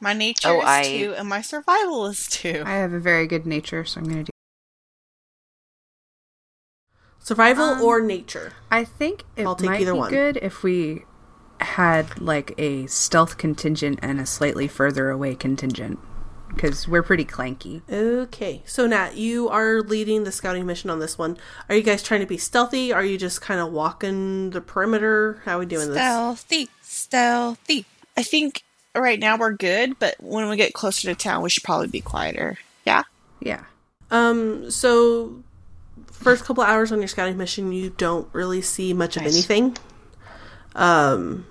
My 0.00 0.14
nature 0.14 0.48
Oh, 0.48 0.60
is 0.60 0.64
I- 0.66 0.82
two, 0.98 1.14
and 1.18 1.28
my 1.28 1.42
survival 1.42 2.06
is 2.06 2.26
two. 2.28 2.62
I 2.64 2.76
have 2.76 2.94
a 2.94 2.98
very 3.00 3.26
good 3.26 3.44
nature, 3.46 3.84
so 3.84 4.00
I'm 4.00 4.04
going 4.06 4.24
to 4.24 4.24
do. 4.24 4.30
Survival 7.22 7.64
Um, 7.64 7.82
or 7.82 8.00
nature. 8.00 8.52
I 8.70 8.84
think 8.84 9.24
it 9.36 9.44
I'll 9.46 9.54
take 9.54 9.70
might 9.70 9.80
either 9.82 9.92
be 9.92 9.98
one. 9.98 10.10
good 10.10 10.38
if 10.42 10.62
we 10.62 11.04
had 11.60 12.20
like 12.20 12.54
a 12.58 12.86
stealth 12.86 13.36
contingent 13.36 13.98
and 14.02 14.18
a 14.20 14.26
slightly 14.26 14.66
further 14.66 15.10
away 15.10 15.34
contingent 15.34 15.98
because 16.48 16.88
we're 16.88 17.02
pretty 17.02 17.24
clanky. 17.24 17.82
Okay, 17.92 18.62
so 18.64 18.86
Nat, 18.86 19.16
you 19.16 19.48
are 19.50 19.82
leading 19.82 20.24
the 20.24 20.32
scouting 20.32 20.66
mission 20.66 20.90
on 20.90 20.98
this 20.98 21.16
one. 21.18 21.36
Are 21.68 21.74
you 21.76 21.82
guys 21.82 22.02
trying 22.02 22.20
to 22.20 22.26
be 22.26 22.38
stealthy? 22.38 22.92
Are 22.92 23.04
you 23.04 23.18
just 23.18 23.40
kind 23.42 23.60
of 23.60 23.70
walking 23.72 24.50
the 24.50 24.60
perimeter? 24.60 25.42
How 25.44 25.56
are 25.56 25.60
we 25.60 25.66
doing 25.66 25.88
this? 25.88 25.96
Stealthy, 25.96 26.68
stealthy. 26.82 27.84
I 28.16 28.22
think 28.22 28.62
right 28.94 29.20
now 29.20 29.36
we're 29.36 29.52
good, 29.52 29.98
but 29.98 30.16
when 30.18 30.48
we 30.48 30.56
get 30.56 30.72
closer 30.72 31.08
to 31.08 31.14
town, 31.14 31.42
we 31.42 31.50
should 31.50 31.62
probably 31.62 31.86
be 31.88 32.00
quieter. 32.00 32.58
Yeah. 32.84 33.02
Yeah. 33.40 33.64
Um, 34.10 34.70
so 34.70 35.42
first 36.20 36.44
couple 36.44 36.62
hours 36.62 36.92
on 36.92 36.98
your 36.98 37.08
scouting 37.08 37.36
mission, 37.36 37.72
you 37.72 37.90
don't 37.90 38.28
really 38.32 38.62
see 38.62 38.92
much 38.92 39.16
of 39.16 39.22
anything. 39.22 39.76
Um, 40.74 41.46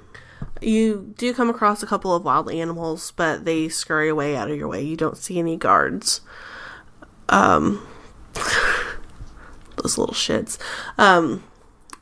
you 0.61 1.13
do 1.17 1.33
come 1.33 1.49
across 1.49 1.83
a 1.83 1.87
couple 1.87 2.13
of 2.13 2.23
wild 2.23 2.51
animals, 2.51 3.11
but 3.15 3.45
they 3.45 3.69
scurry 3.69 4.09
away 4.09 4.35
out 4.35 4.49
of 4.49 4.57
your 4.57 4.67
way. 4.67 4.81
You 4.81 4.95
don't 4.95 5.17
see 5.17 5.39
any 5.39 5.57
guards. 5.57 6.21
Um, 7.27 7.85
those 9.77 9.97
little 9.97 10.15
shits. 10.15 10.57
Um, 10.97 11.43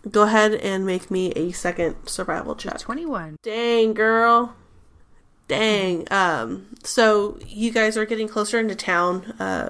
go 0.09 0.23
ahead 0.23 0.53
and 0.53 0.85
make 0.85 1.11
me 1.11 1.31
a 1.31 1.51
second 1.51 1.95
survival 2.05 2.55
check. 2.55 2.79
21. 2.79 3.37
Dang, 3.41 3.93
girl. 3.93 4.55
Dang. 5.47 6.07
Um, 6.11 6.75
so 6.83 7.37
you 7.45 7.71
guys 7.71 7.97
are 7.97 8.05
getting 8.05 8.27
closer 8.27 8.59
into 8.59 8.75
town. 8.75 9.35
Uh, 9.39 9.69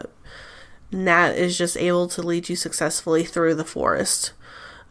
Nat 0.91 1.31
is 1.31 1.57
just 1.57 1.77
able 1.77 2.07
to 2.07 2.21
lead 2.21 2.49
you 2.49 2.55
successfully 2.55 3.23
through 3.23 3.55
the 3.55 3.65
forest. 3.65 4.33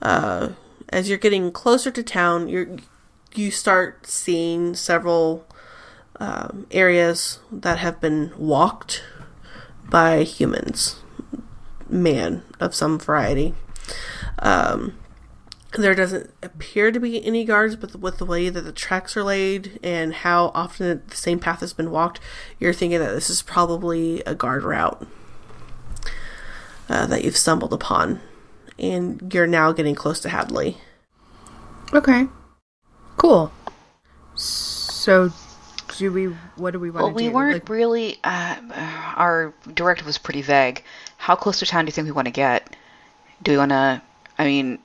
Uh, 0.03 0.51
as 0.90 1.09
you're 1.09 1.18
getting 1.18 1.51
closer 1.51 1.90
to 1.90 2.03
town, 2.03 2.49
you're 2.49 2.76
you 3.34 3.51
start 3.51 4.07
seeing 4.07 4.74
several 4.74 5.47
um, 6.18 6.66
areas 6.70 7.38
that 7.53 7.78
have 7.78 8.01
been 8.01 8.32
walked 8.38 9.03
by 9.88 10.22
humans, 10.22 11.03
man 11.88 12.42
of 12.61 12.74
some 12.74 12.99
variety. 12.99 13.55
Um, 14.38 14.99
there 15.76 15.94
doesn't 15.94 16.30
appear 16.42 16.90
to 16.90 16.99
be 16.99 17.24
any 17.24 17.44
guards, 17.44 17.76
but 17.76 17.97
with 17.97 18.18
the 18.18 18.24
way 18.24 18.49
that 18.49 18.62
the 18.62 18.72
tracks 18.72 19.16
are 19.16 19.22
laid 19.22 19.78
and 19.82 20.14
how 20.14 20.51
often 20.55 21.03
the 21.07 21.16
same 21.16 21.38
path 21.38 21.61
has 21.61 21.74
been 21.74 21.90
walked, 21.90 22.20
you're 22.59 22.72
thinking 22.72 22.99
that 23.01 23.12
this 23.12 23.28
is 23.28 23.42
probably 23.42 24.22
a 24.24 24.34
guard 24.34 24.62
route 24.62 25.07
uh, 26.89 27.07
that 27.07 27.24
you've 27.24 27.37
stumbled 27.37 27.72
upon. 27.72 28.20
And 28.78 29.32
you're 29.32 29.47
now 29.47 29.72
getting 29.72 29.95
close 29.95 30.20
to 30.20 30.28
Hadley. 30.28 30.76
Okay. 31.95 32.28
Cool. 33.16 33.51
So, 34.34 35.32
do 35.97 36.12
we? 36.12 36.26
What 36.57 36.72
do 36.72 36.78
we 36.78 36.91
want 36.91 37.05
Well, 37.05 37.12
to 37.12 37.12
do? 37.12 37.14
Well, 37.14 37.24
we 37.24 37.28
do? 37.28 37.34
weren't 37.34 37.53
Like, 37.55 37.68
really. 37.68 38.18
Uh, 38.22 38.57
our 39.16 39.55
directive 39.72 40.07
was 40.07 40.18
pretty 40.18 40.43
vague. 40.43 40.82
How 41.16 41.34
close 41.37 41.59
to 41.61 41.66
town 41.66 41.84
do 41.84 41.89
you 41.89 41.93
think 41.93 42.05
we 42.05 42.12
want 42.12 42.26
to 42.26 42.32
get? 42.32 42.76
Do 43.43 43.53
we 43.53 43.59
want 43.59 43.70
to? 43.70 44.03
I 44.39 44.45
mean, 44.45 44.78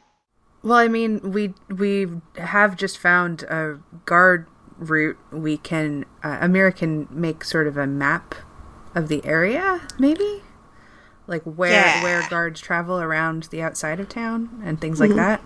well, 0.64 0.78
I 0.78 0.88
mean, 0.88 1.20
we 1.32 1.54
we 1.70 2.08
have 2.38 2.78
just 2.78 2.98
found 2.98 3.44
a 3.44 3.80
guard 4.06 4.48
route. 4.78 5.18
We 5.32 5.58
can 5.58 6.06
uh, 6.24 6.38
Amira 6.40 6.74
can 6.76 7.08
make 7.12 7.44
sort 7.44 7.68
of 7.68 7.76
a 7.78 7.86
map 7.88 8.36
of 8.96 9.08
the 9.10 9.24
area, 9.26 9.82
maybe, 10.00 10.44
like 11.32 11.42
where 11.44 11.72
Yeah. 11.72 12.04
where 12.04 12.28
guards 12.30 12.62
travel 12.62 13.00
around 13.02 13.44
the 13.46 13.64
outside 13.64 14.00
of 14.00 14.08
town 14.10 14.62
and 14.64 14.80
things 14.80 15.00
like 15.00 15.16
that. 15.16 15.42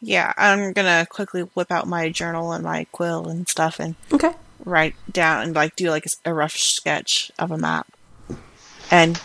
Yeah, 0.00 0.32
I'm 0.36 0.72
gonna 0.72 1.06
quickly 1.08 1.42
whip 1.42 1.70
out 1.70 1.86
my 1.86 2.08
journal 2.10 2.52
and 2.52 2.64
my 2.64 2.86
quill 2.90 3.28
and 3.28 3.48
stuff 3.48 3.78
and 3.78 3.94
Okay. 4.12 4.32
write 4.64 4.94
down 5.12 5.42
and 5.42 5.54
like 5.54 5.76
do 5.76 5.90
like 5.90 6.06
a 6.24 6.34
rough 6.34 6.56
sketch 6.56 7.30
of 7.38 7.50
a 7.52 7.58
map. 7.58 7.86
And 8.90 9.20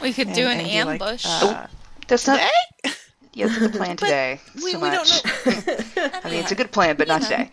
We 0.00 0.12
could 0.12 0.28
and- 0.28 0.36
do 0.36 0.46
an 0.46 0.60
and 0.60 0.88
like, 0.88 1.00
ambush. 1.02 1.24
uh, 1.26 1.66
that's 2.08 2.26
not. 2.26 2.40
today? 2.40 2.94
Yeah, 3.32 3.46
that's 3.48 3.58
the 3.60 3.68
plan 3.70 3.96
today. 3.98 4.40
we, 4.56 4.72
so 4.72 4.78
we 4.80 4.88
much. 4.90 5.22
don't 5.22 5.66
know. 5.96 6.10
I 6.24 6.30
mean, 6.30 6.40
it's 6.40 6.52
a 6.52 6.54
good 6.54 6.72
plan, 6.72 6.96
but 6.96 7.08
not 7.08 7.22
today. 7.22 7.50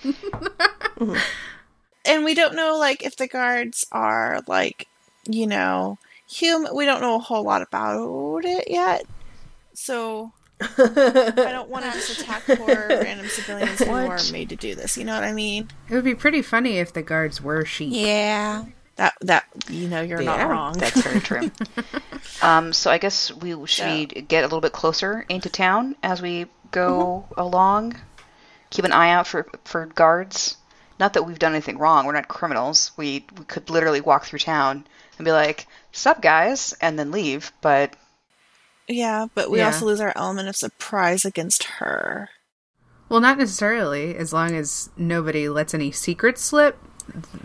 and 2.05 2.23
we 2.23 2.33
don't 2.33 2.55
know 2.55 2.77
like 2.77 3.03
if 3.05 3.15
the 3.17 3.27
guards 3.27 3.85
are 3.91 4.41
like 4.47 4.87
you 5.27 5.47
know 5.47 5.97
human 6.29 6.75
we 6.75 6.85
don't 6.85 7.01
know 7.01 7.15
a 7.15 7.19
whole 7.19 7.43
lot 7.43 7.61
about 7.61 8.43
it 8.45 8.65
yet 8.69 9.03
so 9.73 10.31
i 10.61 11.33
don't 11.35 11.69
want 11.69 11.83
to 11.85 11.91
just 11.91 12.21
attack 12.21 12.43
poor 12.45 12.87
random 12.89 13.27
civilians 13.27 13.79
who 13.79 13.91
are 13.91 14.17
made 14.31 14.49
to 14.49 14.55
do 14.55 14.75
this 14.75 14.97
you 14.97 15.03
know 15.03 15.13
what 15.13 15.23
i 15.23 15.33
mean 15.33 15.67
It 15.89 15.95
would 15.95 16.03
be 16.03 16.15
pretty 16.15 16.41
funny 16.41 16.77
if 16.77 16.93
the 16.93 17.01
guards 17.01 17.41
were 17.41 17.65
sheep. 17.65 17.89
yeah. 17.91 18.65
that 18.95 19.13
that 19.21 19.45
you 19.69 19.87
know 19.89 20.01
you're 20.01 20.21
Yeah, 20.21 20.37
not 20.37 20.49
wrong 20.49 20.73
That's 20.77 21.01
very 21.01 21.19
true. 21.19 21.51
um, 22.41 22.71
so 22.73 22.91
I 22.91 22.97
guess 22.97 23.33
we 23.33 23.55
should 23.67 24.13
we 24.15 24.21
get 24.21 24.43
a 24.43 24.47
little 24.47 24.61
bit 24.61 24.71
closer 24.71 25.25
into 25.29 25.49
town 25.49 25.95
as 26.03 26.21
we 26.21 26.45
go 26.71 27.25
along. 27.37 27.95
Keep 28.69 28.85
an 28.85 28.91
eye 28.91 29.09
out 29.09 29.27
for 29.27 29.47
for 29.65 29.87
guards. 29.87 30.57
Not 30.99 31.13
that 31.13 31.23
we've 31.23 31.39
done 31.39 31.53
anything 31.53 31.77
wrong. 31.79 32.05
We're 32.05 32.13
not 32.13 32.27
criminals. 32.27 32.91
We 32.95 33.25
we 33.37 33.45
could 33.45 33.69
literally 33.69 34.01
walk 34.01 34.25
through 34.25 34.39
town 34.39 34.85
and 35.17 35.25
be 35.25 35.31
like, 35.31 35.67
"Sup, 35.91 36.21
guys," 36.21 36.73
and 36.81 36.97
then 36.99 37.11
leave. 37.11 37.51
But 37.61 37.95
Yeah, 38.87 39.27
but 39.33 39.49
we 39.49 39.59
Yeah. 39.59 39.67
also 39.67 39.85
lose 39.85 40.01
our 40.01 40.11
element 40.15 40.49
of 40.49 40.55
surprise 40.57 41.23
against 41.23 41.63
her. 41.79 42.29
Well, 43.09 43.21
not 43.21 43.37
necessarily. 43.37 44.15
As 44.17 44.33
long 44.33 44.55
as 44.55 44.89
nobody 44.97 45.47
lets 45.47 45.73
any 45.73 45.91
secrets 45.91 46.41
slip, 46.41 46.77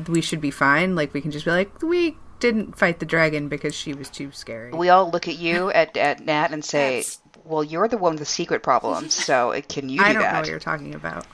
we 0.08 0.20
should 0.20 0.40
be 0.40 0.50
fine. 0.50 0.96
Like 0.96 1.14
we 1.14 1.20
can 1.20 1.30
just 1.30 1.44
be 1.44 1.50
like, 1.52 1.80
we 1.82 2.16
didn't 2.40 2.76
fight 2.78 2.98
the 3.00 3.06
dragon 3.06 3.48
because 3.48 3.74
she 3.74 3.92
was 3.94 4.08
too 4.08 4.30
scary. 4.32 4.72
We 4.72 4.88
all 4.88 5.10
look 5.10 5.28
at 5.28 5.36
you 5.38 5.70
at, 5.72 5.96
at 5.96 6.20
Nat 6.24 6.48
and 6.52 6.64
say, 6.64 6.96
That's- 7.02 7.18
"Well, 7.44 7.62
you're 7.62 7.86
the 7.88 7.98
one 7.98 8.12
with 8.12 8.20
the 8.20 8.24
secret 8.26 8.62
problems, 8.62 9.14
so 9.24 9.60
can 9.68 9.88
you 9.88 9.98
do 9.98 10.04
I 10.04 10.12
don't 10.12 10.22
know 10.22 10.32
what 10.40 10.48
you're 10.48 10.58
talking 10.58 10.94
about. 10.94 11.24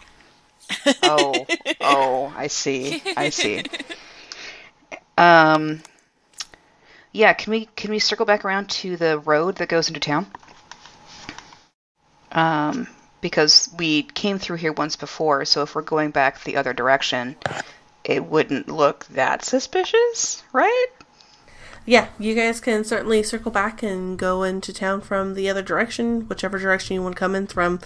oh, 1.02 1.46
oh, 1.80 2.32
I 2.36 2.46
see. 2.48 3.02
I 3.16 3.30
see. 3.30 3.62
Um, 5.16 5.80
yeah. 7.14 7.32
Can 7.32 7.52
we 7.52 7.64
can 7.76 7.90
we 7.90 7.98
circle 7.98 8.26
back 8.26 8.44
around 8.44 8.68
to 8.70 8.98
the 8.98 9.18
road 9.18 9.56
that 9.56 9.70
goes 9.70 9.88
into 9.88 10.00
town? 10.00 10.26
Um, 12.32 12.88
because 13.20 13.70
we 13.78 14.02
came 14.02 14.38
through 14.38 14.56
here 14.56 14.72
once 14.72 14.96
before, 14.96 15.44
so 15.44 15.62
if 15.62 15.74
we're 15.74 15.82
going 15.82 16.10
back 16.10 16.42
the 16.42 16.56
other 16.56 16.72
direction, 16.74 17.36
it 18.02 18.26
wouldn't 18.26 18.68
look 18.68 19.06
that 19.06 19.44
suspicious, 19.44 20.42
right? 20.52 20.86
Yeah, 21.86 22.08
you 22.18 22.34
guys 22.34 22.60
can 22.60 22.82
certainly 22.82 23.22
circle 23.22 23.52
back 23.52 23.82
and 23.82 24.18
go 24.18 24.42
into 24.42 24.72
town 24.72 25.00
from 25.02 25.34
the 25.34 25.48
other 25.48 25.62
direction, 25.62 26.26
whichever 26.28 26.58
direction 26.58 26.94
you 26.94 27.02
want 27.02 27.14
to 27.14 27.20
come 27.20 27.34
in 27.34 27.46
from. 27.46 27.78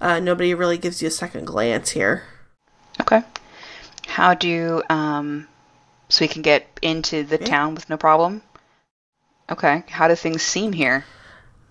Uh, 0.00 0.18
nobody 0.18 0.52
really 0.54 0.78
gives 0.78 1.00
you 1.00 1.08
a 1.08 1.10
second 1.12 1.46
glance 1.46 1.90
here. 1.90 2.24
Okay. 3.00 3.22
How 4.06 4.34
do 4.34 4.82
um, 4.90 5.46
so 6.08 6.24
we 6.24 6.28
can 6.28 6.42
get 6.42 6.66
into 6.82 7.22
the 7.22 7.38
Yeah. 7.38 7.46
town 7.46 7.74
with 7.74 7.88
no 7.88 7.96
problem? 7.96 8.42
Okay. 9.50 9.84
How 9.88 10.08
do 10.08 10.14
things 10.14 10.42
seem 10.42 10.72
here? 10.72 11.04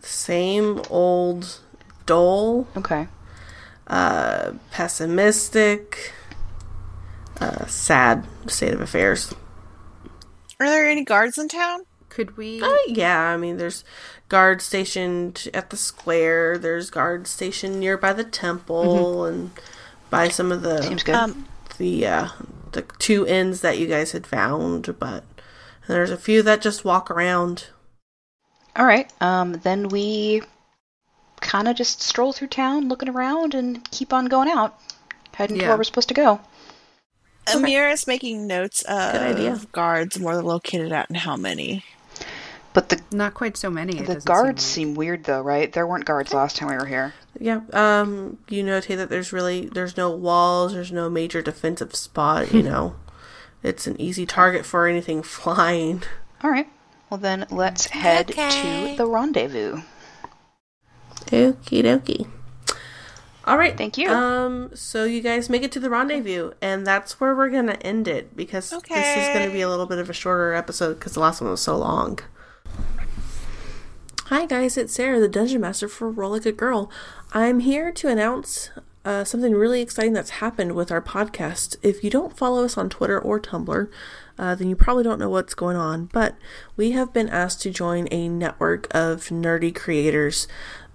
Same 0.02 0.82
old 0.90 1.60
dull, 2.06 2.68
Okay. 2.76 3.08
uh, 3.88 4.52
pessimistic, 4.72 6.14
uh, 7.40 7.66
sad 7.68 8.26
state 8.48 8.74
of 8.74 8.82
affairs. 8.82 9.34
Are 10.60 10.68
there 10.68 10.88
any 10.88 11.04
guards 11.04 11.38
in 11.38 11.48
town? 11.48 11.82
Could 12.10 12.36
we? 12.38 12.62
Uh, 12.62 12.76
yeah, 12.88 13.20
I 13.20 13.38
mean, 13.38 13.58
there's 13.58 13.84
guards 14.28 14.66
stationed 14.66 15.48
at 15.54 15.70
the 15.70 15.78
square. 15.78 16.58
There's 16.58 16.90
guards 16.90 17.30
stationed 17.30 17.80
nearby 17.80 18.14
the 18.14 18.24
temple 18.26 19.26
and 19.26 19.52
by 20.10 20.28
some 20.28 20.52
of 20.52 20.62
the 20.62 20.82
Seems 20.84 21.04
good. 21.04 21.16
Um, 21.16 21.48
the 21.78 22.06
uh, 22.06 22.28
the 22.74 22.82
two 23.00 23.26
inns 23.26 23.62
that 23.62 23.78
you 23.78 23.88
guys 23.88 24.12
had 24.12 24.28
found. 24.28 25.00
But 25.00 25.24
there's 25.88 26.12
a 26.12 26.18
few 26.18 26.42
that 26.44 26.62
just 26.62 26.86
walk 26.86 27.10
around. 27.12 27.68
All 28.76 28.86
right. 28.86 29.12
Um, 29.22 29.54
then 29.64 29.90
we 29.90 30.42
kind 31.42 31.68
of 31.68 31.76
just 31.76 32.02
stroll 32.02 32.32
through 32.34 32.48
town, 32.50 32.88
looking 32.88 33.10
around, 33.10 33.54
and 33.54 33.84
keep 33.92 34.14
on 34.14 34.26
going 34.28 34.50
out, 34.50 34.80
heading 35.34 35.58
to 35.60 35.68
where 35.68 35.78
we're 35.78 35.84
supposed 35.84 36.08
to 36.10 36.14
go. 36.14 36.40
Amira 37.48 37.92
is 37.92 38.06
making 38.08 38.46
notes 38.48 38.84
of 38.84 39.16
idea. 39.16 39.60
guards 39.72 40.20
where 40.20 40.36
they're 40.36 40.44
located 40.44 40.92
at 40.92 41.10
and 41.10 41.18
how 41.18 41.36
many. 41.36 41.84
But 42.74 42.88
the 42.90 43.02
Not 43.12 43.34
quite 43.34 43.58
so 43.58 43.70
many. 43.70 44.00
the 44.02 44.22
guards 44.22 44.64
seem 44.64 44.90
seem 44.90 44.96
weird 44.96 45.26
though, 45.26 45.42
right? 45.42 45.74
There 45.74 45.86
weren't 45.86 46.06
guards 46.06 46.34
last 46.34 46.56
time 46.56 46.70
we 46.70 46.76
were 46.78 46.86
here. 46.86 47.14
Yeah. 47.38 47.62
Um. 47.74 48.38
You 48.48 48.64
notate 48.64 48.96
that 48.98 49.10
there's 49.10 49.34
really 49.34 49.66
there's 49.66 49.98
no 49.98 50.12
walls. 50.12 50.74
There's 50.74 50.92
no 50.92 51.10
major 51.10 51.42
defensive 51.42 51.94
spot. 51.96 52.54
You 52.54 52.64
know, 52.72 52.96
it's 53.64 53.88
an 53.88 54.00
easy 54.00 54.26
target 54.26 54.66
for 54.66 54.88
anything 54.88 55.24
flying. 55.38 56.04
All 56.44 56.52
right. 56.52 56.68
Well 57.10 57.20
then, 57.20 57.46
let's 57.52 57.88
head 57.88 58.28
to 58.30 58.96
the 58.98 59.06
rendezvous. 59.06 59.82
Okie 61.28 61.84
dokie. 61.84 62.28
All 63.46 63.58
right. 63.58 63.78
Thank 63.78 63.98
you. 63.98 64.10
Um. 64.10 64.72
So 64.74 65.04
you 65.04 65.22
guys 65.22 65.50
make 65.50 65.64
it 65.64 65.72
to 65.74 65.80
the 65.80 65.90
rendezvous, 65.90 66.52
and 66.62 66.86
that's 66.88 67.20
where 67.20 67.36
we're 67.36 67.50
gonna 67.50 67.78
end 67.82 68.08
it 68.08 68.36
because 68.36 68.70
this 68.70 69.18
is 69.18 69.34
gonna 69.34 69.52
be 69.52 69.62
a 69.62 69.70
little 69.70 69.86
bit 69.88 70.00
of 70.00 70.10
a 70.10 70.14
shorter 70.14 70.54
episode 70.54 70.96
because 70.96 71.14
the 71.14 71.20
last 71.20 71.42
one 71.42 71.50
was 71.52 71.62
so 71.62 71.78
long. 71.78 72.20
Hi 74.26 74.46
guys, 74.46 74.78
it's 74.78 74.94
Sarah, 74.94 75.20
the 75.20 75.28
Dungeon 75.28 75.60
Master 75.60 75.90
for 75.90 76.10
Roll 76.10 76.32
Like 76.32 76.46
a 76.46 76.54
Girl. 76.54 76.90
I'm 77.34 77.60
here 77.60 77.92
to 77.92 78.08
announce 78.08 78.70
uh, 79.04 79.24
something 79.24 79.54
really 79.54 79.82
exciting 79.82 80.14
that's 80.14 80.30
happened 80.32 80.74
with 80.74 80.92
our 80.92 81.02
podcast. 81.02 81.76
If 81.82 82.04
you 82.04 82.10
don't 82.10 82.38
follow 82.38 82.64
us 82.64 82.78
on 82.78 82.90
Twitter 82.90 83.20
or 83.20 83.40
Tumblr, 83.40 83.90
uh, 84.38 84.56
then 84.56 84.70
you 84.70 84.76
probably 84.76 85.04
don't 85.04 85.20
know 85.20 85.30
what's 85.30 85.56
going 85.56 85.76
on. 85.76 86.06
But 86.14 86.36
we 86.76 86.92
have 86.92 87.12
been 87.12 87.30
asked 87.30 87.62
to 87.62 87.72
join 87.72 88.08
a 88.12 88.30
network 88.30 88.88
of 88.92 89.30
nerdy 89.30 89.74
creators. 89.74 90.48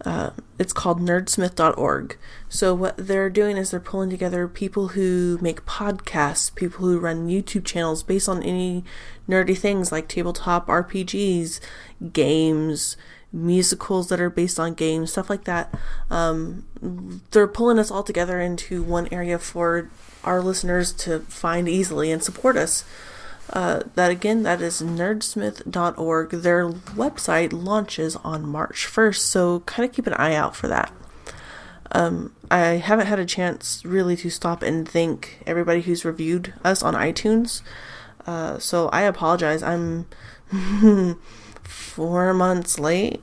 Uh, 0.05 0.31
it's 0.59 0.73
called 0.73 1.01
nerdsmith.org. 1.01 2.17
So, 2.49 2.75
what 2.75 2.97
they're 2.97 3.31
doing 3.31 3.57
is 3.57 3.71
they're 3.71 3.81
pulling 3.81 4.11
together 4.11 4.47
people 4.47 4.89
who 4.89 5.39
make 5.41 5.65
podcasts, 5.65 6.55
people 6.55 6.87
who 6.87 7.01
run 7.01 7.29
YouTube 7.29 7.65
channels 7.65 8.03
based 8.03 8.29
on 8.29 8.43
any 8.43 8.85
nerdy 9.29 9.57
things 9.57 9.91
like 9.91 10.07
tabletop 10.07 10.67
RPGs, 10.69 11.61
games, 12.13 12.97
musicals 13.33 14.09
that 14.09 14.21
are 14.21 14.31
based 14.31 14.59
on 14.59 14.75
games, 14.75 15.13
stuff 15.13 15.31
like 15.31 15.45
that. 15.45 15.73
Um, 16.11 16.65
they're 17.31 17.47
pulling 17.47 17.79
us 17.79 17.91
all 17.91 18.03
together 18.03 18.41
into 18.41 18.83
one 18.83 19.09
area 19.11 19.39
for 19.39 19.91
our 20.25 20.41
listeners 20.41 20.93
to 20.93 21.21
find 21.21 21.69
easily 21.69 22.11
and 22.11 22.23
support 22.23 22.57
us. 22.57 22.85
Uh, 23.51 23.83
that 23.95 24.11
again, 24.11 24.43
that 24.43 24.61
is 24.61 24.83
nerdsmith.org. 24.83 26.31
Their 26.31 26.69
website 26.69 27.53
launches 27.53 28.17
on 28.17 28.47
March 28.47 28.87
1st, 28.87 29.19
so 29.19 29.61
kind 29.61 29.89
of 29.89 29.95
keep 29.95 30.07
an 30.07 30.15
eye 30.15 30.35
out 30.35 30.57
for 30.57 30.67
that. 30.67 30.93
Um, 31.93 32.35
I 32.51 32.59
haven't 32.59 33.07
had 33.07 33.21
a 33.21 33.25
chance 33.25 33.85
really 33.85 34.17
to 34.17 34.31
stop 34.31 34.63
and 34.63 34.89
thank 34.89 35.39
everybody 35.47 35.83
who's 35.83 36.05
reviewed 36.05 36.55
us 36.65 36.83
on 36.83 36.95
iTunes. 36.95 37.63
Uh, 38.27 38.59
so 38.59 38.89
I 38.89 39.03
apologize. 39.03 39.63
I'm 39.63 40.07
four 41.69 42.33
months 42.35 42.79
late. 42.79 43.23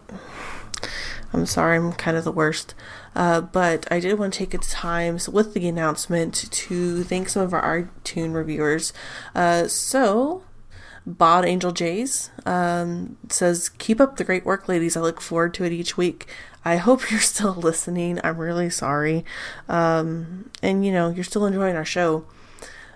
I'm 1.33 1.45
sorry, 1.47 1.77
I'm 1.77 1.93
kind 1.93 2.15
of 2.15 2.23
the 2.23 2.31
worst. 2.31 2.75
Uh, 3.15 3.41
but 3.41 3.91
I 3.91 3.99
did 3.99 4.17
want 4.19 4.33
to 4.33 4.39
take 4.39 4.53
a 4.53 4.59
time 4.59 5.17
with 5.31 5.53
the 5.53 5.67
announcement 5.67 6.51
to 6.51 7.03
thank 7.03 7.29
some 7.29 7.43
of 7.43 7.53
our 7.53 7.83
iTunes 7.83 8.33
reviewers. 8.33 8.93
Uh, 9.33 9.67
so, 9.67 10.43
Bod 11.05 11.45
Angel 11.45 11.71
Jays 11.71 12.29
um, 12.45 13.17
says, 13.29 13.69
Keep 13.69 13.99
up 13.99 14.17
the 14.17 14.23
great 14.23 14.45
work, 14.45 14.67
ladies. 14.67 14.95
I 14.95 15.01
look 15.01 15.21
forward 15.21 15.53
to 15.55 15.63
it 15.63 15.71
each 15.71 15.97
week. 15.97 16.27
I 16.63 16.77
hope 16.77 17.11
you're 17.11 17.19
still 17.19 17.53
listening. 17.53 18.19
I'm 18.23 18.37
really 18.37 18.69
sorry. 18.69 19.25
Um, 19.67 20.49
and, 20.61 20.85
you 20.85 20.91
know, 20.91 21.09
you're 21.09 21.23
still 21.23 21.45
enjoying 21.45 21.75
our 21.75 21.85
show. 21.85 22.25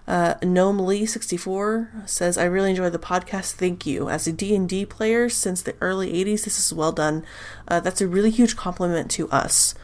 Uh, 0.07 0.35
Gnome 0.41 0.79
Lee 0.79 1.05
64 1.05 1.91
says, 2.05 2.37
I 2.37 2.45
really 2.45 2.69
enjoy 2.69 2.89
the 2.89 2.97
podcast. 2.97 3.53
Thank 3.53 3.85
you. 3.85 4.09
As 4.09 4.25
a 4.25 4.31
D&D 4.31 4.85
player 4.85 5.27
since 5.27 5.61
the 5.61 5.75
early 5.81 6.13
80s, 6.13 6.45
this 6.45 6.57
is 6.57 6.73
well 6.73 6.93
done. 6.93 7.25
Uh, 7.67 7.81
that's 7.81 7.99
a 7.99 8.07
really 8.07 8.31
huge 8.31 8.55
compliment 8.55 9.11
to 9.11 9.29
us. 9.29 9.75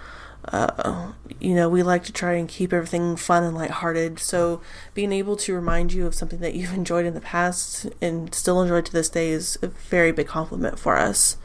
Uh, 0.45 1.13
you 1.39 1.53
know, 1.53 1.69
we 1.69 1.83
like 1.83 2.03
to 2.03 2.13
try 2.13 2.33
and 2.33 2.49
keep 2.49 2.73
everything 2.73 3.15
fun 3.15 3.43
and 3.43 3.55
lighthearted. 3.55 4.19
So 4.19 4.61
being 4.93 5.11
able 5.11 5.35
to 5.37 5.53
remind 5.53 5.93
you 5.93 6.05
of 6.05 6.15
something 6.15 6.39
that 6.39 6.53
you've 6.53 6.73
enjoyed 6.73 7.05
in 7.05 7.13
the 7.13 7.21
past 7.21 7.87
and 8.01 8.33
still 8.33 8.61
enjoy 8.61 8.81
to 8.81 8.91
this 8.91 9.09
day 9.09 9.29
is 9.29 9.57
a 9.61 9.67
very 9.67 10.11
big 10.11 10.27
compliment 10.27 10.79
for 10.79 10.97
us. 10.97 11.37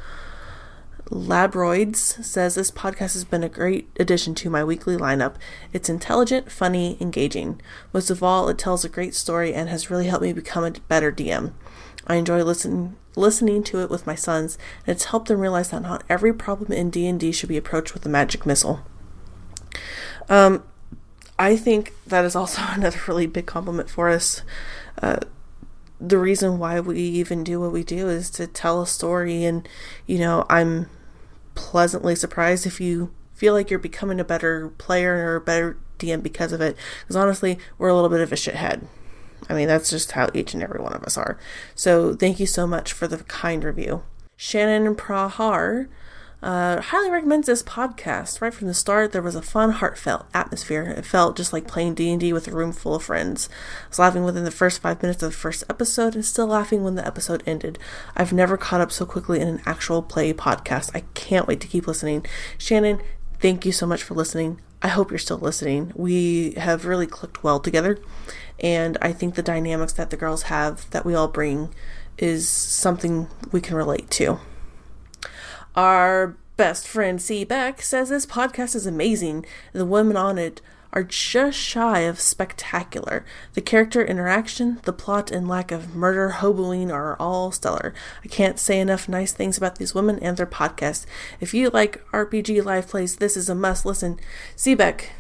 Labroids 1.11 2.23
says 2.23 2.55
this 2.55 2.71
podcast 2.71 3.15
has 3.15 3.25
been 3.25 3.43
a 3.43 3.49
great 3.49 3.89
addition 3.99 4.35
to 4.37 4.51
my 4.51 4.63
weekly 4.63 4.95
lineup. 4.95 5.37
It's 5.73 5.89
intelligent, 5.89 6.53
funny, 6.53 6.99
engaging. 7.01 7.63
Most 7.95 8.11
of 8.11 8.23
all, 8.23 8.49
it 8.49 8.59
tells 8.59 8.85
a 8.85 8.91
great 8.91 9.15
story 9.15 9.55
and 9.55 9.71
has 9.71 9.91
really 9.91 10.07
helped 10.07 10.23
me 10.23 10.35
become 10.35 10.65
a 10.65 10.73
better 10.73 11.11
DM. 11.11 11.53
I 12.07 12.17
enjoy 12.17 12.43
listen, 12.43 12.97
listening 13.17 13.63
to 13.65 13.81
it 13.81 13.89
with 13.89 14.07
my 14.07 14.15
sons, 14.15 14.59
and 14.87 14.95
it's 14.95 15.07
helped 15.07 15.29
them 15.29 15.41
realize 15.41 15.71
that 15.71 15.81
not 15.81 16.05
every 16.11 16.35
problem 16.35 16.73
in 16.73 16.91
D&D 16.91 17.33
should 17.33 17.49
be 17.49 17.57
approached 17.57 17.95
with 17.95 18.05
a 18.05 18.11
magic 18.11 18.45
missile. 18.45 18.81
Um, 20.29 20.63
I 21.39 21.57
think 21.57 21.95
that 22.07 22.27
is 22.27 22.37
also 22.37 22.61
another 22.69 23.01
really 23.09 23.27
big 23.27 23.47
compliment 23.47 23.89
for 23.89 24.11
us. 24.11 24.43
Uh, 25.01 25.21
the 25.99 26.19
reason 26.19 26.59
why 26.59 26.79
we 26.81 27.01
even 27.01 27.43
do 27.43 27.61
what 27.61 27.73
we 27.73 27.83
do 27.83 28.09
is 28.09 28.31
to 28.33 28.47
tell 28.47 28.83
a 28.83 28.87
story, 28.87 29.45
and 29.45 29.67
you 30.07 30.19
know, 30.19 30.45
I'm 30.51 30.89
pleasantly 31.59 32.15
surprised 32.15 32.67
if 32.67 32.81
you 32.81 33.13
feel 33.35 33.53
like 33.53 33.69
you're 33.69 33.81
becoming 33.81 34.21
a 34.21 34.25
better 34.25 34.69
player 34.79 35.17
or 35.29 35.35
a 35.35 35.41
better 35.41 35.77
DM 35.99 36.23
because 36.23 36.53
of 36.53 36.61
it. 36.61 36.77
Because 37.01 37.17
honestly, 37.17 37.59
we're 37.79 37.89
a 37.89 37.95
little 37.95 38.09
bit 38.09 38.21
of 38.21 38.31
a 38.31 38.37
shithead. 38.37 38.87
I 39.49 39.55
mean, 39.55 39.67
that's 39.67 39.91
just 39.91 40.13
how 40.13 40.29
each 40.35 40.55
and 40.55 40.63
every 40.63 40.81
one 40.81 40.93
of 40.93 41.03
us 41.03 41.19
are. 41.19 41.37
So, 41.75 42.15
thank 42.15 42.39
you 42.39 42.47
so 42.47 42.65
much 42.65 42.93
for 42.93 43.09
the 43.09 43.19
kind 43.25 43.65
review. 43.65 44.05
Shannon 44.37 44.95
Prahar 44.95 45.89
Uh, 46.41 46.81
highly 46.81 47.11
recommends 47.11 47.49
this 47.49 47.65
podcast. 47.65 48.41
Right 48.41 48.55
from 48.55 48.69
the 48.69 48.75
start, 48.75 49.11
there 49.11 49.23
was 49.23 49.35
a 49.35 49.43
fun, 49.43 49.71
heartfelt 49.71 50.27
atmosphere. 50.33 50.95
It 50.97 51.05
felt 51.05 51.37
just 51.37 51.53
like 51.53 51.67
playing 51.67 51.95
D 51.95 52.11
and 52.11 52.21
D 52.21 52.33
with 52.33 52.47
a 52.47 52.53
room 52.53 52.73
full 52.73 52.95
of 52.95 53.03
friends. 53.03 53.49
I 53.87 53.89
was 53.89 53.99
laughing 53.99 54.23
within 54.23 54.45
the 54.45 54.53
first 54.53 54.81
five 54.81 55.03
minutes 55.03 55.23
of 55.23 55.33
the 55.33 55.37
first 55.37 55.65
episode, 55.69 56.15
and 56.15 56.25
still 56.25 56.47
laughing 56.47 56.85
when 56.85 56.95
the 56.95 57.07
episode 57.07 57.43
ended. 57.45 57.79
I've 58.17 58.33
never 58.33 58.57
caught 58.57 58.81
up 58.81 58.93
so 58.93 59.05
quickly 59.05 59.41
in 59.41 59.49
an 59.49 59.63
actual 59.67 60.01
play 60.01 60.33
podcast. 60.33 60.93
I 60.95 61.01
can't 61.15 61.49
wait 61.49 61.61
to 61.63 61.67
keep 61.67 61.89
listening. 61.89 62.25
Shannon, 62.57 63.01
thank 63.41 63.67
you 63.67 63.73
so 63.73 63.87
much 63.87 64.05
for 64.05 64.15
listening. 64.15 64.61
I 64.81 64.89
hope 64.89 65.11
you're 65.11 65.19
still 65.19 65.39
listening. 65.39 65.93
We 65.97 66.53
have 66.53 66.87
really 66.87 67.09
clicked 67.09 67.43
well 67.43 67.59
together, 67.59 67.99
and 68.61 68.97
I 69.03 69.13
think 69.13 69.35
the 69.35 69.43
dynamics 69.43 69.95
that 69.95 70.11
the 70.11 70.17
girls 70.17 70.43
have 70.45 70.89
that 70.91 71.05
we 71.05 71.17
all 71.17 71.27
bring 71.27 71.75
is 72.17 72.49
something 72.49 73.27
we 73.51 73.61
can 73.61 73.75
relate 73.75 74.09
to. 74.11 74.39
Our 75.79 76.37
best 76.57 76.89
friend 76.89 77.23
C. 77.23 77.45
Beck 77.45 77.83
says 77.83 78.09
this 78.09 78.27
podcast 78.27 78.75
is 78.75 78.85
amazing. 78.85 79.47
The 79.73 79.87
women 79.87 80.17
on 80.17 80.37
it 80.37 80.61
are 80.93 81.05
just 81.05 81.57
shy 81.57 82.01
of 82.01 82.19
spectacular. 82.19 83.25
The 83.55 83.61
character 83.61 84.05
interaction, 84.05 84.81
the 84.83 84.93
plot, 84.93 85.31
and 85.31 85.47
lack 85.47 85.71
of 85.71 85.95
murder 85.95 86.39
hoboing 86.39 86.93
are 86.93 87.15
all 87.21 87.53
stellar. 87.53 87.95
I 88.25 88.27
can't 88.27 88.59
say 88.59 88.81
enough 88.81 89.09
nice 89.09 89.31
things 89.31 89.57
about 89.57 89.77
these 89.77 89.95
women 89.95 90.19
and 90.19 90.37
their 90.37 90.47
podcast. 90.47 91.07
If 91.39 91.55
you 91.55 91.71
like 91.71 92.05
RPG 92.11 92.65
live 92.65 92.89
plays, 92.89 93.19
this 93.19 93.37
is 93.37 93.49
a 93.49 93.55
must 93.55 93.87
listen. 93.87 94.19
C 94.57 94.75
Beck, 94.75 95.13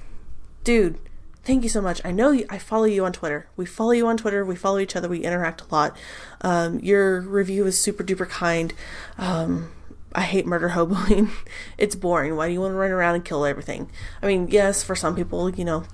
dude, 0.65 0.99
thank 1.45 1.63
you 1.63 1.69
so 1.69 1.81
much. 1.81 2.01
I 2.05 2.11
know 2.11 2.33
you, 2.33 2.47
I 2.51 2.59
follow 2.59 2.87
you 2.87 3.05
on 3.05 3.13
Twitter. 3.13 3.49
We 3.57 3.65
follow 3.65 3.93
you 3.93 4.09
on 4.09 4.17
Twitter. 4.17 4.45
We 4.45 4.57
follow 4.57 4.81
each 4.81 4.97
other. 4.97 5.09
We 5.09 5.23
interact 5.23 5.61
a 5.61 5.73
lot. 5.73 5.97
Um, 6.41 6.81
your 6.81 7.21
review 7.21 7.65
is 7.65 7.81
super 7.81 8.03
duper 8.03 8.29
kind. 8.29 8.75
Um, 9.19 9.71
I 10.15 10.23
hate 10.23 10.47
murder 10.47 10.71
hoboing. 10.71 11.31
it's 11.79 11.95
boring. 11.95 12.37
Why 12.37 12.49
do 12.49 12.53
you 12.53 12.61
want 12.61 12.73
to 12.73 12.77
run 12.77 12.91
around 12.91 13.15
and 13.17 13.25
kill 13.25 13.45
everything? 13.45 13.91
I 14.23 14.27
mean, 14.27 14.49
yes, 14.49 14.83
for 14.83 14.97
some 14.97 15.15
people, 15.15 15.51
you 15.51 15.65
know, 15.65 15.85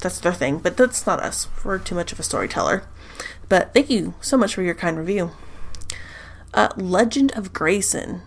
that's 0.00 0.20
their 0.20 0.32
thing, 0.32 0.58
but 0.58 0.76
that's 0.76 1.06
not 1.06 1.20
us. 1.20 1.48
We're 1.64 1.78
too 1.78 1.94
much 1.94 2.12
of 2.12 2.20
a 2.20 2.22
storyteller. 2.22 2.84
But 3.48 3.72
thank 3.72 3.90
you 3.90 4.14
so 4.20 4.36
much 4.36 4.54
for 4.54 4.62
your 4.62 4.74
kind 4.74 4.98
review. 4.98 5.30
Uh, 6.52 6.68
Legend 6.76 7.32
of 7.32 7.52
Grayson 7.52 8.22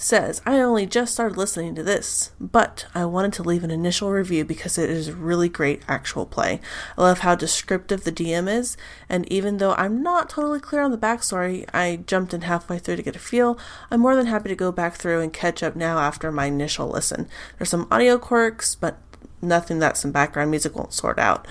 says, 0.00 0.40
I 0.46 0.60
only 0.60 0.86
just 0.86 1.12
started 1.12 1.36
listening 1.36 1.74
to 1.74 1.82
this, 1.82 2.30
but 2.40 2.86
I 2.94 3.04
wanted 3.04 3.32
to 3.34 3.42
leave 3.42 3.64
an 3.64 3.72
initial 3.72 4.12
review 4.12 4.44
because 4.44 4.78
it 4.78 4.88
is 4.88 5.10
really 5.10 5.48
great 5.48 5.82
actual 5.88 6.24
play. 6.24 6.60
I 6.96 7.02
love 7.02 7.18
how 7.18 7.34
descriptive 7.34 8.04
the 8.04 8.12
DM 8.12 8.48
is, 8.48 8.76
and 9.08 9.30
even 9.30 9.56
though 9.56 9.74
I'm 9.74 10.00
not 10.00 10.30
totally 10.30 10.60
clear 10.60 10.82
on 10.82 10.92
the 10.92 10.96
backstory, 10.96 11.68
I 11.74 11.96
jumped 12.06 12.32
in 12.32 12.42
halfway 12.42 12.78
through 12.78 12.94
to 12.96 13.02
get 13.02 13.16
a 13.16 13.18
feel. 13.18 13.58
I'm 13.90 14.00
more 14.00 14.14
than 14.14 14.26
happy 14.26 14.48
to 14.48 14.54
go 14.54 14.70
back 14.70 14.94
through 14.94 15.20
and 15.20 15.32
catch 15.32 15.64
up 15.64 15.74
now 15.74 15.98
after 15.98 16.30
my 16.30 16.46
initial 16.46 16.88
listen. 16.88 17.28
There's 17.58 17.68
some 17.68 17.88
audio 17.90 18.18
quirks, 18.18 18.76
but 18.76 18.98
nothing 19.42 19.80
that 19.80 19.96
some 19.96 20.12
background 20.12 20.52
music 20.52 20.76
won't 20.76 20.92
sort 20.92 21.18
out. 21.18 21.46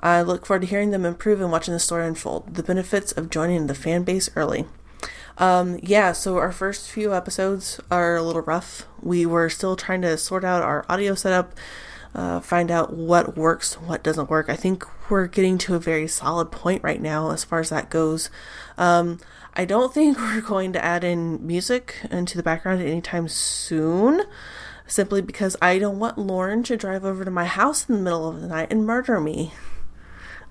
I 0.00 0.22
look 0.22 0.46
forward 0.46 0.60
to 0.60 0.68
hearing 0.68 0.92
them 0.92 1.04
improve 1.04 1.40
and 1.40 1.50
watching 1.50 1.74
the 1.74 1.80
story 1.80 2.06
unfold. 2.06 2.54
The 2.54 2.62
benefits 2.62 3.10
of 3.10 3.28
joining 3.28 3.66
the 3.66 3.74
fan 3.74 4.04
base 4.04 4.30
early. 4.36 4.66
Um, 5.38 5.78
yeah, 5.82 6.12
so 6.12 6.36
our 6.38 6.50
first 6.50 6.90
few 6.90 7.14
episodes 7.14 7.80
are 7.90 8.16
a 8.16 8.22
little 8.22 8.42
rough. 8.42 8.86
We 9.00 9.24
were 9.24 9.48
still 9.48 9.76
trying 9.76 10.02
to 10.02 10.18
sort 10.18 10.44
out 10.44 10.62
our 10.62 10.84
audio 10.88 11.14
setup, 11.14 11.54
uh, 12.12 12.40
find 12.40 12.72
out 12.72 12.92
what 12.92 13.36
works, 13.36 13.74
what 13.74 14.02
doesn't 14.02 14.28
work. 14.28 14.48
I 14.48 14.56
think 14.56 14.84
we're 15.08 15.28
getting 15.28 15.56
to 15.58 15.76
a 15.76 15.78
very 15.78 16.08
solid 16.08 16.50
point 16.50 16.82
right 16.82 17.00
now 17.00 17.30
as 17.30 17.44
far 17.44 17.60
as 17.60 17.70
that 17.70 17.88
goes. 17.88 18.30
Um, 18.76 19.20
I 19.54 19.64
don't 19.64 19.94
think 19.94 20.18
we're 20.18 20.40
going 20.40 20.72
to 20.72 20.84
add 20.84 21.04
in 21.04 21.46
music 21.46 21.94
into 22.10 22.36
the 22.36 22.42
background 22.42 22.82
anytime 22.82 23.28
soon, 23.28 24.22
simply 24.88 25.22
because 25.22 25.56
I 25.62 25.78
don't 25.78 26.00
want 26.00 26.18
Lauren 26.18 26.64
to 26.64 26.76
drive 26.76 27.04
over 27.04 27.24
to 27.24 27.30
my 27.30 27.44
house 27.44 27.88
in 27.88 27.94
the 27.94 28.02
middle 28.02 28.28
of 28.28 28.40
the 28.40 28.48
night 28.48 28.72
and 28.72 28.84
murder 28.84 29.20
me. 29.20 29.52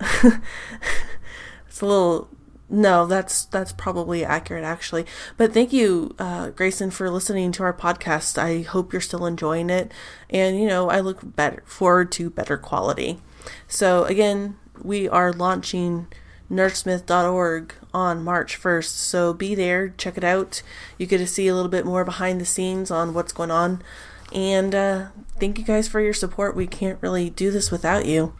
it's 0.00 1.82
a 1.82 1.86
little 1.86 2.30
no, 2.70 3.06
that's 3.06 3.46
that's 3.46 3.72
probably 3.72 4.24
accurate 4.24 4.64
actually. 4.64 5.06
But 5.36 5.52
thank 5.54 5.72
you, 5.72 6.14
uh, 6.18 6.50
Grayson, 6.50 6.90
for 6.90 7.10
listening 7.10 7.52
to 7.52 7.62
our 7.62 7.72
podcast. 7.72 8.36
I 8.38 8.62
hope 8.62 8.92
you're 8.92 9.00
still 9.00 9.24
enjoying 9.26 9.70
it, 9.70 9.90
and 10.28 10.60
you 10.60 10.66
know 10.66 10.90
I 10.90 11.00
look 11.00 11.18
better 11.36 11.62
forward 11.66 12.12
to 12.12 12.30
better 12.30 12.58
quality. 12.58 13.20
So 13.66 14.04
again, 14.04 14.58
we 14.82 15.08
are 15.08 15.32
launching 15.32 16.08
nerdsmith.org 16.50 17.74
on 17.94 18.24
March 18.24 18.56
1st. 18.60 18.90
So 18.90 19.32
be 19.32 19.54
there, 19.54 19.90
check 19.90 20.16
it 20.16 20.24
out. 20.24 20.62
You 20.98 21.06
get 21.06 21.18
to 21.18 21.26
see 21.26 21.48
a 21.48 21.54
little 21.54 21.70
bit 21.70 21.86
more 21.86 22.04
behind 22.04 22.40
the 22.40 22.46
scenes 22.46 22.90
on 22.90 23.14
what's 23.14 23.32
going 23.32 23.50
on. 23.50 23.82
And 24.32 24.74
uh, 24.74 25.06
thank 25.40 25.58
you 25.58 25.64
guys 25.64 25.88
for 25.88 26.00
your 26.00 26.14
support. 26.14 26.54
We 26.56 26.66
can't 26.66 26.98
really 27.00 27.30
do 27.30 27.50
this 27.50 27.70
without 27.70 28.06
you. 28.06 28.34